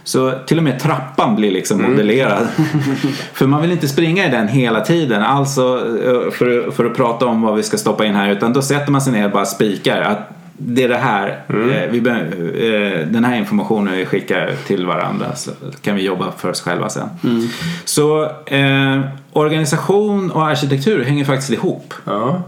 Så 0.04 0.32
till 0.46 0.58
och 0.58 0.64
med 0.64 0.80
trappan 0.80 1.36
blir 1.36 1.50
liksom 1.50 1.80
mm. 1.80 1.90
modellerad. 1.90 2.48
för 3.32 3.46
man 3.46 3.62
vill 3.62 3.72
inte 3.72 3.88
springa 3.88 4.26
i 4.26 4.30
den 4.30 4.48
hela 4.48 4.80
tiden. 4.80 5.22
Alltså 5.22 5.76
eh, 6.04 6.30
för, 6.30 6.70
för 6.70 6.84
att 6.84 6.96
prata 6.96 7.26
om 7.26 7.42
vad 7.42 7.56
vi 7.56 7.62
ska 7.62 7.76
stoppa 7.78 8.04
in 8.04 8.14
här. 8.14 8.30
Utan 8.30 8.52
då 8.52 8.62
sätter 8.62 8.92
man 8.92 9.00
sig 9.00 9.12
ner 9.12 9.24
och 9.24 9.32
bara 9.32 9.46
spikar. 9.46 10.00
Att 10.00 10.39
det 10.62 10.84
är 10.84 10.88
det 10.88 10.96
här, 10.96 11.42
mm. 11.48 11.70
eh, 11.70 11.90
vi, 11.90 11.98
eh, 11.98 13.06
den 13.06 13.24
här 13.24 13.36
informationen 13.36 13.96
vi 13.96 14.06
skickar 14.06 14.52
till 14.66 14.86
varandra 14.86 15.34
så 15.36 15.50
kan 15.82 15.96
vi 15.96 16.02
jobba 16.02 16.32
för 16.32 16.50
oss 16.50 16.60
själva 16.60 16.88
sen. 16.88 17.08
Mm. 17.24 17.48
Så 17.84 18.24
eh, 18.46 19.00
organisation 19.32 20.30
och 20.30 20.46
arkitektur 20.46 21.04
hänger 21.04 21.24
faktiskt 21.24 21.52
ihop. 21.52 21.94
Ja. 22.04 22.42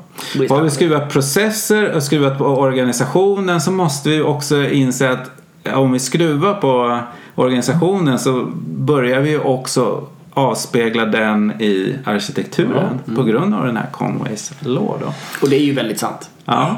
Har 0.49 0.63
vi 0.63 0.71
skruvat 0.71 1.13
processer 1.13 1.93
och 1.93 2.03
skruvat 2.03 2.39
på 2.39 2.45
organisationen 2.45 3.61
så 3.61 3.71
måste 3.71 4.09
vi 4.09 4.21
också 4.21 4.69
inse 4.69 5.11
att 5.11 5.31
om 5.75 5.93
vi 5.93 5.99
skruvar 5.99 6.55
på 6.55 6.99
organisationen 7.35 8.19
så 8.19 8.47
börjar 8.65 9.21
vi 9.21 9.37
också 9.37 10.07
avspegla 10.35 11.05
den 11.05 11.51
i 11.51 11.99
arkitekturen 12.05 13.01
mm. 13.05 13.17
på 13.17 13.23
grund 13.23 13.55
av 13.55 13.67
den 13.67 13.77
här 13.77 13.87
Conways 13.93 14.53
law. 14.61 14.99
Då. 15.01 15.15
Och 15.43 15.49
det 15.49 15.57
är 15.57 15.65
ju 15.65 15.73
väldigt 15.73 15.99
sant. 15.99 16.31
Ja. 16.45 16.77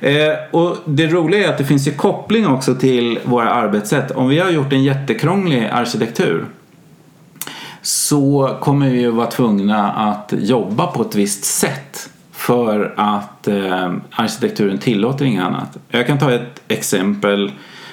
Eh, 0.00 0.32
och 0.50 0.76
det 0.84 1.06
roliga 1.06 1.46
är 1.46 1.52
att 1.52 1.58
det 1.58 1.64
finns 1.64 1.88
ju 1.88 1.92
koppling 1.92 2.46
också 2.46 2.74
till 2.74 3.18
våra 3.24 3.50
arbetssätt. 3.50 4.10
Om 4.10 4.28
vi 4.28 4.38
har 4.38 4.50
gjort 4.50 4.72
en 4.72 4.84
jättekrånglig 4.84 5.68
arkitektur 5.72 6.44
så 7.82 8.56
kommer 8.60 8.90
vi 8.90 9.00
ju 9.00 9.10
vara 9.10 9.26
tvungna 9.26 9.92
att 9.92 10.34
jobba 10.38 10.86
på 10.86 11.02
ett 11.02 11.14
visst 11.14 11.44
sätt 11.44 12.10
för 12.32 12.94
att 12.96 13.48
eh, 13.48 13.92
arkitekturen 14.10 14.78
tillåter 14.78 15.24
inget 15.24 15.44
annat. 15.44 15.76
Jag 15.88 16.06
kan 16.06 16.18
ta 16.18 16.32
ett 16.32 16.62
exempel 16.68 17.52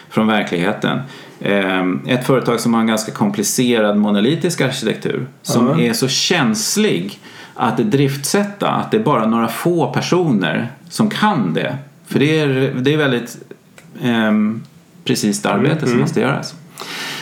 från 0.09 0.27
verkligheten. 0.27 1.01
Ehm, 1.45 2.01
ett 2.07 2.25
företag 2.25 2.59
som 2.59 2.73
har 2.73 2.81
en 2.81 2.87
ganska 2.87 3.11
komplicerad 3.11 3.97
monolitisk 3.97 4.61
arkitektur 4.61 5.27
som 5.41 5.67
mm. 5.67 5.79
är 5.79 5.93
så 5.93 6.07
känslig 6.07 7.19
att 7.55 7.77
driftsätta 7.77 8.69
att 8.69 8.91
det 8.91 8.97
är 8.97 9.03
bara 9.03 9.27
några 9.27 9.47
få 9.47 9.93
personer 9.93 10.71
som 10.89 11.09
kan 11.09 11.53
det. 11.53 11.77
För 12.07 12.19
det 12.19 12.39
är, 12.39 12.73
det 12.75 12.93
är 12.93 12.97
väldigt 12.97 13.37
eh, 14.01 14.31
precis 15.03 15.45
arbete 15.45 15.71
mm. 15.71 15.79
som 15.79 15.89
mm. 15.89 16.01
måste 16.01 16.21
göras. 16.21 16.55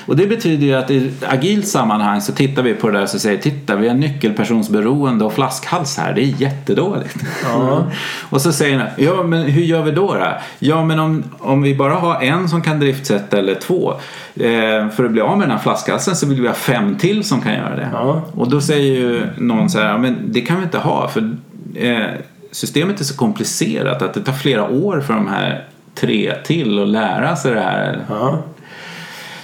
Och 0.06 0.16
det 0.16 0.28
betyder 0.28 0.68
ju 0.68 0.74
att 0.74 0.92
i 0.92 1.12
agilt 1.28 1.68
sammanhang 1.68 2.22
så 2.22 2.32
tittar 2.32 2.64
vi 2.64 2.74
på 2.74 2.88
det 2.88 2.98
där 2.98 3.04
och 3.04 3.10
säger 3.10 3.38
titta 3.38 3.76
vi 3.76 3.88
har 3.88 3.96
nyckelpersonsberoende 3.96 5.26
och 5.26 5.34
flaskhals 5.34 5.98
här, 5.98 6.14
det 6.14 6.22
är 6.22 6.42
jättedåligt. 6.42 7.16
Ja. 7.44 7.84
och 8.30 8.42
så 8.42 8.52
säger 8.52 8.78
den, 8.78 8.88
ja 8.98 9.24
men 9.24 9.42
hur 9.42 9.62
gör 9.62 9.84
vi 9.84 9.92
då? 9.92 10.14
då? 10.14 10.28
Ja 10.60 10.86
men 10.86 11.00
om, 11.00 11.24
om 11.40 11.62
vi 11.62 11.76
bara 11.76 11.94
har 11.94 12.22
en 12.22 12.50
som 12.50 12.62
kan 12.62 12.80
driftsätta 12.80 13.38
eller 13.38 13.56
två 13.56 13.92
eh, 14.36 14.90
för 14.90 15.06
att 15.06 15.12
bli 15.12 15.22
av 15.22 15.38
med 15.38 15.48
den 15.48 15.58
här 15.58 15.64
flaskhalsen 15.64 16.16
så 16.16 16.28
vill 16.28 16.42
vi 16.42 16.48
ha 16.48 16.56
fem 16.56 16.98
till 16.98 17.24
som 17.24 17.42
kan 17.42 17.54
göra 17.54 17.76
det. 17.76 17.90
Ja. 17.94 18.22
Och 18.36 18.50
då 18.50 18.62
säger 18.62 18.96
ju 18.96 19.28
någon 19.38 19.70
så 19.70 19.80
här, 19.80 19.98
men 19.98 20.18
det 20.26 20.42
kan 20.42 20.58
vi 20.58 20.64
inte 20.64 20.78
ha 20.78 21.08
för 21.08 21.36
eh, 21.76 22.06
systemet 22.52 23.00
är 23.00 23.04
så 23.04 23.18
komplicerat 23.18 24.02
att 24.02 24.14
det 24.14 24.22
tar 24.22 24.34
flera 24.34 24.70
år 24.70 25.02
för 25.02 25.14
de 25.14 25.28
här 25.28 25.68
tre 25.96 26.34
till 26.44 26.84
att 26.84 26.88
lära 26.88 27.36
sig 27.36 27.54
det 27.54 27.62
här. 27.62 28.06
Ja. 28.10 28.44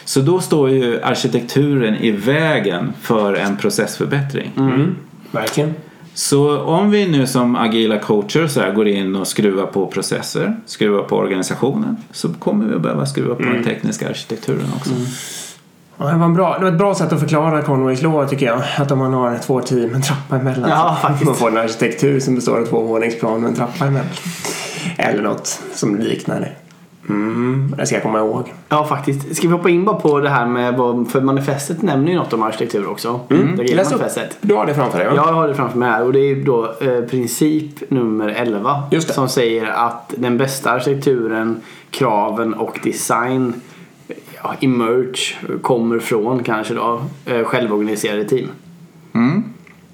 Så 0.08 0.22
då 0.22 0.40
står 0.40 0.70
ju 0.70 1.02
arkitekturen 1.02 1.96
i 1.96 2.12
vägen 2.12 2.94
för 3.02 3.34
en 3.34 3.58
processförbättring. 3.58 4.52
Mm. 4.58 4.96
Verkligen. 5.32 5.74
Så 6.14 6.62
om 6.62 6.92
vi 6.92 7.08
nu 7.08 7.28
som 7.28 7.56
agila 7.56 8.00
coacher 8.00 8.48
så 8.48 8.62
här 8.62 8.72
går 8.72 8.88
in 8.88 9.16
och 9.16 9.28
skruvar 9.28 9.66
på 9.66 9.88
processer, 9.88 10.56
skruvar 10.66 11.04
på 11.04 11.16
organisationen 11.16 11.98
så 12.12 12.34
kommer 12.34 12.66
vi 12.66 12.76
att 12.76 12.82
behöva 12.82 13.06
skruva 13.06 13.36
på 13.36 13.44
mm. 13.44 13.54
den 13.54 13.64
tekniska 13.64 14.10
arkitekturen 14.10 14.66
också. 14.76 14.92
Mm. 14.92 15.06
Ja, 15.98 16.06
det, 16.06 16.18
var 16.18 16.26
en 16.26 16.34
bra, 16.34 16.58
det 16.58 16.64
var 16.64 16.72
ett 16.72 16.78
bra 16.78 16.96
sätt 16.96 17.14
att 17.14 17.20
förklara 17.20 17.62
Conways 17.62 18.02
lov 18.02 18.28
tycker 18.28 18.46
jag. 18.46 18.62
Att 18.78 18.92
om 18.92 19.00
man 19.00 19.14
har 19.14 19.38
två 19.38 19.62
team, 19.62 19.96
en 19.96 20.02
trappa 20.02 20.36
emellan. 20.36 20.70
Ja, 20.70 20.98
så 21.02 21.08
faktiskt. 21.08 21.26
Man 21.26 21.36
får 21.36 21.50
en 21.50 21.58
arkitektur 21.58 22.20
som 22.20 22.36
består 22.36 22.60
av 22.60 22.66
två 22.66 22.82
våningsplan 22.82 23.42
med 23.42 23.50
en 23.50 23.56
trappa 23.56 23.86
emellan. 23.86 24.10
Eller 24.98 25.24
något 25.24 25.62
som 25.74 25.96
liknar 25.96 26.40
det. 26.40 26.67
Mm, 27.10 27.74
det 27.78 27.86
ska 27.86 27.96
jag 27.96 28.04
komma 28.04 28.20
ihåg. 28.20 28.54
Ja, 28.70 28.86
faktiskt. 28.86 29.36
Ska 29.36 29.48
vi 29.48 29.54
hoppa 29.54 29.70
in 29.70 29.86
bara 29.86 29.96
på 29.96 30.20
det 30.20 30.30
här 30.30 30.46
med 30.46 30.78
vad, 30.78 31.12
för 31.12 31.22
manifestet 31.22 31.82
nämner 31.82 32.12
ju 32.12 32.18
något 32.18 32.34
om 32.34 32.44
arkitektur 32.44 32.90
också. 32.90 33.20
Mm. 33.30 33.56
Det 33.58 33.76
Läs 33.76 33.88
upp. 33.88 33.92
manifestet. 33.92 34.38
Du 34.42 34.56
har 34.56 34.66
det 34.66 34.74
framför 34.74 34.98
dig 34.98 35.08
va? 35.08 35.14
Jag 35.16 35.24
har 35.24 35.48
det 35.48 35.54
framför 35.56 35.78
mig 35.78 35.90
här 35.90 36.04
och 36.06 36.14
det 36.14 36.20
är 36.20 36.36
då 36.36 36.74
eh, 36.82 37.02
princip 37.02 37.92
nummer 37.92 38.28
11 38.28 38.84
Just 38.92 39.08
det. 39.08 39.14
som 39.14 39.30
säger 39.30 39.66
att 39.66 40.14
den 40.18 40.38
bästa 40.38 40.72
arkitekturen, 40.72 41.62
kraven 41.90 42.54
och 42.54 42.80
design 42.84 43.54
ja, 44.44 44.56
emerge 44.60 45.36
kommer 45.62 46.00
från 46.00 46.44
kanske 46.44 46.74
då 46.74 47.02
eh, 47.26 47.44
självorganiserade 47.44 48.26
team. 48.26 48.48
Mm. 49.14 49.44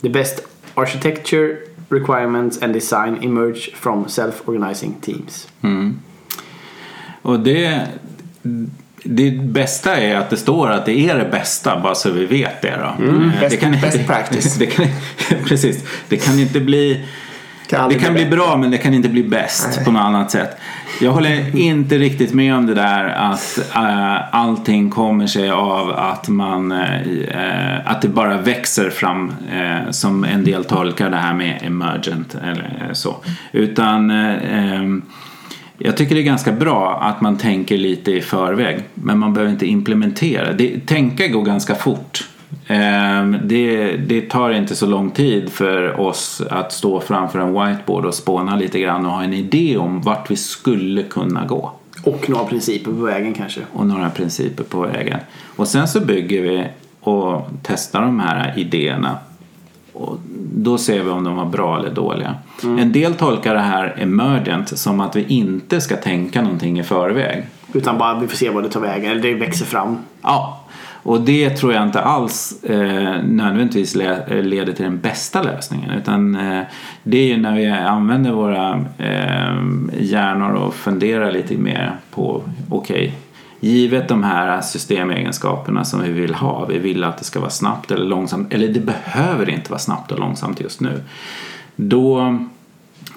The 0.01 0.09
best 0.09 0.47
architecture 0.73 1.57
requirements 1.89 2.61
and 2.63 2.73
design 2.73 3.17
emerge 3.21 3.71
from 3.75 4.05
self-organizing 4.05 4.91
teams. 5.01 5.47
Mm. 5.61 5.99
Och 7.23 7.39
det, 7.39 7.87
det 9.03 9.31
bästa 9.31 9.97
är 9.97 10.15
att 10.15 10.29
det 10.29 10.37
står 10.37 10.69
att 10.71 10.85
det 10.85 11.09
är 11.09 11.17
det 11.17 11.29
bästa 11.31 11.79
bara 11.79 11.95
så 11.95 12.11
vi 12.11 12.25
vet 12.25 12.61
det 12.61 12.75
då. 12.81 13.03
Mm. 13.03 13.29
Eh, 13.29 13.39
Best- 13.41 13.61
det 13.61 13.81
best 13.81 14.07
practice. 14.07 14.55
Det 14.55 14.65
kan, 14.65 14.85
precis. 15.47 15.83
Det 16.09 16.17
kan 16.17 16.39
inte 16.39 16.59
bli 16.59 17.05
Kan 17.69 17.89
det 17.89 17.95
kan 17.95 18.13
bli 18.13 18.25
bli 18.25 18.37
bra 18.37 18.57
men 18.57 18.71
det 18.71 18.77
kan 18.77 18.93
inte 18.93 19.09
bli 19.09 19.23
bäst 19.23 19.69
Nej. 19.75 19.85
på 19.85 19.91
något 19.91 20.01
annat 20.01 20.31
sätt. 20.31 20.57
Jag 21.01 21.11
håller 21.11 21.55
inte 21.55 21.97
riktigt 21.97 22.33
med 22.33 22.55
om 22.55 22.65
det 22.65 22.73
där 22.73 23.05
att 23.05 23.59
äh, 23.75 24.35
allting 24.35 24.89
kommer 24.89 25.27
sig 25.27 25.51
av 25.51 25.89
att 25.91 26.27
man 26.27 26.71
äh, 26.71 27.91
att 27.91 28.01
det 28.01 28.07
bara 28.07 28.37
växer 28.37 28.89
fram 28.89 29.33
äh, 29.53 29.91
som 29.91 30.23
en 30.23 30.43
del 30.43 30.63
tolkar 30.65 31.09
det 31.09 31.17
här 31.17 31.33
med 31.33 31.59
emergent 31.63 32.35
eller 32.43 32.89
så. 32.93 33.15
Utan 33.51 34.11
ähm, 34.11 35.01
jag 35.83 35.97
tycker 35.97 36.15
det 36.15 36.21
är 36.21 36.25
ganska 36.25 36.51
bra 36.51 36.99
att 37.01 37.21
man 37.21 37.37
tänker 37.37 37.77
lite 37.77 38.11
i 38.11 38.21
förväg 38.21 38.79
men 38.93 39.19
man 39.19 39.33
behöver 39.33 39.51
inte 39.51 39.65
implementera. 39.65 40.53
Det, 40.53 40.85
tänka 40.85 41.27
går 41.27 41.41
ganska 41.41 41.75
fort. 41.75 42.27
Ehm, 42.67 43.37
Det, 43.43 43.97
det 43.97 44.21
tar 44.21 44.51
inte 44.51 44.75
så 44.75 44.85
lång 44.85 45.11
tid 45.11 45.49
för 45.49 45.99
oss 45.99 46.41
att 46.49 46.71
stå 46.71 46.99
framför 46.99 47.39
en 47.39 47.53
whiteboard 47.53 48.05
och 48.05 48.13
spåna 48.13 48.55
lite 48.55 48.79
grann 48.79 49.05
och 49.05 49.11
ha 49.11 49.23
en 49.23 49.33
idé 49.33 49.77
om 49.77 50.01
vart 50.01 50.31
vi 50.31 50.35
skulle 50.35 51.03
kunna 51.03 51.45
gå. 51.45 51.71
Och 52.03 52.29
några 52.29 52.45
principer 52.45 52.91
på 52.91 52.97
vägen 52.97 53.33
kanske. 53.33 53.61
Och 53.73 53.87
några 53.87 54.09
principer 54.09 54.63
på 54.63 54.81
vägen. 54.81 55.19
Och 55.55 55.67
sen 55.67 55.87
så 55.87 55.99
bygger 55.99 56.41
vi 56.41 56.67
och 57.01 57.49
testar 57.63 58.01
de 58.01 58.19
här 58.19 58.53
idéerna. 58.57 59.17
Och 59.93 60.17
då 60.55 60.77
ser 60.77 61.03
vi 61.03 61.09
om 61.09 61.23
de 61.23 61.35
var 61.35 61.45
bra 61.45 61.79
eller 61.79 61.89
dåliga. 61.89 62.35
En 62.63 62.91
del 62.91 63.13
tolkar 63.13 63.53
det 63.53 63.59
här 63.61 63.95
emergent 63.99 64.77
som 64.77 64.99
att 64.99 65.15
vi 65.15 65.23
inte 65.27 65.81
ska 65.81 65.95
tänka 65.95 66.41
någonting 66.41 66.79
i 66.79 66.83
förväg. 66.83 67.45
Utan 67.73 67.97
bara 67.97 68.19
vi 68.19 68.27
får 68.27 68.35
se 68.37 68.49
vad 68.49 68.63
det 68.63 68.69
tar 68.69 68.79
vägen, 68.79 69.11
eller 69.11 69.21
det 69.21 69.33
växer 69.33 69.65
fram. 69.65 69.97
Ja, 70.21 70.59
och 71.03 71.21
det 71.21 71.49
tror 71.49 71.73
jag 71.73 71.83
inte 71.83 72.01
alls 72.01 72.63
eh, 72.63 73.23
nödvändigtvis 73.23 73.95
le- 73.95 74.41
leder 74.41 74.73
till 74.73 74.85
den 74.85 74.99
bästa 74.99 75.41
lösningen. 75.43 75.89
Utan 75.91 76.35
eh, 76.35 76.61
det 77.03 77.17
är 77.17 77.27
ju 77.27 77.37
när 77.37 77.55
vi 77.55 77.67
använder 77.69 78.31
våra 78.31 78.71
eh, 78.97 79.55
hjärnor 79.99 80.51
och 80.53 80.73
funderar 80.75 81.31
lite 81.31 81.57
mer 81.57 81.95
på, 82.11 82.41
okej, 82.69 83.13
givet 83.63 84.07
de 84.07 84.23
här 84.23 84.61
systemegenskaperna 84.61 85.85
som 85.85 86.01
vi 86.01 86.11
vill 86.11 86.33
ha, 86.35 86.65
vi 86.65 86.77
vill 86.77 87.03
att 87.03 87.17
det 87.17 87.23
ska 87.23 87.39
vara 87.39 87.49
snabbt 87.49 87.91
eller 87.91 88.05
långsamt, 88.05 88.53
eller 88.53 88.67
det 88.67 88.79
behöver 88.79 89.49
inte 89.49 89.71
vara 89.71 89.79
snabbt 89.79 90.11
och 90.11 90.19
långsamt 90.19 90.61
just 90.61 90.81
nu. 90.81 91.01
Då 91.75 92.37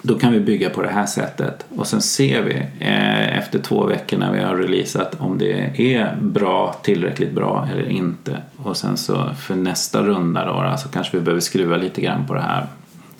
då 0.01 0.19
kan 0.19 0.33
vi 0.33 0.39
bygga 0.39 0.69
på 0.69 0.81
det 0.81 0.89
här 0.89 1.05
sättet 1.05 1.65
och 1.75 1.87
sen 1.87 2.01
ser 2.01 2.41
vi 2.41 2.55
eh, 2.79 3.37
efter 3.37 3.59
två 3.59 3.85
veckor 3.85 4.17
när 4.17 4.31
vi 4.31 4.39
har 4.39 4.55
releasat 4.55 5.15
om 5.19 5.37
det 5.37 5.81
är 5.95 6.15
bra, 6.21 6.75
tillräckligt 6.83 7.31
bra 7.31 7.67
eller 7.71 7.89
inte. 7.89 8.37
Och 8.57 8.77
sen 8.77 8.97
så 8.97 9.29
för 9.39 9.55
nästa 9.55 10.03
runda 10.03 10.45
då, 10.45 10.77
så 10.77 10.89
kanske 10.89 11.17
vi 11.17 11.23
behöver 11.23 11.41
skruva 11.41 11.77
lite 11.77 12.01
grann 12.01 12.27
på 12.27 12.33
det 12.33 12.41
här 12.41 12.67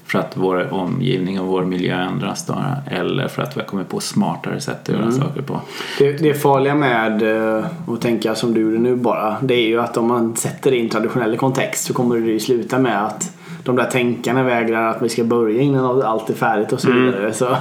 för 0.08 0.20
att 0.20 0.32
vår 0.38 0.74
omgivning 0.74 1.39
och 1.39 1.47
vår 1.47 1.66
miljö 1.66 1.95
ändras 1.95 2.45
då, 2.45 2.55
eller 2.91 3.28
för 3.28 3.41
att 3.41 3.58
vi 3.58 3.62
har 3.62 3.68
kommit 3.68 3.89
på 3.89 3.99
smartare 3.99 4.60
sätt 4.60 4.89
att 4.89 4.95
göra 4.95 5.12
saker 5.12 5.41
på. 5.41 5.62
Det, 5.99 6.12
det 6.12 6.34
farliga 6.34 6.76
med 6.76 7.22
eh, 7.58 7.66
att 7.88 8.01
tänka 8.01 8.36
som 8.36 8.53
du 8.53 8.62
gjorde 8.62 8.78
nu 8.78 8.95
bara, 8.95 9.38
det 9.41 9.53
är 9.53 9.68
ju 9.68 9.82
att 9.82 9.97
om 9.97 10.08
man 10.08 10.36
sätter 10.36 10.72
det 10.72 10.78
i 10.78 10.82
en 10.82 10.89
traditionell 10.89 11.38
kontext 11.38 11.86
så 11.86 11.93
kommer 11.93 12.18
det 12.18 12.32
ju 12.32 12.39
sluta 12.39 12.80
med 12.80 13.05
att 13.05 13.32
de 13.64 13.76
där 13.76 13.86
tänkarna 13.86 14.43
vägrar 14.43 14.89
att 14.89 15.01
vi 15.01 15.10
ska 15.10 15.24
börja 15.24 15.62
innan 15.62 16.01
allt 16.01 16.30
är 16.30 16.34
färdigt 16.34 16.74
och 16.74 16.82
så 16.82 16.91
vidare. 16.91 17.34
Så 17.34 17.45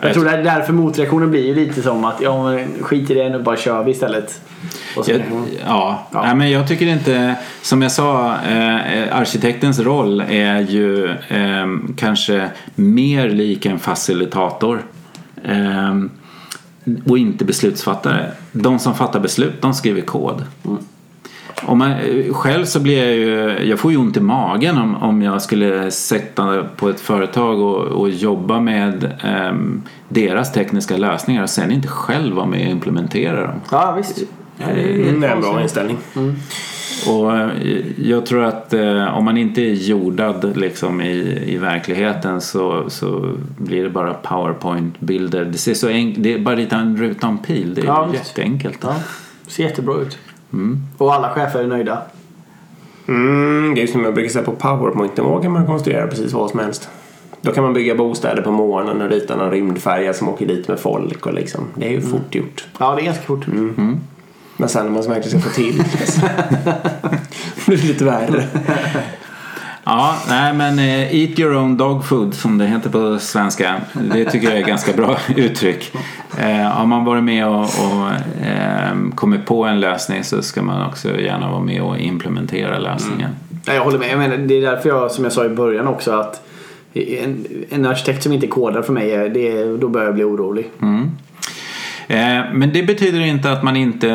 jag 0.00 0.14
tror 0.14 0.28
att 0.28 0.44
därför 0.44 0.72
motreaktionen 0.72 1.30
blir 1.30 1.46
ju 1.46 1.54
lite 1.54 1.82
som 1.82 2.04
att 2.04 2.20
ja 2.20 2.44
men 2.44 2.68
skit 2.80 3.10
i 3.10 3.14
det 3.14 3.28
nu 3.28 3.38
bara 3.38 3.56
kör 3.56 3.84
vi 3.84 3.90
istället. 3.90 4.40
Jag, 4.96 5.22
ja, 5.66 6.06
Ja. 6.12 6.22
Nej, 6.22 6.34
men 6.34 6.50
jag 6.50 6.68
tycker 6.68 6.86
inte, 6.86 7.34
som 7.62 7.82
jag 7.82 7.92
sa, 7.92 8.36
eh, 8.36 9.16
arkitektens 9.16 9.78
roll 9.78 10.20
är 10.20 10.60
ju 10.60 11.08
eh, 11.10 11.66
kanske 11.96 12.50
mer 12.74 13.28
lik 13.28 13.66
en 13.66 13.78
facilitator. 13.78 14.82
Eh, 15.44 15.94
och 17.08 17.18
inte 17.18 17.44
beslutsfattare. 17.44 18.30
De 18.52 18.78
som 18.78 18.94
fattar 18.94 19.20
beslut, 19.20 19.62
de 19.62 19.74
skriver 19.74 20.00
kod. 20.00 20.44
Om 21.62 21.78
man, 21.78 21.94
själv 22.32 22.64
så 22.64 22.80
blir 22.80 22.98
jag 23.04 23.14
ju, 23.14 23.68
jag 23.68 23.78
får 23.78 23.90
ju 23.92 23.96
ont 23.96 24.16
i 24.16 24.20
magen 24.20 24.78
om, 24.78 24.96
om 24.96 25.22
jag 25.22 25.42
skulle 25.42 25.90
sätta 25.90 26.64
på 26.76 26.88
ett 26.88 27.00
företag 27.00 27.60
och, 27.60 27.84
och 27.84 28.10
jobba 28.10 28.60
med 28.60 29.12
ehm, 29.22 29.82
deras 30.08 30.52
tekniska 30.52 30.96
lösningar 30.96 31.42
och 31.42 31.50
sen 31.50 31.72
inte 31.72 31.88
själv 31.88 32.34
vara 32.34 32.46
med 32.46 32.66
och 32.66 32.72
implementera 32.72 33.46
dem. 33.46 33.60
ja 33.70 33.92
visst. 33.92 34.22
Det 34.56 34.64
är 34.64 34.70
Mm, 34.94 35.20
det 35.20 35.26
är 35.26 35.32
en 35.34 35.40
bra 35.40 35.62
inställning. 35.62 35.96
Och 37.08 37.36
eh, 37.36 37.48
jag 37.96 38.26
tror 38.26 38.44
att 38.44 38.74
eh, 38.74 39.18
om 39.18 39.24
man 39.24 39.36
inte 39.38 39.60
är 39.62 39.72
jordad 39.72 40.56
liksom 40.56 41.00
i, 41.00 41.42
i 41.46 41.56
verkligheten 41.58 42.40
så, 42.40 42.90
så 42.90 43.32
blir 43.58 43.82
det 43.84 43.90
bara 43.90 44.14
powerpoint-bilder. 44.14 45.44
Det, 45.44 45.58
ser 45.58 45.74
så 45.74 45.88
enk- 45.88 46.14
det 46.18 46.34
är 46.34 46.38
bara 46.38 46.56
rita 46.56 46.76
en 46.76 46.96
ruta 46.96 47.26
en 47.26 47.38
pil. 47.38 47.74
Det 47.74 47.80
är 47.80 47.86
Ja, 47.86 48.08
jätteenkelt. 48.14 48.78
Ja, 48.82 48.94
ser 49.46 49.62
jättebra 49.64 49.94
ut. 50.00 50.18
Mm. 50.52 50.80
Och 50.98 51.14
alla 51.14 51.30
chefer 51.30 51.60
är 51.62 51.66
nöjda. 51.66 51.98
Mm, 53.08 53.74
det 53.74 53.82
är 53.82 53.86
som 53.86 54.04
jag 54.04 54.14
brukar 54.14 54.30
säga 54.30 54.44
på 54.44 54.52
powerpoint-nivå 54.52 55.38
kan 55.42 55.52
man 55.52 55.66
konstruera 55.66 56.06
precis 56.06 56.32
vad 56.32 56.50
som 56.50 56.60
helst. 56.60 56.88
Då 57.40 57.52
kan 57.52 57.64
man 57.64 57.72
bygga 57.72 57.94
bostäder 57.94 58.42
på 58.42 58.50
månen 58.50 59.02
och 59.02 59.10
rita 59.10 59.36
någon 59.36 59.50
rymdfärja 59.50 60.12
som 60.12 60.28
åker 60.28 60.46
dit 60.46 60.68
med 60.68 60.78
folk 60.78 61.26
och 61.26 61.34
liksom. 61.34 61.60
Det 61.74 61.86
är 61.86 61.90
ju 61.90 62.00
fort 62.00 62.34
gjort. 62.34 62.64
Ja, 62.78 62.94
det 62.94 63.00
är 63.02 63.04
ganska 63.04 63.22
fort. 63.22 63.46
Men 64.56 64.68
sen 64.68 64.84
när 64.86 64.92
man 64.92 65.02
verkligen 65.02 65.40
ska 65.40 65.50
få 65.50 65.54
till 65.54 65.78
det 65.78 67.66
blir 67.66 67.76
lite 67.88 68.04
värre. 68.04 68.44
Ja, 69.84 70.16
nej 70.28 70.52
men 70.54 70.78
eh, 70.78 71.14
eat 71.16 71.38
your 71.38 71.56
own 71.56 71.76
dog 71.76 72.04
food 72.04 72.34
som 72.34 72.58
det 72.58 72.66
heter 72.66 72.90
på 72.90 73.18
svenska. 73.18 73.74
Det 74.14 74.24
tycker 74.30 74.48
jag 74.50 74.58
är 74.58 74.66
ganska 74.66 74.92
bra 74.92 75.16
uttryck. 75.36 75.92
Eh, 76.38 76.56
har 76.56 76.86
man 76.86 77.04
varit 77.04 77.24
med 77.24 77.46
och, 77.48 77.60
och 77.62 78.10
eh, 78.46 78.92
kommit 79.14 79.46
på 79.46 79.64
en 79.64 79.80
lösning 79.80 80.24
så 80.24 80.42
ska 80.42 80.62
man 80.62 80.86
också 80.88 81.20
gärna 81.20 81.50
vara 81.50 81.60
med 81.60 81.82
och 81.82 81.98
implementera 81.98 82.78
lösningen. 82.78 83.30
Ja, 83.64 83.74
jag 83.74 83.84
håller 83.84 83.98
med. 83.98 84.10
Jag 84.10 84.18
menar, 84.18 84.36
det 84.36 84.54
är 84.54 84.60
därför 84.62 84.88
jag, 84.88 85.10
som 85.10 85.24
jag 85.24 85.32
sa 85.32 85.44
i 85.44 85.48
början 85.48 85.86
också, 85.88 86.12
att 86.12 86.42
en, 86.94 87.46
en 87.70 87.86
arkitekt 87.86 88.22
som 88.22 88.32
inte 88.32 88.46
kodar 88.46 88.82
för 88.82 88.92
mig, 88.92 89.10
är- 89.12 89.28
det, 89.28 89.48
är- 89.58 89.78
då 89.78 89.88
börjar 89.88 90.06
jag 90.06 90.14
bli 90.14 90.24
orolig. 90.24 90.70
Mm. 90.82 91.10
Eh, 92.12 92.44
men 92.52 92.72
det 92.72 92.82
betyder 92.82 93.20
inte 93.20 93.52
att 93.52 93.62
man 93.62 93.76
inte 93.76 94.10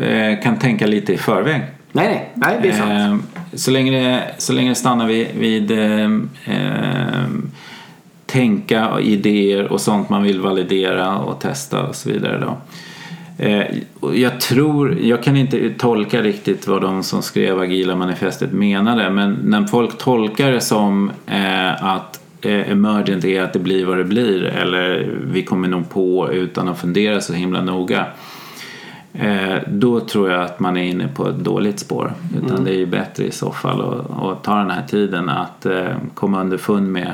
eh, 0.00 0.42
kan 0.42 0.58
tänka 0.58 0.86
lite 0.86 1.12
i 1.12 1.18
förväg. 1.18 1.62
Nej, 1.92 2.08
nej, 2.08 2.30
nej, 2.34 2.58
det 2.62 2.68
är 2.68 2.72
sant. 2.72 3.22
Eh, 3.32 3.56
så, 3.58 3.70
länge 3.70 4.00
det, 4.00 4.22
så 4.38 4.52
länge 4.52 4.68
det 4.68 4.74
stannar 4.74 5.06
vid, 5.06 5.28
vid 5.38 5.70
eh, 5.70 6.10
tänka 8.26 8.88
och 8.88 9.00
idéer 9.00 9.72
och 9.72 9.80
sånt 9.80 10.08
man 10.08 10.22
vill 10.22 10.40
validera 10.40 11.18
och 11.18 11.40
testa 11.40 11.82
och 11.82 11.94
så 11.94 12.10
vidare. 12.10 12.38
Då. 12.38 12.56
Eh, 13.44 13.66
jag 14.14 14.40
tror, 14.40 14.98
jag 15.00 15.22
kan 15.22 15.36
inte 15.36 15.70
tolka 15.70 16.22
riktigt 16.22 16.66
vad 16.66 16.82
de 16.82 17.02
som 17.02 17.22
skrev 17.22 17.60
agila 17.60 17.96
manifestet 17.96 18.52
menade 18.52 19.10
men 19.10 19.32
när 19.32 19.66
folk 19.66 19.98
tolkar 19.98 20.52
det 20.52 20.60
som 20.60 21.10
eh, 21.26 21.84
att 21.84 22.17
emergent 22.42 23.24
är 23.24 23.42
att 23.42 23.52
det 23.52 23.58
blir 23.58 23.86
vad 23.86 23.98
det 23.98 24.04
blir 24.04 24.44
eller 24.44 25.10
vi 25.32 25.42
kommer 25.42 25.68
nog 25.68 25.90
på 25.90 26.32
utan 26.32 26.68
att 26.68 26.80
fundera 26.80 27.20
så 27.20 27.32
himla 27.32 27.62
noga. 27.62 28.06
Eh, 29.12 29.56
då 29.68 30.00
tror 30.00 30.30
jag 30.30 30.42
att 30.42 30.60
man 30.60 30.76
är 30.76 30.82
inne 30.82 31.08
på 31.08 31.28
ett 31.28 31.38
dåligt 31.38 31.78
spår. 31.78 32.12
Utan 32.44 32.64
det 32.64 32.70
är 32.70 32.78
ju 32.78 32.86
bättre 32.86 33.24
i 33.24 33.30
så 33.30 33.52
fall 33.52 33.80
att, 33.80 34.22
att 34.22 34.44
ta 34.44 34.54
den 34.54 34.70
här 34.70 34.86
tiden 34.86 35.28
att 35.28 35.66
eh, 35.66 35.86
komma 36.14 36.40
underfund 36.40 36.92
med 36.92 37.12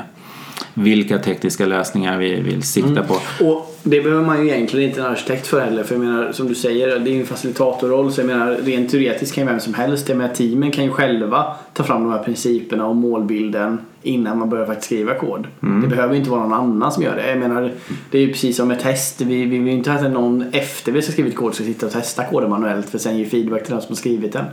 vilka 0.73 1.17
tekniska 1.17 1.65
lösningar 1.65 2.17
vi 2.17 2.41
vill 2.41 2.63
sikta 2.63 3.03
på. 3.03 3.13
Och 3.45 3.79
det 3.83 4.01
behöver 4.01 4.25
man 4.25 4.45
ju 4.45 4.51
egentligen 4.51 4.89
inte 4.89 5.01
en 5.01 5.07
arkitekt 5.07 5.47
för 5.47 5.61
heller. 5.61 5.83
För 5.83 5.95
jag 5.95 6.03
menar, 6.03 6.31
som 6.31 6.47
du 6.47 6.55
säger, 6.55 6.99
det 6.99 7.09
är 7.09 7.13
ju 7.13 7.19
en 7.19 7.25
facilitatorroll. 7.25 8.11
Så 8.11 8.21
jag 8.21 8.27
menar, 8.27 8.57
rent 8.63 8.91
teoretiskt 8.91 9.35
kan 9.35 9.43
ju 9.43 9.49
vem 9.49 9.59
som 9.59 9.73
helst, 9.73 10.09
jag 10.09 10.17
menar, 10.17 10.33
teamen 10.33 10.71
kan 10.71 10.83
ju 10.83 10.91
själva 10.91 11.45
ta 11.73 11.83
fram 11.83 12.03
de 12.03 12.11
här 12.11 12.23
principerna 12.23 12.85
och 12.85 12.95
målbilden 12.95 13.77
innan 14.05 14.39
man 14.39 14.49
börjar 14.49 14.65
faktiskt 14.65 14.85
skriva 14.85 15.13
kod. 15.13 15.47
Det 15.81 15.87
behöver 15.87 16.15
inte 16.15 16.29
vara 16.29 16.41
någon 16.41 16.53
annan 16.53 16.91
som 16.91 17.03
gör 17.03 17.15
det. 17.15 17.29
Jag 17.29 17.39
menar, 17.39 17.71
det 18.11 18.17
är 18.17 18.21
ju 18.21 18.31
precis 18.31 18.57
som 18.57 18.71
ett 18.71 18.79
test. 18.79 19.21
Vi, 19.21 19.45
vi 19.45 19.57
vill 19.57 19.73
inte 19.73 19.93
att 19.93 20.11
någon 20.11 20.45
efter 20.51 20.91
vi 20.91 20.99
har 20.99 21.11
skrivit 21.11 21.35
kod 21.35 21.55
ska 21.55 21.63
sitta 21.63 21.85
och 21.85 21.91
testa 21.91 22.23
koden 22.23 22.49
manuellt 22.49 22.89
för 22.89 22.97
sen 22.97 23.17
ge 23.17 23.25
feedback 23.25 23.63
till 23.63 23.71
den 23.71 23.81
som 23.81 23.89
har 23.89 23.95
skrivit 23.95 24.33
den. 24.33 24.45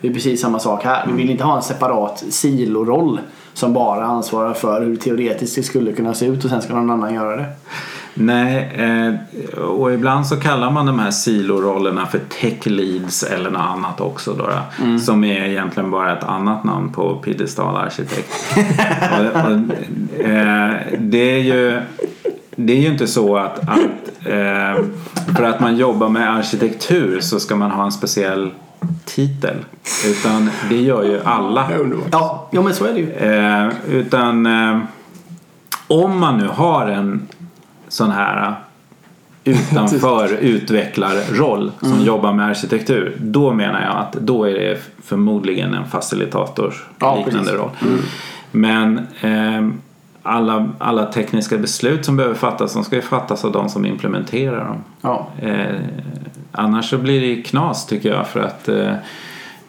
Det 0.00 0.08
är 0.08 0.12
precis 0.12 0.40
samma 0.40 0.58
sak 0.58 0.84
här. 0.84 1.06
Vi 1.06 1.12
vill 1.12 1.30
inte 1.30 1.44
ha 1.44 1.56
en 1.56 1.62
separat 1.62 2.24
siloroll 2.28 3.20
som 3.54 3.72
bara 3.72 4.04
ansvarar 4.04 4.54
för 4.54 4.80
hur 4.80 4.96
teoretiskt 4.96 5.56
det 5.56 5.62
skulle 5.62 5.92
kunna 5.92 6.14
se 6.14 6.26
ut 6.26 6.44
och 6.44 6.50
sen 6.50 6.62
ska 6.62 6.74
någon 6.74 6.90
annan 6.90 7.14
göra 7.14 7.36
det. 7.36 7.46
Nej, 8.18 8.70
eh, 8.76 9.58
och 9.58 9.92
ibland 9.92 10.26
så 10.26 10.36
kallar 10.36 10.70
man 10.70 10.86
de 10.86 10.98
här 10.98 11.10
silorollerna 11.10 12.06
för 12.06 12.18
tech 12.18 12.66
leads 12.66 13.22
eller 13.22 13.50
något 13.50 13.60
annat 13.60 14.00
också 14.00 14.34
då, 14.34 14.44
då 14.44 14.98
Som 14.98 15.24
är 15.24 15.44
egentligen 15.44 15.90
bara 15.90 16.18
ett 16.18 16.24
annat 16.24 16.64
namn 16.64 16.92
på 16.92 17.16
piedestalarkitekt. 17.16 18.32
och, 19.18 19.40
och, 19.40 20.20
eh, 20.20 20.74
det 20.98 21.30
är 21.30 21.38
ju 21.38 21.80
det 22.56 22.72
är 22.72 22.80
ju 22.80 22.88
inte 22.88 23.06
så 23.06 23.36
att, 23.36 23.58
att 23.58 24.26
eh, 24.26 24.84
för 25.36 25.42
att 25.42 25.60
man 25.60 25.76
jobbar 25.76 26.08
med 26.08 26.34
arkitektur 26.34 27.20
så 27.20 27.40
ska 27.40 27.56
man 27.56 27.70
ha 27.70 27.84
en 27.84 27.92
speciell 27.92 28.50
titel. 29.04 29.56
Utan 30.06 30.50
det 30.68 30.80
gör 30.80 31.02
ju 31.02 31.20
alla. 31.24 31.70
Ja, 32.12 32.48
ja 32.50 32.62
men 32.62 32.74
så 32.74 32.84
är 32.84 32.92
det 32.92 33.00
ju. 33.00 33.12
Eh, 33.12 33.68
utan 33.90 34.46
eh, 34.46 34.78
om 35.86 36.18
man 36.20 36.38
nu 36.38 36.48
har 36.48 36.86
en 36.86 37.28
sån 37.96 38.10
här 38.10 38.54
utanför 39.44 40.32
utvecklarroll 40.32 41.72
som 41.80 42.00
jobbar 42.04 42.32
med 42.32 42.46
arkitektur. 42.46 43.16
Då 43.20 43.52
menar 43.52 43.82
jag 43.82 43.96
att 43.96 44.12
då 44.12 44.44
är 44.44 44.54
det 44.54 44.78
förmodligen 45.04 45.74
en 45.74 45.86
facilitator 45.86 46.74
Ja, 46.98 47.16
liknande 47.16 47.50
precis. 47.50 47.60
roll. 47.60 47.70
Men 48.50 48.98
eh, 49.20 49.68
alla, 50.22 50.68
alla 50.78 51.06
tekniska 51.06 51.58
beslut 51.58 52.04
som 52.04 52.16
behöver 52.16 52.34
fattas 52.34 52.74
de 52.74 52.84
ska 52.84 52.96
ju 52.96 53.02
fattas 53.02 53.44
av 53.44 53.52
de 53.52 53.68
som 53.68 53.86
implementerar 53.86 54.64
dem. 54.64 54.84
Ja. 55.00 55.26
Eh, 55.42 55.76
annars 56.52 56.90
så 56.90 56.98
blir 56.98 57.20
det 57.20 57.42
knas 57.42 57.86
tycker 57.86 58.08
jag 58.14 58.26
för 58.26 58.40
att 58.40 58.68
eh, 58.68 58.92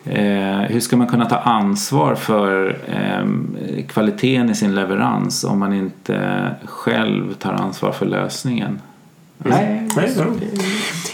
eh, 0.09 0.59
hur 0.59 0.79
ska 0.79 0.97
man 0.97 1.07
kunna 1.07 1.25
ta 1.25 1.35
ansvar 1.35 2.15
för 2.15 2.77
eh, 2.87 3.85
kvaliteten 3.87 4.49
i 4.49 4.55
sin 4.55 4.75
leverans 4.75 5.43
om 5.43 5.59
man 5.59 5.73
inte 5.73 6.49
själv 6.65 7.33
tar 7.33 7.53
ansvar 7.53 7.91
för 7.91 8.05
lösningen? 8.05 8.81
Nej, 9.37 9.87
Nej, 9.95 10.15
bra. 10.15 10.25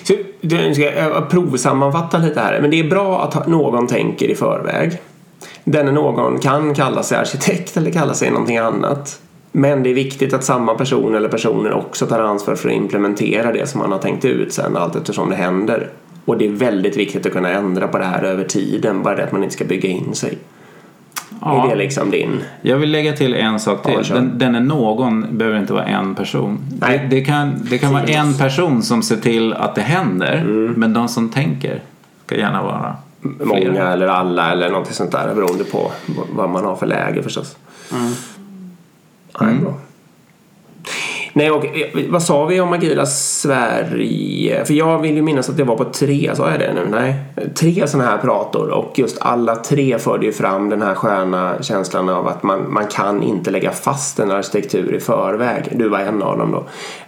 Så, 0.04 0.14
nu 0.42 0.74
ska 0.74 0.84
jag 0.84 1.30
provsammanfatta 1.30 2.18
lite 2.18 2.40
här. 2.40 2.62
Men 2.62 2.72
det 2.72 2.80
är 2.80 2.90
bra 2.90 3.24
att 3.24 3.48
någon 3.48 3.88
tänker 3.88 4.28
i 4.28 4.36
förväg. 4.36 5.02
Denne 5.64 5.92
någon 5.92 6.40
kan 6.40 6.74
kalla 6.74 7.04
sig 7.04 7.18
arkitekt 7.18 7.78
eller 7.78 7.92
kalla 7.92 8.14
sig 8.14 8.32
någonting 8.32 8.58
annat. 8.58 9.20
Men 9.52 9.84
det 9.84 9.90
är 9.90 9.94
viktigt 9.94 10.34
att 10.34 10.44
samma 10.44 10.74
person 10.74 11.16
eller 11.16 11.30
personer 11.30 11.74
också 11.74 12.06
tar 12.06 12.20
ansvar 12.20 12.56
för 12.56 12.70
att 12.70 12.76
implementera 12.76 13.52
det 13.52 13.70
som 13.70 13.80
man 13.80 13.92
har 13.92 14.00
tänkt 14.00 14.26
ut 14.26 14.54
sen 14.54 14.78
allt 14.78 14.96
eftersom 14.96 15.30
det 15.30 15.36
händer. 15.36 15.90
Och 16.26 16.38
det 16.38 16.46
är 16.46 16.52
väldigt 16.52 16.98
viktigt 16.98 17.26
att 17.26 17.32
kunna 17.34 17.50
ändra 17.50 17.88
på 17.88 17.98
det 17.98 18.06
här 18.06 18.24
över 18.24 18.44
tiden. 18.44 19.04
Bara 19.04 19.16
det 19.16 19.24
att 19.24 19.32
man 19.32 19.44
inte 19.44 19.56
ska 19.56 19.66
bygga 19.66 19.90
in 19.90 20.16
sig. 20.16 20.38
Är 21.46 21.70
det 21.70 21.76
liksom 21.76 22.12
din... 22.12 22.40
Jag 22.62 22.78
vill 22.78 22.92
lägga 22.92 23.14
till 23.14 23.34
en 23.36 23.60
sak 23.60 23.80
Ja, 23.84 23.90
till. 23.96 24.04
kör. 24.06 24.16
Den, 24.16 24.38
den 24.38 24.56
är 24.56 24.60
någon 24.60 25.38
behöver 25.38 25.60
inte 25.60 25.74
vara 25.74 25.86
en 25.86 26.16
person. 26.16 26.60
Det, 26.70 26.88
Nej. 26.88 27.08
det 27.10 27.22
kan, 27.22 27.54
det 27.70 27.78
kan 27.78 27.94
vara 27.94 28.04
en 28.04 28.34
person 28.34 28.84
som 28.84 29.04
ser 29.04 29.18
till 29.18 29.54
att 29.54 29.76
det 29.76 29.82
händer. 29.82 30.34
Mm. 30.38 30.74
Men 30.78 30.94
de 30.94 31.08
som 31.08 31.30
tänker 31.30 31.82
ska 32.26 32.36
gärna 32.38 32.64
vara 32.64 32.96
Många 33.22 33.62
flera. 33.72 33.94
eller 33.94 34.08
alla 34.08 34.52
eller 34.52 34.70
något 34.70 34.94
sånt 34.94 35.12
där 35.12 35.36
beroende 35.36 35.64
på 35.64 35.92
vad- 36.36 36.50
man 36.50 36.66
har 36.66 36.76
för 36.76 36.86
läge 36.88 37.24
förstås. 37.24 37.58
Nej, 39.42 39.56
bra. 39.62 39.74
Nej, 41.34 41.52
och 41.52 41.66
eh, 41.66 41.88
vad 42.10 42.24
sa 42.24 42.46
vi 42.46 42.62
om 42.62 42.74
Agila 42.74 43.06
Sverige? 43.06 44.66
För 44.66 44.74
jag 44.74 45.00
vill 45.00 45.16
ju 45.16 45.22
minnas 45.22 45.50
att 45.50 45.58
det 45.58 45.64
var 45.64 45.78
på 45.78 45.86
tre, 45.86 46.32
sa 46.36 46.50
jag 46.50 46.60
det 46.60 46.74
nu? 46.74 46.88
Nej. 46.92 47.16
Tre 47.56 47.88
sådana 47.88 48.10
här 48.10 48.18
prator 48.18 48.70
och 48.70 49.00
just 49.00 49.22
alla 49.22 49.56
tre 49.56 50.00
förde 50.00 50.26
ju 50.26 50.32
fram 50.32 50.70
den 50.70 50.82
här 50.82 50.96
sköna 50.96 51.56
känslan 51.62 52.10
av 52.10 52.28
att 52.28 52.44
man, 52.44 52.74
man 52.74 52.88
kan 52.88 53.24
inte 53.24 53.52
lägga 53.52 53.72
fast 53.72 54.20
en 54.20 54.32
arkitektur 54.32 54.96
i 54.96 55.00
förväg. 55.00 55.64
Du 55.72 55.90
var 55.90 56.00
en 56.00 56.24
av 56.24 56.38
dem 56.38 56.52
då. 56.52 56.64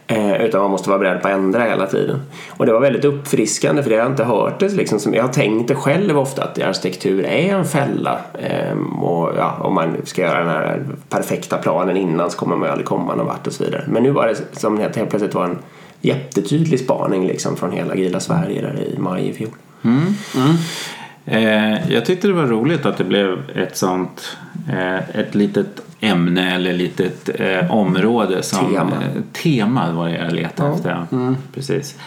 Eh, 0.08 0.42
utan 0.42 0.62
man 0.62 0.72
måste 0.72 0.90
vara 0.90 1.00
beredd 1.00 1.22
på 1.22 1.28
att 1.28 1.34
ändra 1.34 1.64
hela 1.64 1.88
tiden. 1.88 2.22
Och 2.50 2.66
det 2.66 2.74
var 2.74 2.80
väldigt 2.80 3.06
uppfriskande 3.06 3.84
för 3.84 3.90
det 3.90 3.96
har 3.96 4.04
jag 4.04 4.12
inte 4.12 4.24
hört 4.24 4.60
det 4.60 4.74
liksom. 4.74 5.00
Som, 5.00 5.14
jag 5.14 5.24
har 5.24 5.34
tänkt 5.34 5.68
det 5.68 5.76
själv 5.76 6.20
ofta 6.20 6.44
att 6.44 6.62
arkitektur 6.62 7.26
är 7.26 7.56
en 7.56 7.66
fälla. 7.66 8.20
Ehm, 8.40 9.04
och 9.04 9.32
ja, 9.38 9.58
om 9.62 9.74
man 9.74 9.96
ska 10.04 10.22
göra 10.22 10.40
den 10.40 10.48
här 10.48 10.86
perfekta 11.10 11.58
planen 11.58 11.98
innan 11.98 12.32
så 12.32 12.38
kommer 12.38 12.56
man 12.56 12.68
ju 12.68 12.72
aldrig 12.72 12.88
komma 12.88 13.16
någon 13.16 13.26
vart 13.26 13.48
och 13.48 13.54
så 13.54 13.64
vidare. 13.64 13.84
Men 13.88 14.04
nu 14.04 14.12
var 14.12 14.28
det 14.28 14.60
som 14.60 14.78
helt, 14.78 14.96
helt 14.96 15.10
plötsligt 15.10 15.34
var 15.34 15.46
en 15.46 15.58
jättetydlig 16.02 16.80
spaning 16.80 17.28
liksom 17.28 17.56
från 17.56 17.72
hela 17.72 17.94
Agila 17.94 18.20
Sverige 18.20 18.62
där 18.62 18.80
i 18.80 18.98
maj 19.00 19.30
i 19.30 19.34
fjol. 19.34 19.50
Mm, 19.84 19.98
mm. 20.36 20.56
Eh, 21.26 21.92
jag 21.92 22.06
tyckte 22.06 22.28
det 22.28 22.34
var 22.34 22.46
roligt 22.46 22.86
att 22.86 22.98
det 22.98 23.04
blev 23.04 23.50
ett 23.56 23.78
sånt 23.78 24.38
eh, 24.70 25.20
ett 25.20 25.36
litet 25.36 25.82
ämne 26.00 26.56
eller 26.56 26.74
litet 26.74 27.30
eh, 27.40 27.72
område 27.72 28.44
som 28.44 28.74
Tema. 28.74 28.92
Eh, 28.96 29.22
tema 29.34 29.92
var 29.94 30.08
det 30.08 30.16
jag 30.18 30.34
letade 30.34 30.70
Ja. 30.70 30.76
efter. 30.76 31.36
Precis. 31.54 31.98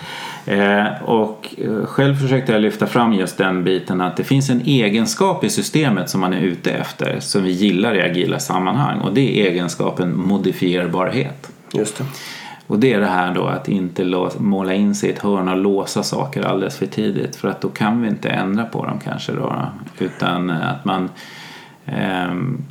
Eh, 0.47 1.03
och 1.05 1.55
eh, 1.59 1.87
själv 1.87 2.15
försökte 2.17 2.53
jag 2.53 2.61
lyfta 2.61 2.87
fram 2.87 3.13
just 3.13 3.39
den 3.39 3.65
biten 3.65 4.01
att 4.01 4.17
det 4.17 4.25
finns 4.25 4.51
en 4.51 4.61
egenskap 4.61 5.45
i 5.45 5.51
systemet 5.51 6.11
som 6.11 6.21
man 6.21 6.33
är 6.33 6.41
ute 6.41 6.71
efter 6.71 7.21
som 7.21 7.43
vi 7.43 7.51
gillar 7.51 7.95
i 7.95 8.03
agila 8.03 8.39
sammanhang 8.39 9.01
och 9.01 9.15
det 9.15 9.41
är 9.47 9.51
egenskapen 9.51 10.17
modifierbarhet. 10.17 11.49
Just 11.73 11.99
det. 11.99 12.05
Och 12.69 12.79
det 12.79 12.93
är 12.93 13.01
det 13.01 13.07
här 13.07 13.35
då 13.35 13.47
att 13.47 13.69
inte 13.69 14.29
måla 14.39 14.75
in 14.75 14.95
sig 14.95 15.09
i 15.09 15.13
ett 15.13 15.19
hörn 15.19 15.49
och 15.49 15.57
låsa 15.57 16.03
saker 16.03 16.43
alldeles 16.43 16.77
för 16.77 16.87
tidigt 16.87 17.37
för 17.37 17.49
att 17.49 17.61
då 17.61 17.69
kan 17.69 18.03
vi 18.03 18.09
inte 18.09 18.29
ändra 18.29 18.65
på 18.65 18.85
dem 18.85 19.01
kanske 19.05 19.33
då. 19.33 19.63
Utan 19.99 20.51
att 20.51 20.85
man 20.85 21.09
ehm, 21.87 22.63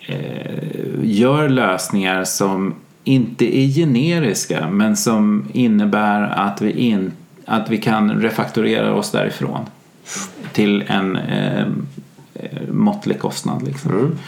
eh, 0.00 0.64
gör 1.02 1.48
lösningar 1.48 2.24
som 2.24 2.74
inte 3.04 3.58
är 3.58 3.66
generiska 3.66 4.68
men 4.70 4.96
som 4.96 5.48
innebär 5.52 6.22
att 6.22 6.62
vi, 6.62 6.70
in, 6.70 7.12
att 7.44 7.70
vi 7.70 7.78
kan 7.78 8.20
refaktorera 8.20 8.94
oss 8.94 9.10
därifrån 9.10 9.66
till 10.52 10.84
en 10.88 11.16
ehm, 11.16 11.86
eh, 12.34 12.68
måttlig 12.70 13.18
kostnad. 13.18 13.62
Liksom. 13.62 14.18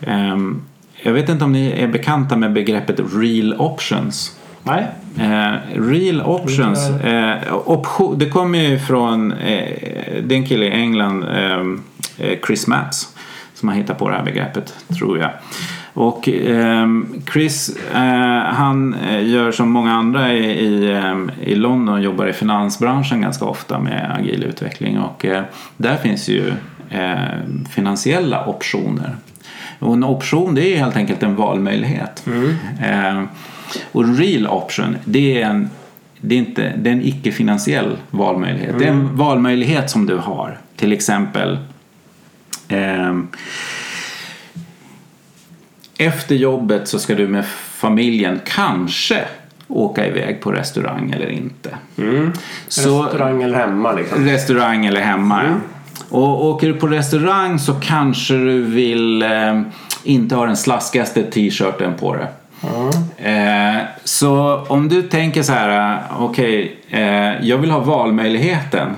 Ehm, 0.00 0.62
jag 1.02 1.12
vet 1.12 1.28
inte 1.28 1.44
om 1.44 1.52
ni 1.52 1.70
är 1.70 1.88
bekanta 1.88 2.36
med 2.36 2.52
begreppet 2.52 3.00
real 3.14 3.54
options. 3.58 4.36
Nej. 4.62 4.86
Eh, 5.18 5.80
real 5.80 6.22
options, 6.22 6.90
eh, 6.90 7.36
option, 7.64 8.18
det 8.18 8.26
kommer 8.26 8.58
ju 8.58 8.78
från 8.78 9.32
eh, 9.32 9.68
det 10.22 10.34
är 10.34 10.38
en 10.38 10.46
kille 10.46 10.66
i 10.66 10.70
England, 10.70 11.24
Chris 12.46 12.66
Matts, 12.66 13.16
som 13.54 13.68
har 13.68 13.76
hittat 13.76 13.98
på 13.98 14.08
det 14.08 14.16
här 14.16 14.24
begreppet, 14.24 14.74
tror 14.98 15.18
jag. 15.18 15.30
Och 15.94 16.28
eh, 16.28 16.86
Chris, 17.32 17.78
han 18.44 18.96
gör 19.22 19.52
som 19.52 19.70
många 19.70 19.92
andra 19.92 20.32
i, 20.32 20.66
i, 20.66 21.04
i 21.42 21.54
London, 21.54 22.02
jobbar 22.02 22.26
i 22.26 22.32
finansbranschen 22.32 23.20
ganska 23.20 23.44
ofta 23.44 23.78
med 23.78 24.16
agil 24.18 24.44
utveckling 24.44 24.98
och 24.98 25.26
där 25.76 25.96
finns 25.96 26.28
ju 26.28 26.52
finansiella 27.70 28.46
optioner. 28.46 29.16
Och 29.80 29.92
en 29.94 30.04
option 30.04 30.54
det 30.54 30.74
är 30.74 30.78
helt 30.78 30.96
enkelt 30.96 31.22
en 31.22 31.36
valmöjlighet. 31.36 32.26
Eh, 32.82 33.22
och 33.92 34.18
real 34.18 34.46
option 34.46 34.96
det 35.04 35.42
är 35.42 35.46
en, 35.46 35.70
det 36.20 36.34
är 36.34 36.38
inte, 36.38 36.72
det 36.76 36.90
är 36.90 36.92
en 36.92 37.02
icke-finansiell 37.04 37.96
valmöjlighet. 38.10 38.78
Det 38.78 38.84
är 38.84 38.88
en 38.90 39.16
valmöjlighet 39.16 39.90
som 39.90 40.06
du 40.06 40.16
har. 40.16 40.58
Till 40.76 40.92
exempel 40.92 41.58
ehm, 42.68 43.28
efter 45.98 46.34
jobbet 46.34 46.88
så 46.88 46.98
ska 46.98 47.14
du 47.14 47.28
med 47.28 47.46
familjen 47.74 48.40
kanske 48.44 49.24
åka 49.68 50.06
iväg 50.06 50.40
på 50.40 50.52
restaurang 50.52 51.10
eller 51.10 51.28
inte. 51.30 51.74
Så, 52.68 53.02
Restaurang 53.02 53.42
eller 53.42 53.58
hemma 53.58 53.92
liksom. 53.92 54.24
Restaurang 54.24 54.86
eller 54.86 55.00
hemma. 55.00 55.44
ja. 55.44 55.54
Och 56.10 56.44
åker 56.46 56.68
du 56.68 56.74
på 56.74 56.86
restaurang 56.86 57.58
så 57.58 57.74
kanske 57.74 58.34
du 58.34 58.62
vill 58.62 59.22
eh, 59.22 59.62
inte 60.04 60.34
ha 60.34 60.46
den 60.46 60.56
slaskigaste 60.56 61.22
t-shirten 61.22 61.94
på 62.00 62.14
dig. 62.14 62.26
Eh, 63.16 63.82
så 64.04 64.64
om 64.68 64.88
du 64.88 65.02
tänker 65.02 65.42
så 65.42 65.52
här, 65.52 65.94
eh, 65.94 66.22
okej, 66.22 66.76
eh, 66.88 67.46
jag 67.46 67.58
vill 67.58 67.70
ha 67.70 67.80
valmöjligheten 67.80 68.88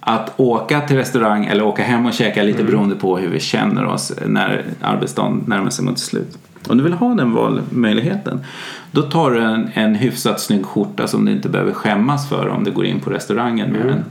att 0.00 0.32
åka 0.36 0.80
till 0.80 0.96
restaurang 0.96 1.46
eller 1.46 1.64
åka 1.64 1.82
hem 1.82 2.06
och 2.06 2.12
käka 2.12 2.42
lite 2.42 2.64
beroende 2.64 2.96
på 2.96 3.18
hur 3.18 3.28
vi 3.28 3.40
känner 3.40 3.86
oss 3.86 4.12
när 4.26 4.64
arbetsdagen 4.80 5.44
närmar 5.46 5.70
sig 5.70 5.84
mot 5.84 5.98
slut. 5.98 6.38
Om 6.68 6.78
du 6.78 6.84
vill 6.84 6.92
ha 6.92 7.14
den 7.14 7.32
valmöjligheten 7.32 8.40
då 8.92 9.02
tar 9.02 9.30
du 9.30 9.40
en, 9.42 9.70
en 9.74 9.94
hyfsat 9.94 10.40
snygg 10.40 10.66
skjorta 10.66 11.06
som 11.06 11.24
du 11.24 11.32
inte 11.32 11.48
behöver 11.48 11.72
skämmas 11.72 12.28
för 12.28 12.48
om 12.48 12.64
du 12.64 12.70
går 12.70 12.84
in 12.84 13.00
på 13.00 13.10
restaurangen 13.10 13.70
med 13.70 13.86
den. 13.86 14.04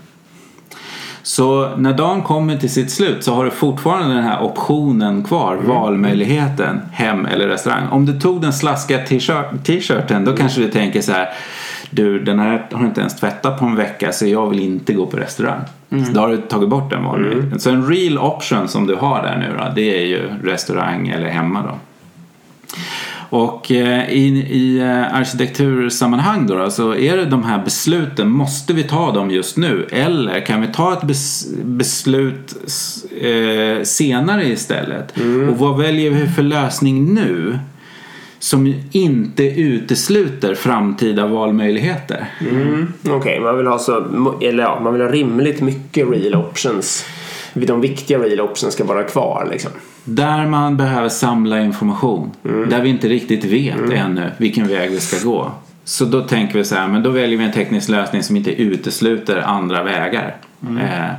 Så 1.30 1.76
när 1.78 1.94
dagen 1.94 2.22
kommer 2.22 2.58
till 2.58 2.70
sitt 2.70 2.92
slut 2.92 3.24
så 3.24 3.34
har 3.34 3.46
du 3.46 3.52
fortfarande 3.52 4.16
den 4.16 4.24
här 4.24 4.44
optionen 4.44 5.24
kvar, 5.24 5.56
valmöjligheten, 5.56 6.82
hem 6.92 7.26
eller 7.26 7.48
restaurang. 7.48 7.88
Om 7.92 8.06
du 8.06 8.20
tog 8.20 8.42
den 8.42 8.54
slaskiga 8.54 8.98
t-shirt- 9.06 9.64
t-shirten 9.64 10.26
då 10.26 10.36
kanske 10.36 10.62
du 10.62 10.72
tänker 10.72 11.02
så 11.02 11.12
här 11.12 11.30
du 11.90 12.20
den 12.20 12.40
här 12.40 12.68
har 12.72 12.86
inte 12.86 13.02
ens 13.02 13.16
tvättat 13.16 13.60
på 13.60 13.66
en 13.66 13.76
vecka 13.76 14.12
så 14.12 14.28
jag 14.28 14.50
vill 14.50 14.60
inte 14.60 14.94
gå 14.94 15.06
på 15.06 15.18
restaurang. 15.18 15.60
Så 15.90 16.12
då 16.14 16.20
har 16.20 16.30
du 16.30 16.38
tagit 16.38 16.70
bort 16.70 16.90
den 16.90 17.04
valmöjligheten. 17.04 17.60
Så 17.60 17.70
en 17.70 17.88
real 17.88 18.18
option 18.18 18.68
som 18.68 18.88
du 18.88 18.96
har 18.96 19.22
där 19.22 19.38
nu 19.38 19.58
då, 19.58 19.72
det 19.76 20.02
är 20.02 20.06
ju 20.06 20.30
restaurang 20.44 21.08
eller 21.08 21.28
hemma 21.30 21.62
då. 21.62 21.76
Och 23.30 23.72
eh, 23.72 24.10
i, 24.10 24.28
i 24.50 24.80
eh, 24.80 25.16
arkitektursammanhang 25.16 26.48
då, 26.48 26.56
då 26.56 26.70
så 26.70 26.96
är 26.96 27.18
det 27.18 27.26
de 27.26 27.44
här 27.44 27.64
besluten, 27.64 28.30
måste 28.30 28.74
vi 28.74 28.84
ta 28.84 29.12
dem 29.12 29.32
just 29.32 29.58
nu? 29.58 29.88
Eller 29.92 30.46
kan 30.46 30.62
vi 30.62 30.68
ta 30.68 30.94
ett 30.94 31.04
bes, 31.04 31.48
beslut 31.64 32.56
eh, 33.22 33.84
senare 33.84 34.46
istället? 34.46 35.14
Och 35.50 35.58
vad 35.58 35.78
väljer 35.78 36.12
vi 36.12 36.28
för 36.28 36.44
lösning 36.44 37.14
nu? 37.14 37.60
Som 38.40 38.74
inte 38.92 39.44
utesluter 39.44 40.56
framtida 40.56 41.28
valmöjligheter. 41.28 42.28
Mm. 42.42 42.94
Okej, 43.10 43.40
man 43.40 43.58
vill 43.58 43.68
ha 43.68 43.80
så, 43.80 44.06
eller 44.42 44.64
ja, 44.64 44.80
man 44.84 44.94
vill 44.94 45.02
ha 45.02 45.10
rimligt 45.10 45.62
mycket 45.62 46.10
real 46.10 46.36
options. 46.36 47.06
De 47.66 47.82
viktiga 47.82 48.20
real 48.20 48.40
options 48.40 48.74
ska 48.74 48.84
vara 48.84 49.04
kvar 49.04 49.48
liksom. 49.52 49.72
Där 50.04 50.48
man 50.48 50.78
behöver 50.78 51.10
samla 51.10 51.62
information. 51.62 52.32
Där 52.44 52.82
vi 52.82 52.90
inte 52.90 53.08
riktigt 53.08 53.44
vet 53.44 53.92
ännu 53.94 54.32
vilken 54.38 54.68
väg 54.68 54.92
vi 54.92 55.00
ska 55.00 55.30
gå. 55.30 55.52
Så 55.84 56.06
då 56.06 56.22
tänker 56.22 56.58
vi 56.58 56.66
så 56.66 56.76
här, 56.76 56.88
men 56.88 57.04
då 57.04 57.10
väljer 57.10 57.38
vi 57.38 57.44
en 57.44 57.52
teknisk 57.52 57.90
lösning 57.90 58.24
som 58.24 58.36
inte 58.36 58.62
utesluter 58.62 59.38
andra 59.38 59.84
vägar. 59.84 60.36
Eh, 60.62 61.12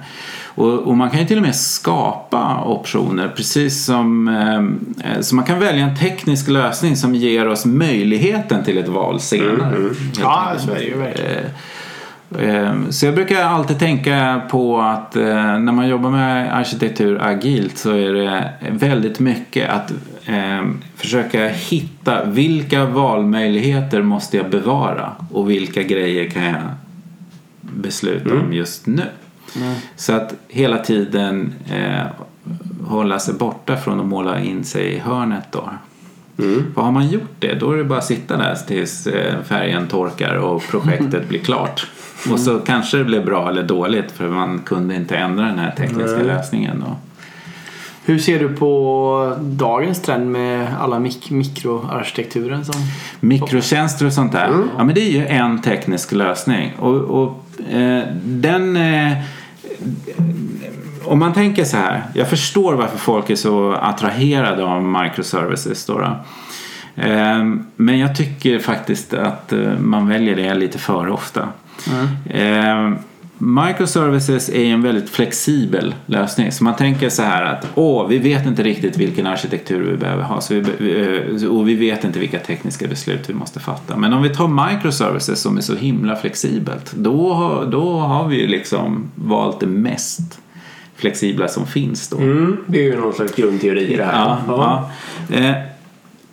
och, 0.55 0.79
och 0.79 0.97
man 0.97 1.11
kan 1.11 1.21
ju 1.21 1.27
till 1.27 1.37
och 1.37 1.43
med 1.43 1.57
skapa 1.57 2.65
optioner 2.65 3.33
precis 3.37 3.85
som 3.85 4.29
eh, 4.29 5.21
så 5.21 5.35
man 5.35 5.45
kan 5.45 5.61
välja 5.61 5.85
en 5.85 5.97
teknisk 5.97 6.49
lösning 6.49 6.97
som 6.97 7.15
ger 7.15 7.49
oss 7.49 7.65
möjligheten 7.65 8.65
till 8.65 8.79
ett 8.79 8.89
val 8.89 9.21
senare. 9.21 9.77
helt 9.77 10.19
Ja, 10.21 10.53
så 10.59 10.71
är 10.71 10.75
det 10.75 10.85
ju 10.85 10.99
verkligen. 10.99 11.45
Eh, 12.39 12.49
Eh, 12.49 12.75
Så 12.91 13.07
jag 13.07 13.15
brukar 13.15 13.43
alltid 13.43 13.79
tänka 13.79 14.43
på 14.51 14.81
att 14.81 15.17
eh, 15.17 15.23
när 15.59 15.73
man 15.73 15.89
jobbar 15.89 16.11
med 16.11 16.57
arkitektur 16.57 17.23
agilt 17.23 17.79
så 17.79 17.91
är 17.91 18.13
det 18.13 18.53
väldigt 18.71 19.21
mycket 19.21 19.71
att 19.71 19.91
eh, 20.27 20.67
försöka 20.97 21.49
hitta 21.49 22.25
vilka 22.25 22.85
valmöjligheter 22.85 24.03
måste 24.03 24.37
jag 24.37 24.51
bevara 24.51 25.13
och 25.33 25.51
vilka 25.51 25.83
grejer 25.83 26.31
kan 26.31 26.43
jag 26.45 26.57
besluta 27.61 28.35
om 28.41 28.53
just 28.53 28.87
nu. 28.87 29.03
Så 29.97 30.13
att 30.13 30.35
hela 30.49 30.79
tiden 30.79 31.55
eh, 31.73 32.07
hålla 32.89 33.19
sig 33.19 33.35
borta 33.35 33.77
från 33.77 34.01
att 34.01 34.07
måla 34.07 34.41
in 34.41 34.65
sig 34.65 34.87
i 34.95 34.99
hörnet 34.99 35.45
då. 35.51 35.71
För 36.75 36.83
har 36.83 36.93
man 36.93 37.09
gjort 37.09 37.35
det 37.39 37.55
då 37.55 37.73
är 37.73 37.77
det 37.77 37.85
bara 37.85 37.99
att 37.99 38.05
sitta 38.05 38.37
där 38.37 38.55
tills 38.55 39.07
eh, 39.07 39.43
färgen 39.43 39.87
torkar 39.89 40.35
och 40.35 40.63
projektet 40.71 41.29
blir 41.29 41.39
klart. 41.41 41.87
Och 42.33 42.41
så 42.41 42.59
kanske 42.59 42.97
det 42.97 43.05
blev 43.05 43.25
bra 43.25 43.49
eller 43.49 43.63
dåligt 43.63 44.13
för 44.13 44.29
man 44.29 44.59
kunde 44.59 44.95
inte 44.95 45.17
ändra 45.17 45.45
den 45.45 45.59
här 45.59 45.75
tekniska 45.77 46.17
Nej. 46.17 46.27
lösningen. 46.27 46.85
Då. 46.87 46.97
Hur 48.05 48.19
ser 48.19 48.39
du 48.39 48.49
på 48.49 49.37
dagens 49.41 50.03
trend 50.03 50.31
med 50.31 50.69
alla 50.81 50.99
mik- 50.99 51.31
mikroarkitekturen 51.31 52.65
som... 52.65 52.75
Mikrotjänster 53.21 54.07
och 54.07 54.13
sånt 54.13 54.33
där. 54.33 54.51
Ja 54.79 54.85
men 54.85 54.95
det 54.95 55.01
är 55.01 55.11
ju 55.11 55.27
en 55.27 55.63
teknisk 55.63 56.13
lösning. 56.13 56.73
Och, 56.79 56.95
och 56.95 57.61
eh, 57.73 58.05
den... 58.25 58.77
Eh, 58.77 59.13
om 61.05 61.19
man 61.19 61.33
tänker 61.33 61.65
så 61.65 61.77
här. 61.77 62.03
Jag 62.15 62.29
förstår 62.29 62.75
varför 62.75 62.99
folk 62.99 63.31
är 63.31 63.37
så 63.37 63.73
attraherade 63.73 64.65
av 64.65 64.83
microservices. 64.83 65.87
Då, 65.87 65.99
då. 65.99 66.17
Eh, 67.03 67.45
men 67.77 67.99
jag 67.99 68.17
tycker 68.17 68.59
faktiskt 68.59 69.15
att 69.15 69.53
eh, 69.53 69.79
man 69.79 70.09
väljer 70.09 70.37
det 70.37 70.55
lite 70.55 70.79
för 70.79 71.09
ofta. 71.09 71.49
Eh, 72.31 72.93
Microservices 73.43 74.49
är 74.49 74.65
en 74.65 74.83
väldigt 74.83 75.11
flexibel 75.11 75.95
lösning. 76.07 76.53
Så 76.53 76.65
man 76.65 76.77
tänker 76.77 77.09
så 77.09 77.23
här 77.23 77.45
att 77.45 77.67
åh, 77.75 78.09
vi 78.09 78.19
vet 78.19 78.47
inte 78.47 78.63
riktigt 78.63 78.97
vilken 78.97 79.27
arkitektur 79.27 79.91
vi 79.91 79.97
behöver 79.97 80.23
ha 80.23 80.41
så 80.41 80.55
vi, 80.55 81.41
eh, 81.41 81.49
och 81.49 81.69
vi 81.69 81.75
vet 81.75 82.05
inte 82.05 82.19
vilka 82.19 82.39
tekniska 82.39 82.87
beslut 82.87 83.31
vi 83.31 83.35
måste 83.35 83.61
fatta. 83.61 83.97
Men 83.97 84.13
om 84.13 84.23
vi 84.23 84.29
tar 84.29 84.49
microservices 84.49 85.41
som 85.41 85.57
är 85.57 85.61
så 85.61 85.75
himla 85.75 86.17
flexibelt 86.17 86.93
då, 86.93 87.65
då 87.73 87.99
har 87.99 88.29
vi 88.29 88.41
ju 88.41 88.47
liksom 88.47 89.11
valt 89.15 89.61
det 89.61 89.67
mest 89.67 90.41
flexibla 90.97 91.49
som 91.49 91.67
finns 91.67 92.09
då. 92.09 92.17
Mm. 92.17 92.57
Det 92.67 92.79
är 92.79 92.85
ju 92.85 93.01
någon 93.01 93.13
slags 93.13 93.35
grundteori 93.35 93.93
i 93.93 93.97
det 93.97 94.05
här. 94.05 94.37
Ja, 94.47 94.91
ja. 95.29 95.37
Eh, 95.37 95.55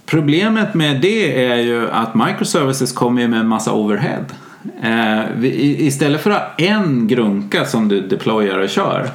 problemet 0.05 0.73
med 0.73 1.01
det 1.01 1.45
är 1.45 1.57
ju 1.57 1.91
att 1.91 2.15
microservices 2.15 2.91
kommer 2.91 3.27
med 3.27 3.39
en 3.39 3.47
massa 3.47 3.73
overhead. 3.73 4.25
Eh, 4.81 5.43
istället 5.43 6.21
för 6.21 6.31
att 6.31 6.41
ha 6.41 6.65
en 6.65 7.07
grunka 7.07 7.65
som 7.65 7.87
du 7.87 8.01
deployar 8.01 8.59
och 8.59 8.69
kör 8.69 9.09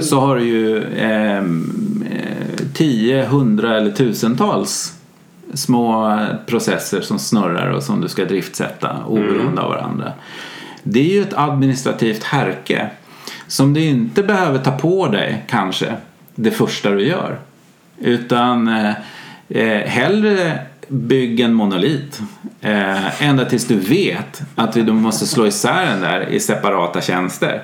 så 0.00 0.20
har 0.20 0.36
du 0.36 0.44
ju 0.44 0.84
ehm, 0.98 2.04
eh, 2.10 2.66
10, 2.74 3.22
100 3.22 3.76
eller 3.76 3.90
tusentals 3.90 4.98
små 5.54 6.18
processer 6.46 7.00
som 7.00 7.18
snurrar 7.18 7.70
och 7.70 7.82
som 7.82 8.00
du 8.00 8.08
ska 8.08 8.24
driftsätta 8.24 8.96
oberoende 9.06 9.62
av 9.62 9.70
varandra. 9.70 10.12
Det 10.82 11.00
är 11.00 11.14
ju 11.14 11.22
ett 11.22 11.34
administrativt 11.34 12.24
härke 12.24 12.90
som 13.46 13.74
du 13.74 13.80
inte 13.80 14.22
behöver 14.22 14.58
ta 14.58 14.70
på 14.70 15.08
dig 15.08 15.44
kanske 15.48 15.94
det 16.34 16.50
första 16.50 16.90
du 16.90 17.06
gör. 17.06 17.38
Utan 17.98 18.68
eh, 18.68 18.92
eh, 19.48 19.88
hellre 19.88 20.58
bygg 20.88 21.40
en 21.40 21.54
monolit 21.54 22.20
eh, 22.60 23.22
ända 23.22 23.44
tills 23.44 23.66
du 23.66 23.76
vet 23.76 24.42
att 24.54 24.72
du 24.72 24.92
måste 24.92 25.26
slå 25.26 25.46
isär 25.46 25.86
den 25.86 26.00
där 26.00 26.28
i 26.28 26.40
separata 26.40 27.00
tjänster. 27.00 27.62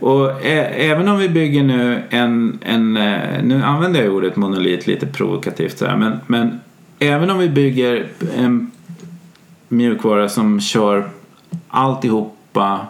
Och 0.00 0.30
ä- 0.44 0.70
även 0.76 1.08
om 1.08 1.18
vi 1.18 1.28
bygger 1.28 1.62
nu 1.62 2.02
en, 2.10 2.58
en 2.62 2.96
eh, 2.96 3.42
nu 3.42 3.62
använder 3.62 4.02
jag 4.02 4.14
ordet 4.14 4.36
monolit 4.36 4.86
lite 4.86 5.06
provokativt 5.06 5.78
så 5.78 5.86
här, 5.86 5.96
men, 5.96 6.18
men 6.26 6.60
även 6.98 7.30
om 7.30 7.38
vi 7.38 7.48
bygger 7.48 8.06
en 8.36 8.70
mjukvara 9.68 10.28
som 10.28 10.60
kör 10.60 11.08
alltihopa 11.68 12.86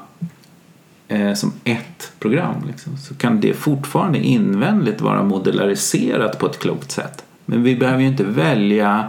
eh, 1.09 1.35
som 1.35 1.53
ett 1.64 2.12
program 2.18 2.55
liksom, 2.66 2.97
så 2.97 3.14
kan 3.14 3.41
det 3.41 3.55
fortfarande 3.55 4.18
invändigt 4.18 5.01
vara 5.01 5.22
modulariserat 5.22 6.39
på 6.39 6.47
ett 6.47 6.59
klokt 6.59 6.91
sätt. 6.91 7.24
Men 7.45 7.62
vi 7.62 7.77
behöver 7.77 8.01
ju 8.01 8.07
inte 8.07 8.24
välja 8.24 9.05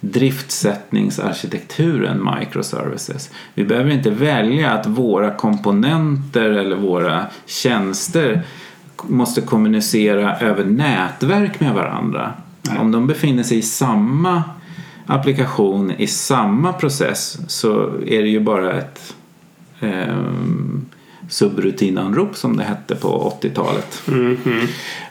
driftsättningsarkitekturen 0.00 2.28
microservices. 2.38 3.30
Vi 3.54 3.64
behöver 3.64 3.90
inte 3.90 4.10
välja 4.10 4.72
att 4.72 4.86
våra 4.86 5.34
komponenter 5.34 6.50
eller 6.50 6.76
våra 6.76 7.26
tjänster 7.46 8.42
måste 9.02 9.40
kommunicera 9.40 10.38
över 10.38 10.64
nätverk 10.64 11.60
med 11.60 11.74
varandra. 11.74 12.32
Om 12.78 12.92
de 12.92 13.06
befinner 13.06 13.42
sig 13.42 13.58
i 13.58 13.62
samma 13.62 14.42
applikation, 15.06 15.90
i 15.90 16.06
samma 16.06 16.72
process 16.72 17.38
så 17.48 17.86
är 18.06 18.22
det 18.22 18.28
ju 18.28 18.40
bara 18.40 18.72
ett 18.72 19.14
ehm, 19.80 20.84
subrutinanrop 21.30 22.36
som 22.36 22.56
det 22.56 22.64
hette 22.64 22.94
på 22.94 23.32
80-talet. 23.42 24.02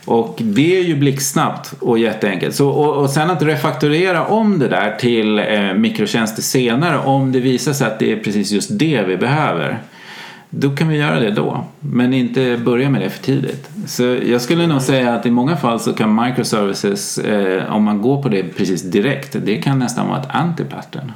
Och 0.06 0.40
det 0.42 0.80
är 0.80 0.84
ju 0.84 0.96
blixtsnabbt 0.96 1.74
och 1.80 2.00
jätteenkelt. 2.00 2.56
Så, 2.56 2.70
och, 2.70 2.98
och 2.98 3.10
sen 3.10 3.30
att 3.30 3.42
refakturera 3.42 4.26
om 4.26 4.60
det 4.60 4.68
där 4.68 4.96
till 5.00 5.40
eh, 5.40 5.74
mikrotjänster 5.74 6.42
senare 6.42 6.98
om 6.98 7.32
det 7.32 7.40
visar 7.40 7.74
sig 7.74 7.88
att 7.88 8.00
det 8.00 8.12
är 8.12 8.18
precis 8.18 8.52
just 8.52 8.70
det 8.80 9.04
vi 9.08 9.18
behöver. 9.18 9.80
Då 10.50 10.76
kan 10.76 10.88
vi 10.88 10.98
göra 10.98 11.20
det 11.20 11.32
då. 11.32 11.66
Men 11.80 12.14
inte 12.14 12.60
börja 12.66 12.90
med 12.90 13.02
det 13.02 13.10
för 13.10 13.24
tidigt. 13.24 13.70
Så 13.88 14.04
jag 14.04 14.42
skulle 14.42 14.68
nog 14.68 14.82
säga 14.82 15.14
att 15.14 15.26
i 15.26 15.32
många 15.32 15.58
fall 15.58 15.80
så 15.80 15.94
kan 15.94 16.26
microservices, 16.26 17.18
eh, 17.18 17.76
om 17.76 17.84
man 17.84 18.02
går 18.02 18.24
på 18.24 18.30
det 18.30 18.44
precis 18.44 18.82
direkt, 18.82 19.36
det 19.46 19.58
kan 19.58 19.80
nästan 19.80 20.08
vara 20.08 20.20
ett 20.20 20.30
anti-pattern. 20.30 21.12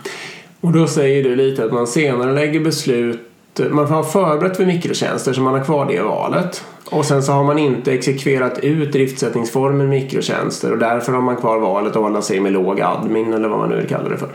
Och 0.62 0.72
då 0.72 0.88
säger 0.88 1.24
du 1.24 1.36
lite 1.36 1.66
att 1.66 1.74
man 1.74 1.88
senare 1.88 2.34
lägger 2.34 2.60
beslut 2.60 3.33
man 3.60 3.86
har 3.88 4.04
förberett 4.04 4.58
för 4.58 4.66
mikrotjänster 4.66 5.34
så 5.34 5.42
man 5.42 5.54
har 5.54 5.64
kvar 5.64 5.86
det 5.86 6.02
valet. 6.02 6.64
Och 6.92 7.06
sen 7.06 7.24
så 7.24 7.32
har 7.32 7.44
man 7.44 7.58
inte 7.60 7.92
exekverat 7.94 8.60
ut 8.60 8.92
driftsättningsformen 8.94 9.90
mikrotjänster 9.90 10.72
och 10.72 10.78
därför 10.78 11.12
har 11.14 11.22
man 11.22 11.36
kvar 11.36 11.60
valet 11.60 11.96
att 11.96 12.02
hålla 12.02 12.22
sig 12.22 12.40
med 12.40 12.52
låg 12.52 12.82
admin 12.82 13.34
eller 13.34 13.48
vad 13.50 13.60
man 13.60 13.70
nu 13.70 13.76
vill 13.76 13.88
kalla 13.88 14.10
det 14.10 14.18
för. 14.18 14.30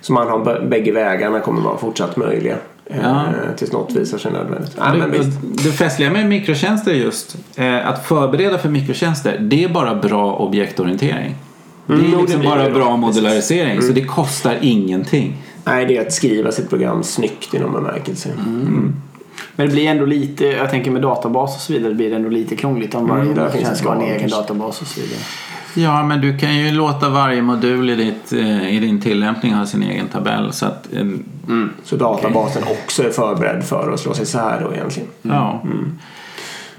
Så 0.00 0.12
man 0.12 0.28
har 0.28 0.60
bägge 0.68 0.92
vägarna 0.92 1.40
kommer 1.40 1.60
vara 1.62 1.78
fortsatt 1.78 2.16
möjliga. 2.16 2.54
eh, 2.86 2.96
Ja. 3.02 3.24
tills 3.56 3.72
något 3.72 3.92
visar 3.96 4.18
sig 4.18 4.32
nödvändigt. 4.32 4.72
Ja, 4.78 4.94
men 4.94 5.10
det, 5.10 5.18
det 5.64 5.72
festliga 5.72 6.10
med 6.10 6.26
mikrotjänster 6.26 6.90
är 6.90 6.94
just 6.96 7.36
eh, 7.56 7.88
att 7.88 8.06
förbereda 8.06 8.58
för 8.58 8.68
mikrotjänster 8.68 9.38
det 9.40 9.64
är 9.64 9.68
bara 9.68 9.94
bra 9.94 10.34
objektorientering. 10.36 11.34
Det 11.86 11.92
är 11.94 11.98
Mm, 11.98 12.20
liksom 12.20 12.42
bara 12.42 12.70
bra 12.70 12.96
modularisering 12.96 13.82
så 13.82 13.92
det 13.92 14.04
kostar 14.04 14.56
ingenting. 14.60 15.36
Nej, 15.68 15.86
det 15.86 15.96
är 15.96 16.06
att 16.06 16.12
skriva 16.12 16.52
sitt 16.52 16.68
program 16.70 17.02
snyggt 17.02 17.54
i 17.54 17.58
någon 17.58 17.72
bemärkelse. 17.72 18.28
Men 19.56 19.66
det 19.66 19.72
blir 19.72 19.86
ändå 19.86 20.04
lite, 20.04 20.44
jag 20.46 20.70
tänker 20.70 20.90
med 20.90 21.02
databas 21.02 21.56
och 21.56 21.60
så 21.60 21.72
vidare, 21.72 21.94
blir 21.94 22.10
det 22.10 22.16
ändå 22.16 22.28
lite 22.28 22.56
krångligt 22.56 22.94
om 22.94 23.08
varje 23.08 23.22
Mm, 23.32 23.50
finns 23.50 23.52
tjänst 23.52 23.72
ett 23.72 23.78
ska 23.78 23.88
ha 23.88 24.02
en 24.02 24.14
egen 24.16 24.30
databas 24.30 24.80
och 24.80 24.86
så 24.86 25.00
vidare. 25.00 25.18
Ja, 25.74 26.02
men 26.02 26.20
du 26.20 26.38
kan 26.38 26.56
ju 26.56 26.70
låta 26.70 27.08
varje 27.08 27.42
modul 27.42 27.90
i, 27.90 27.94
ditt, 27.94 28.32
eh, 28.32 28.76
i 28.76 28.78
din 28.78 29.00
tillämpning 29.00 29.54
ha 29.54 29.66
sin 29.66 29.82
egen 29.82 30.08
tabell. 30.08 30.52
Så 30.52 30.66
att, 30.66 30.92
eh, 30.92 31.06
Så 31.84 31.96
databasen 31.96 32.62
också 32.62 33.02
är 33.02 33.10
förberedd 33.10 33.64
för 33.64 33.92
att 33.92 34.00
slå 34.00 34.14
sig 34.14 34.26
så 34.26 34.38
här 34.38 34.60
då 34.60 34.74
egentligen. 34.74 35.08
ja. 35.22 35.62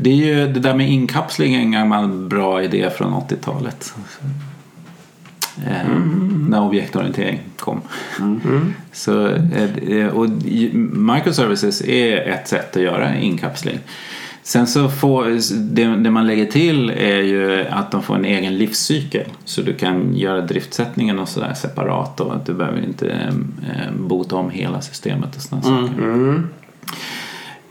Det 0.02 0.10
är 0.10 0.16
ju 0.16 0.48
det 0.48 0.60
där 0.60 0.74
med 0.74 0.90
inkapsling 0.90 1.56
är 1.56 1.60
en 1.60 1.72
gammal 1.72 2.08
bra 2.08 2.64
idé 2.64 2.90
från 2.98 3.14
80-talet. 3.14 3.94
Eh, 5.68 5.89
När 6.49 6.62
objektorientering 6.62 7.39
kom. 7.57 7.82
Så, 8.91 9.28
eh, 9.28 10.07
och 10.07 10.28
ju- 10.45 10.74
microservices 10.93 11.82
är 11.82 12.18
ett 12.18 12.47
sätt 12.47 12.76
att 12.76 12.82
göra 12.84 13.16
inkapsling. 13.18 13.80
Sen 14.43 14.68
så 14.68 14.89
får, 14.89 15.26
det, 15.76 15.86
det 15.86 16.12
man 16.12 16.28
lägger 16.28 16.45
till 16.45 16.89
är 16.89 17.22
ju 17.22 17.66
att 17.70 17.91
de 17.91 18.03
får 18.03 18.16
en 18.16 18.26
egen 18.26 18.57
livscykel. 18.57 19.26
Så 19.45 19.62
du 19.62 19.74
kan 19.74 20.16
göra 20.18 20.41
driftsättningen 20.41 21.20
och 21.20 21.30
sådär 21.30 21.53
separat 21.53 22.20
och 22.20 22.36
att 22.36 22.45
du 22.45 22.53
behöver 22.53 22.84
inte 22.84 23.10
eh, 23.10 23.91
bota 23.99 24.36
om 24.36 24.49
hela 24.49 24.82
systemet 24.82 25.36
och 25.36 25.41
sådana 25.41 25.64
saker. 25.64 26.01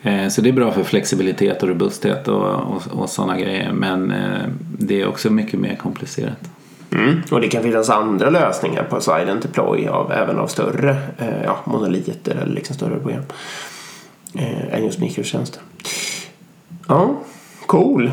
Eh, 0.03 0.29
Så 0.29 0.41
det 0.41 0.49
är 0.49 0.53
bra 0.53 0.73
för 0.73 0.83
flexibilitet 0.83 1.63
och 1.63 1.69
robusthet 1.69 2.29
och, 2.29 2.45
och, 2.55 2.83
och 2.91 3.09
sådana 3.11 3.41
grejer. 3.41 3.73
Men 3.73 4.11
eh, 4.11 4.41
det 4.79 5.01
är 5.01 5.09
också 5.09 5.31
mycket 5.31 5.61
mer 5.61 5.75
komplicerat. 5.77 6.51
Mm. 6.91 7.23
Och 7.31 7.41
det 7.41 7.49
kan 7.49 7.63
finnas 7.63 7.91
andra 7.91 8.31
lösningar 8.31 8.83
på 8.83 9.01
silent 9.01 9.43
deploy 9.43 9.89
av, 9.89 10.13
även 10.13 10.39
av 10.39 10.47
större 10.47 10.97
eh, 11.19 11.43
ja, 11.45 11.59
monoliter 11.65 12.35
eller 12.35 12.55
liksom 12.55 12.77
större 12.77 13.01
program. 13.01 13.25
Eh, 14.35 14.75
än 14.75 14.85
just 14.85 14.99
mikrotjänster. 14.99 15.63
Ja, 16.89 17.17
cool. 17.67 18.11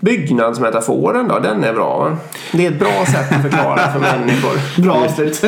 Byggnadsmetaforen 0.00 1.28
då, 1.28 1.38
den 1.38 1.64
är 1.64 1.72
bra 1.72 1.98
va? 1.98 2.16
Det 2.52 2.66
är 2.66 2.70
ett 2.70 2.78
bra 2.78 3.06
sätt 3.06 3.32
att 3.32 3.42
förklara 3.42 3.92
för 3.92 4.00
människor. 4.18 4.82
Bra 4.82 4.94
avslut. 4.94 5.44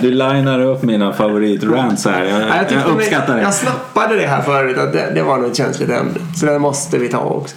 Du 0.00 0.10
linar 0.10 0.60
upp 0.60 0.82
mina 0.82 1.12
favoritrants 1.12 2.04
här. 2.06 2.24
Jag, 2.24 2.40
Ja, 2.40 2.46
jag, 2.70 2.72
jag, 2.72 2.96
uppskattar 2.96 3.36
det. 3.36 3.42
Jag 3.42 3.54
snappade 3.54 4.16
det 4.16 4.26
här 4.26 4.42
förut 4.42 4.78
att 4.78 4.92
det, 4.92 5.12
det 5.14 5.22
var 5.22 5.36
nog 5.38 5.50
ett 5.50 5.56
känsligt 5.56 5.90
ämne. 5.90 6.14
Så 6.36 6.46
det 6.46 6.58
måste 6.58 6.98
vi 6.98 7.08
ta 7.08 7.18
också. 7.18 7.56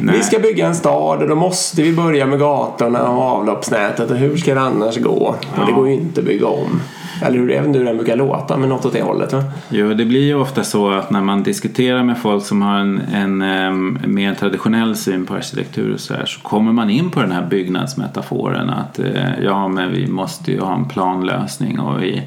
Nej. 0.00 0.16
Vi 0.16 0.22
ska 0.22 0.38
bygga 0.38 0.66
en 0.66 0.74
stad 0.74 1.22
och 1.22 1.28
då 1.28 1.34
måste 1.34 1.82
vi 1.82 1.92
börja 1.92 2.26
med 2.26 2.38
gatorna 2.38 3.08
och 3.08 3.22
avloppsnätet 3.22 4.10
och 4.10 4.16
hur 4.16 4.36
ska 4.36 4.54
det 4.54 4.60
annars 4.60 4.96
gå? 4.96 5.34
Och 5.56 5.66
det 5.66 5.72
går 5.72 5.88
ju 5.88 5.94
inte 5.94 6.20
att 6.20 6.26
bygga 6.26 6.46
om. 6.46 6.80
Eller 7.22 7.38
hur, 7.38 7.50
även 7.50 7.72
vet 7.72 7.80
hur 7.80 7.84
den 7.84 7.96
brukar 7.96 8.16
låta 8.16 8.56
men 8.56 8.68
något 8.68 8.84
åt 8.84 8.92
det 8.92 9.02
hållet 9.02 9.32
va? 9.32 9.44
Jo, 9.68 9.94
det 9.94 10.04
blir 10.04 10.24
ju 10.24 10.34
ofta 10.34 10.64
så 10.64 10.90
att 10.90 11.10
när 11.10 11.20
man 11.20 11.42
diskuterar 11.42 12.04
med 12.04 12.18
folk 12.18 12.44
som 12.44 12.62
har 12.62 12.78
en, 12.78 13.00
en 13.12 13.42
en 13.42 14.14
mer 14.14 14.34
traditionell 14.34 14.96
syn 14.96 15.26
på 15.26 15.34
arkitektur 15.34 15.94
och 15.94 16.00
så 16.00 16.14
här 16.14 16.26
så 16.26 16.40
kommer 16.40 16.72
man 16.72 16.90
in 16.90 17.10
på 17.10 17.20
den 17.20 17.32
här 17.32 17.46
byggnadsmetaforen 17.46 18.70
att 18.70 18.98
eh, 18.98 19.40
ja, 19.44 19.68
men 19.68 19.92
vi 19.92 20.06
måste 20.06 20.52
ju 20.52 20.60
ha 20.60 20.74
en 20.74 20.88
planlösning 20.88 21.80
och 21.80 22.02
vi, 22.02 22.22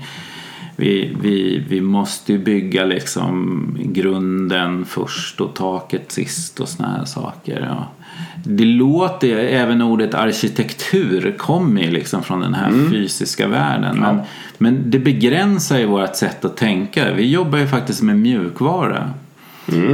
vi, 0.76 1.16
vi, 1.22 1.66
vi 1.70 1.82
måste 1.82 2.32
ju 2.32 2.39
bygga 2.39 2.86
liksom 2.86 3.78
grunden 3.80 4.86
först 4.86 5.41
och 5.41 5.56
taket 5.56 6.12
sist 6.12 6.60
och 6.60 6.70
såna 6.70 6.89
här 6.89 7.06
saker. 7.06 7.78
Och 7.78 8.05
det 8.48 8.66
låter, 8.66 9.38
även 9.38 9.82
ordet 9.82 10.14
arkitektur 10.14 11.36
kommer 11.38 11.82
ju 11.82 11.91
liksom 11.91 12.24
från 12.24 12.41
den 12.41 12.54
här 12.54 12.89
fysiska 12.89 13.48
världen. 13.48 14.00
Men, 14.00 14.20
men 14.58 14.91
det 14.91 15.00
begränsar 15.00 15.80
ju 15.80 15.86
vårt 15.86 16.16
sätt 16.16 16.46
att 16.46 16.58
tänka. 16.58 17.14
Vi 17.14 17.32
jobbar 17.32 17.58
ju 17.58 17.68
faktiskt 17.68 18.02
med 18.02 18.18
mjukvara. 18.18 19.14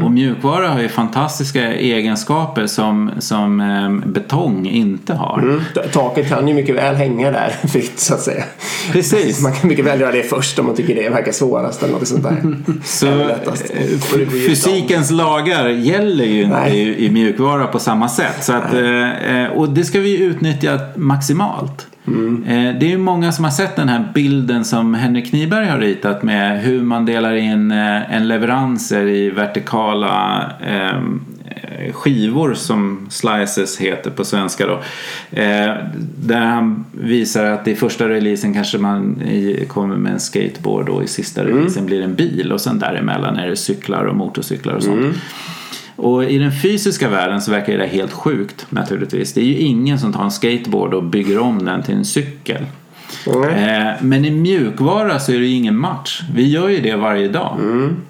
Och 0.03 0.11
mjukvara 0.11 0.67
har 0.67 0.82
ju 0.82 0.89
fantastiska 0.89 1.74
egenskaper 1.74 2.67
som, 2.67 3.11
som 3.19 3.61
eh, 3.61 4.09
betong 4.09 4.67
inte 4.67 5.13
har. 5.13 5.39
Mm. 5.39 5.61
Taket 5.93 6.30
kan 6.30 6.47
ju 6.47 6.53
mycket 6.53 6.76
väl 6.76 6.95
hänga 6.95 7.32
där 7.32 7.49
fritt 7.67 7.99
så 7.99 8.13
att 8.13 8.22
säga. 8.22 8.43
Precis. 8.91 9.41
Man 9.41 9.53
kan 9.53 9.69
mycket 9.69 9.86
väl 9.86 9.99
göra 9.99 10.11
det 10.11 10.24
först 10.24 10.59
om 10.59 10.65
man 10.65 10.76
tycker 10.76 10.95
det 10.95 11.09
verkar 11.09 11.32
svårast 11.32 11.84
eller 11.84 11.93
något 11.93 12.07
sånt 12.07 12.24
där. 12.24 12.55
Så 12.84 13.07
eh, 13.07 13.36
fysikens 14.47 15.11
lagar 15.11 15.69
gäller 15.69 16.26
ju 16.26 16.41
inte 16.41 16.69
i, 16.69 17.05
i 17.05 17.11
mjukvara 17.11 17.67
på 17.67 17.80
samma 17.80 18.09
sätt. 18.09 18.43
Så 18.43 18.53
att, 18.53 18.74
eh, 18.74 19.43
eh, 19.43 19.51
och 19.51 19.69
det 19.69 19.84
ska 19.84 19.99
vi 19.99 20.22
utnyttja 20.22 20.80
maximalt. 20.95 21.88
Mm. 22.08 22.43
Eh, 22.43 22.80
Det 22.80 22.86
är 22.86 22.89
ju 22.89 22.97
många 22.97 23.32
som 23.32 23.43
har 23.43 23.52
sett 23.52 23.76
den 23.76 23.89
här 23.89 24.12
bilden 24.14 24.66
som 24.66 24.93
Henrik 24.93 25.30
Kniberg 25.30 25.68
har 25.68 25.78
ritat 25.80 26.24
med 26.24 26.62
hur 26.62 26.82
man 26.82 27.06
delar 27.06 27.36
in 27.36 27.72
eh, 27.72 28.16
en 28.16 28.28
leveranser 28.28 29.06
i 29.08 29.30
vertikala 29.30 30.43
ehm, 30.68 31.22
eh, 31.45 31.93
skivor 31.93 32.54
som 32.54 33.08
slices 33.10 33.78
heter 33.78 34.12
på 34.12 34.26
svenska 34.26 34.68
då. 34.68 34.74
Eh, 35.41 35.74
Där 36.18 36.39
han 36.45 36.86
visar 36.91 37.45
att 37.45 37.68
i 37.68 37.76
första 37.76 38.10
releasen 38.10 38.54
kanske 38.54 38.78
man 38.78 39.22
i- 39.22 39.66
kommer 39.68 39.95
med 39.95 40.12
en 40.14 40.20
skateboard 40.20 40.89
och 40.89 41.04
i 41.04 41.08
sista 41.08 41.43
releasen 41.45 41.86
blir 41.86 41.97
det 41.97 42.04
en 42.04 42.16
bil 42.16 42.52
och 42.52 42.62
sen 42.62 42.80
däremellan 42.80 43.36
är 43.38 43.47
det 43.49 43.56
cyklar 43.56 44.06
och 44.06 44.16
motorcyklar 44.16 44.74
och 44.74 44.84
sånt. 44.84 45.16
Och 46.02 46.24
i 46.24 46.38
den 46.38 46.52
fysiska 46.52 47.10
världen 47.10 47.41
så 47.41 47.52
verkar 47.52 47.78
det 47.78 47.88
helt 47.88 48.14
sjukt 48.14 48.66
naturligtvis. 48.70 49.34
Det 49.34 49.41
är 49.41 49.45
ju 49.45 49.58
ingen 49.58 49.99
som 49.99 50.14
tar 50.14 50.24
en 50.24 50.32
skateboard 50.32 50.93
och 50.93 51.04
bygger 51.04 51.39
om 51.39 51.66
den 51.66 51.84
till 51.84 51.95
en 51.95 52.06
cykel. 52.06 52.66
Eh, 53.49 53.93
Men 54.02 54.26
i 54.26 54.32
mjukvara 54.32 55.20
så 55.20 55.32
är 55.32 55.39
det 55.39 55.45
ju 55.45 55.56
ingen 55.56 55.78
match. 55.78 56.22
Vi 56.34 56.49
gör 56.49 56.70
ju 56.70 56.80
det 56.82 56.95
varje 56.95 57.28
dag. 57.28 57.58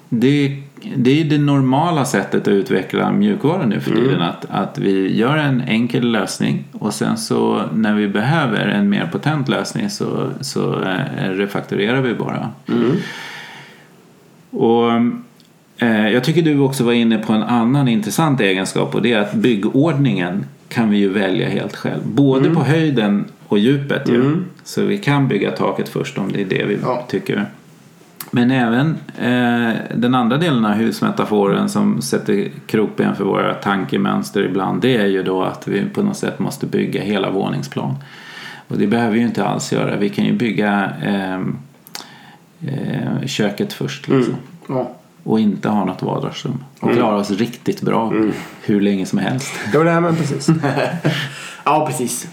Det, 0.10 0.58
det 0.96 1.22
är 1.22 1.26
det 1.26 1.38
normala 1.38 2.06
sättet 2.06 2.42
att 2.42 2.48
utveckla 2.48 3.12
mjukvara 3.12 3.66
nu 3.66 3.80
för 3.80 3.92
tiden. 3.96 4.22
Att, 4.22 4.46
att 4.50 4.78
vi 4.78 5.18
gör 5.18 5.38
en 5.38 5.62
enkel 5.62 6.12
lösning 6.12 6.64
och 6.72 6.94
sen 6.94 7.18
så 7.18 7.62
när 7.74 7.96
vi 7.96 8.08
behöver 8.08 8.68
en 8.68 8.90
mer 8.90 9.10
potent 9.12 9.50
lösning 9.50 9.90
så, 9.90 10.30
så 10.42 10.84
eh, 10.84 11.30
refakturerar 11.30 12.02
vi 12.02 12.14
bara. 12.14 12.50
Och 14.52 14.92
eh, 14.92 15.02
jag 15.88 16.24
tycker 16.24 16.42
du 16.42 16.60
också 16.60 16.84
var 16.84 16.94
inne 16.94 17.18
på 17.18 17.34
en 17.34 17.44
annan 17.44 17.88
intressant 17.88 18.42
egenskap 18.42 18.96
och 18.96 19.02
det 19.02 19.14
är 19.14 19.20
att 19.20 19.34
byggordningen 19.34 20.46
kan 20.70 20.90
vi 20.90 20.98
ju 20.98 21.10
välja 21.10 21.50
helt 21.50 21.76
själv. 21.76 22.02
Både 22.06 22.50
på 22.50 22.64
höjden 22.64 23.26
och 23.48 23.60
djupet 23.60 24.10
ju. 24.10 24.36
Så 24.64 24.82
vi 24.82 24.98
kan 24.98 25.28
bygga 25.28 25.52
taket 25.52 25.90
först 25.90 26.18
om 26.18 26.32
det 26.32 26.42
är 26.42 26.46
det 26.46 26.66
vi 26.66 26.78
Ja. 26.84 27.06
tycker. 27.10 27.46
Men 28.32 28.52
även 28.52 28.98
eh, 29.18 29.76
den 29.96 30.16
andra 30.16 30.38
delen 30.38 30.66
av 30.66 30.72
husmetaforen 30.72 31.70
som 31.70 32.02
sätter 32.02 32.48
krokben 32.66 33.16
för 33.16 33.24
våra 33.24 33.54
tankemönster 33.54 34.44
ibland 34.46 34.82
det 34.82 34.98
är 34.98 35.06
ju 35.06 35.24
då 35.24 35.44
att 35.44 35.68
vi 35.68 35.82
på 35.94 36.04
något 36.04 36.18
sätt 36.18 36.40
måste 36.40 36.66
bygga 36.66 37.02
hela 37.02 37.30
våningsplan. 37.32 37.96
Och 38.68 38.78
det 38.78 38.88
behöver 38.88 39.14
vi 39.14 39.20
ju 39.20 39.26
inte 39.26 39.46
alls 39.46 39.74
göra. 39.74 39.96
Vi 39.98 40.10
kan 40.10 40.26
ju 40.26 40.34
bygga 40.34 40.92
ehm, 41.04 41.58
eh, 42.68 43.26
köket 43.28 43.74
först 43.74 44.08
liksom. 44.08 44.36
Ja. 44.70 44.92
Och 45.24 45.40
inte 45.40 45.70
ha 45.70 45.86
något 45.86 46.02
vardagsrum. 46.02 46.64
Och 46.80 46.94
klara 46.94 47.16
oss 47.16 47.32
riktigt 47.32 47.82
bra 47.82 48.14
hur 48.62 48.82
länge 48.82 49.06
som 49.06 49.20
helst. 49.20 49.52
Jo, 49.74 49.84
nej, 49.84 50.02
men 50.02 50.16
precis. 50.16 50.48
ja, 51.64 51.86
precis. 51.88 52.28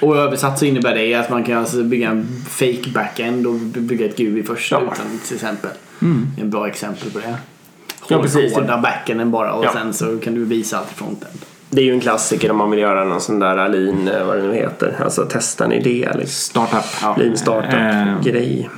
Och 0.00 0.16
översatt 0.16 0.58
så 0.58 0.64
innebär 0.64 0.94
det 0.94 1.14
att 1.14 1.30
man 1.30 1.44
kan 1.44 1.58
alltså 1.58 1.82
bygga 1.82 2.10
en 2.10 2.26
fake 2.48 2.90
backend 2.94 3.46
och 3.46 3.54
bygga 3.54 4.06
ett 4.06 4.16
GUI 4.16 4.42
först 4.42 4.72
Ja. 4.72 4.80
utan 4.82 5.18
till 5.26 5.34
exempel. 5.34 5.70
En 6.40 6.50
bra 6.50 6.66
exempel 6.68 7.10
på 7.10 7.18
det. 7.18 7.34
Ja, 8.08 8.22
precis. 8.22 8.54
Hårda 8.54 8.78
backenden 8.78 9.30
bara 9.30 9.52
och 9.52 9.64
Ja. 9.64 9.72
sen 9.72 9.92
så 9.92 10.18
kan 10.18 10.34
du 10.34 10.44
visa 10.44 10.78
allt 10.78 10.90
i 10.90 10.94
frontend. 10.94 11.38
Det 11.70 11.80
är 11.80 11.84
ju 11.84 11.92
en 11.92 12.00
klassiker 12.00 12.50
om 12.50 12.56
man 12.56 12.70
vill 12.70 12.80
göra 12.80 13.04
någon 13.04 13.20
sån 13.20 13.38
där 13.38 13.68
lean, 13.68 14.08
eh, 14.08 14.26
vad 14.26 14.36
det 14.36 14.42
nu 14.42 14.54
heter. 14.54 14.96
Alltså 15.04 15.22
testa 15.26 15.64
en 15.64 15.72
idé. 15.72 16.08
Liksom. 16.14 16.26
Startup. 16.66 16.84
Ja. 17.02 17.16
Lean 17.18 17.30
Eh, 17.32 17.36
startup-grej. 17.36 18.70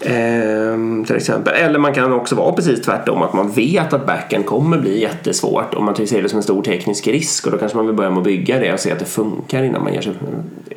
Ehm, 0.00 1.04
till 1.04 1.16
exempel. 1.16 1.54
Eller 1.54 1.78
man 1.78 1.94
kan 1.94 2.12
också 2.12 2.34
vara 2.34 2.52
precis 2.52 2.82
tvärtom. 2.82 3.22
Att 3.22 3.32
man 3.32 3.50
vet 3.50 3.92
att 3.92 4.06
backen 4.06 4.42
kommer 4.42 4.78
bli 4.78 5.00
jättesvårt. 5.00 5.74
Och 5.74 5.82
man 5.82 6.06
ser 6.06 6.22
det 6.22 6.28
som 6.28 6.36
en 6.36 6.42
stor 6.42 6.62
teknisk 6.62 7.06
risk. 7.06 7.46
Och 7.46 7.52
då 7.52 7.58
kanske 7.58 7.76
man 7.76 7.86
vill 7.86 7.96
börja 7.96 8.10
med 8.10 8.18
att 8.18 8.24
bygga 8.24 8.58
det 8.58 8.72
och 8.72 8.80
se 8.80 8.92
att 8.92 8.98
det 8.98 9.04
funkar 9.04 9.62
innan 9.62 9.84
man 9.84 9.94
ger 9.94 10.00
sig, 10.00 10.12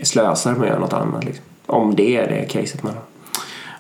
slösar 0.04 0.52
med 0.52 0.62
att 0.62 0.68
göra 0.68 0.80
något 0.80 0.94
annat. 0.94 1.24
Liksom. 1.26 1.46
Om 1.66 1.96
det 1.96 2.18
är 2.18 2.28
det 2.28 2.46
caset 2.46 2.84
man 2.84 2.94
har. 2.94 3.04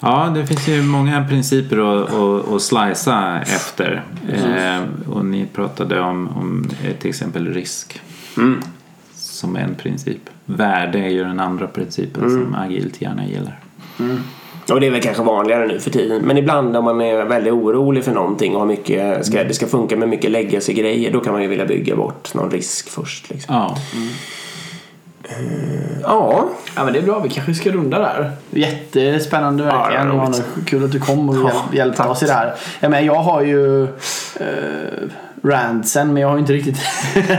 Ja, 0.01 0.31
det 0.35 0.47
finns 0.47 0.67
ju 0.67 0.83
många 0.83 1.25
principer 1.29 1.77
att, 1.77 2.13
att, 2.13 2.53
att 2.53 2.61
slicea 2.61 3.41
efter. 3.41 4.03
Eh, 4.29 5.11
och 5.13 5.25
ni 5.25 5.45
pratade 5.45 5.99
om, 5.99 6.27
om 6.27 6.69
eh, 6.83 6.95
till 6.95 7.09
exempel 7.09 7.53
risk. 7.53 8.01
Som 9.13 9.55
en 9.55 9.75
princip. 9.75 10.29
Värde 10.45 10.99
är 10.99 11.09
ju 11.09 11.23
den 11.23 11.39
andra 11.39 11.67
principen 11.67 12.29
som 12.29 12.55
agilt 12.55 13.01
gärna 13.01 13.25
gillar. 13.25 13.59
Och 14.72 14.80
det 14.80 14.88
är 14.88 14.91
väl 14.91 15.01
kanske 15.01 15.24
vanligare 15.24 15.67
nu 15.67 15.80
för 15.80 15.91
tiden. 15.91 16.22
Men 16.22 16.38
ibland 16.38 16.78
om 16.78 16.86
man 16.86 17.01
är 17.01 17.26
väldigt 17.26 17.53
orolig 17.53 18.03
för 18.03 18.11
någonting 18.11 18.53
och 18.53 18.59
har 18.59 18.67
mycket, 18.67 19.26
ska, 19.26 19.43
det 19.43 19.53
ska 19.53 19.67
funka 19.67 19.97
med 19.97 20.09
mycket 20.09 20.32
legacy-grejer. 20.32 21.11
Då 21.11 21.20
kan 21.20 21.34
man 21.34 21.41
ju 21.41 21.47
vilja 21.47 21.65
bygga 21.65 21.95
bort 21.95 22.34
någon 22.34 22.51
risk 22.51 22.89
först. 22.89 23.30
Liksom. 23.30 23.55
Ja, 23.55 23.78
Ja, 26.03 26.49
Ja 26.75 26.84
men 26.84 26.93
det 26.93 26.99
är 26.99 27.03
bra, 27.03 27.19
vi 27.19 27.30
kanske 27.30 27.53
ska 27.53 27.71
runda 27.71 27.99
där. 27.99 28.32
Jättespännande 28.49 29.63
verkligen. 29.63 30.07
Ja, 30.07 30.13
roligt. 30.13 30.43
Kul 30.65 30.84
att 30.86 30.91
du 30.91 30.99
kom 30.99 31.30
och 31.30 31.36
Ja, 31.36 31.41
hjäl- 31.41 31.77
hjälpte 31.77 31.97
tack. 31.97 32.09
oss 32.11 32.23
i 32.23 32.25
det 32.25 32.34
här. 32.34 32.53
Jag, 32.80 32.91
menar, 32.91 33.03
jag 33.05 33.21
har 33.21 33.41
ju 33.41 33.84
eh, 33.84 33.89
rantsen 35.43 36.13
men 36.13 36.21
jag 36.21 36.27
har 36.30 36.36
ju 36.36 36.39
inte 36.41 36.53
riktigt 36.53 36.77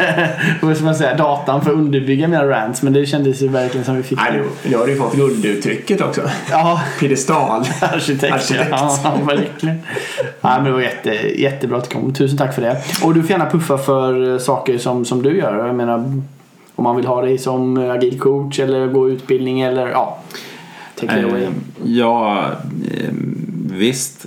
vad 0.62 0.76
ska 0.76 0.84
man 0.84 0.95
säga, 0.95 1.14
datan 1.16 1.62
för 1.64 1.70
att 1.70 1.76
underbygga 1.76 2.28
mina 2.28 2.47
rants. 2.49 2.82
Men 2.82 2.93
det 2.93 3.07
kändes 3.07 3.43
ju 3.43 3.49
verkligen 3.49 3.84
som 3.84 3.97
vi 3.97 4.03
fick 4.03 4.18
Nej, 4.18 4.32
nu, 4.32 4.70
nu 4.70 4.76
har 4.76 4.86
du 4.86 4.93
ju 4.93 4.99
fått 4.99 5.14
gulduttrycket 5.16 6.01
också. 6.01 6.20
Ja, 6.51 6.80
Piedestal. 7.01 7.61
arkitekt. 7.80 8.34
Arkitekt. 8.34 8.70
Ja, 8.70 9.18
verkligen. 9.26 9.82
Ja, 10.41 10.51
men 10.57 10.64
det 10.64 10.70
var 10.72 10.80
jätte, 10.80 11.11
jättebra 11.41 11.78
att 11.78 11.91
du 11.91 11.95
kom. 11.97 12.14
Tusen 12.14 12.38
tack 12.38 12.55
för 12.55 12.62
det. 12.62 12.76
Och 13.03 13.14
du 13.14 13.22
får 13.22 13.30
gärna 13.30 13.51
puffa 13.51 13.78
för 13.78 14.32
eh, 14.32 14.38
saker 14.38 14.78
som, 14.78 15.05
som 15.05 15.22
du 15.22 15.38
gör. 15.38 15.66
Jag 15.66 15.74
menar, 15.74 16.22
om 16.81 16.85
man 16.85 16.97
vill 16.97 17.07
ha 17.07 17.22
dig 17.22 17.39
som 17.39 17.76
eh, 17.76 17.91
agil 17.91 18.18
coach 18.20 18.61
eller 18.61 18.87
gå 18.87 19.11
utbildning 19.11 19.61
eller 19.61 19.89
ja. 19.89 20.18
Take 20.95 21.18
it 21.18 21.24
away. 21.24 21.43
Eh, 21.43 21.51
Ja, 21.85 22.47
eh, 22.91 23.11
visst. 23.72 24.26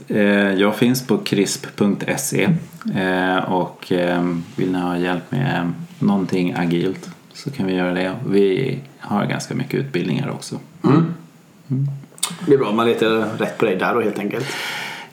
Jag 0.58 0.76
finns 0.76 1.08
på 1.08 1.18
crisp.se 1.18 2.50
och 3.48 3.92
vill 4.56 4.72
ni 4.72 4.80
ha 4.80 4.98
hjälp 4.98 5.32
med 5.32 5.74
någonting 6.00 6.54
agilt 6.58 7.10
så 7.34 7.52
kan 7.52 7.66
vi 7.66 7.76
göra 7.76 7.94
det. 7.94 8.16
Vi 8.28 8.80
har 9.00 9.26
ganska 9.26 9.56
mycket 9.56 9.80
utbildningar 9.80 10.30
också. 10.30 10.56
Det 12.46 12.54
är 12.54 12.58
bra 12.58 12.70
om 12.70 12.76
man 12.76 12.88
letar 12.88 13.38
rätt 13.38 13.58
på 13.58 13.66
dig 13.66 13.76
där 13.76 13.94
då 13.96 14.02
helt 14.02 14.20
enkelt. 14.20 14.46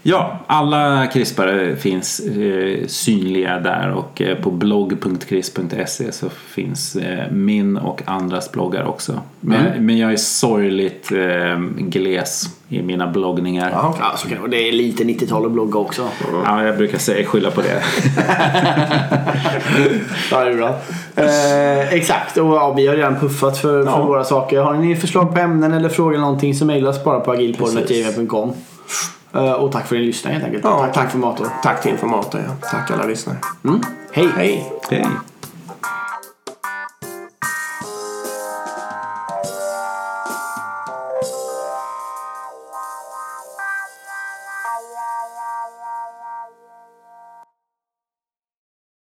Ja, 0.02 0.38
alla 0.46 1.06
krispare 1.06 1.76
finns 1.76 2.20
eh, 2.20 2.86
synliga 2.86 3.58
där 3.58 3.90
och 3.92 4.22
eh, 4.22 4.36
på 4.38 4.50
blogg.crisp.se 4.50 6.12
så 6.12 6.28
finns 6.28 6.96
eh, 6.96 7.30
min 7.32 7.76
och 7.76 8.02
andras 8.06 8.52
bloggar 8.52 8.84
också. 8.84 9.20
Men, 9.40 9.86
men 9.86 9.98
jag 9.98 10.12
är 10.12 10.16
sorgligt 10.16 11.12
eh, 11.12 11.58
gles 11.78 12.44
i 12.68 12.82
mina 12.82 13.06
bloggningar. 13.06 13.70
Ja. 13.72 13.96
Ja, 14.00 14.12
så 14.16 14.28
kan 14.28 14.42
det. 14.42 14.48
Det 14.56 14.68
är 14.68 14.72
lite 14.72 15.04
90-tal 15.04 15.46
att 15.46 15.52
blogga 15.52 15.78
också. 15.78 16.08
Ja, 16.44 16.64
jag 16.64 16.76
brukar 16.76 16.98
säga 16.98 17.26
skylla 17.26 17.50
på 17.50 17.60
det. 17.60 17.82
Ja, 20.30 20.44
det 20.44 20.50
är 20.50 20.56
bra. 20.56 20.68
Eh, 21.16 21.92
exakt, 21.94 22.36
och 22.36 22.46
ja, 22.46 22.72
vi 22.76 22.86
har 22.86 22.96
redan 22.96 23.20
puffat 23.20 23.58
för, 23.58 23.84
för 23.84 23.90
Ja. 23.90 24.04
våra 24.06 24.24
saker. 24.24 24.60
Har 24.60 24.74
ni 24.74 24.96
förslag 24.96 25.34
på 25.34 25.40
ämnen 25.40 25.72
eller 25.72 25.88
frågor 25.88 26.12
eller 26.12 26.20
någonting 26.24 26.54
så 26.54 26.64
mejla 26.64 26.90
oss 26.90 27.04
bara 27.04 27.20
på 27.20 27.32
agilpodden.gmail.com. 27.32 28.52
Eh, 29.32 29.52
och 29.52 29.72
tack 29.72 29.86
för 29.86 29.96
din 29.96 30.04
lyssning 30.04 30.32
helt 30.32 30.44
enkelt. 30.44 30.64
Ja, 30.64 30.78
tack, 30.78 30.94
tack 30.94 31.10
för 31.10 31.18
maten. 31.18 31.46
Tack 31.62 31.82
till 31.82 31.90
informator. 31.90 32.40
Ja. 32.46 32.68
Tack 32.70 32.90
alla 32.90 33.06
lyssnare. 33.06 33.36
Mm. 33.64 33.80
Hej! 34.12 34.28
Hej! 34.36 34.72
Hej! 34.90 35.06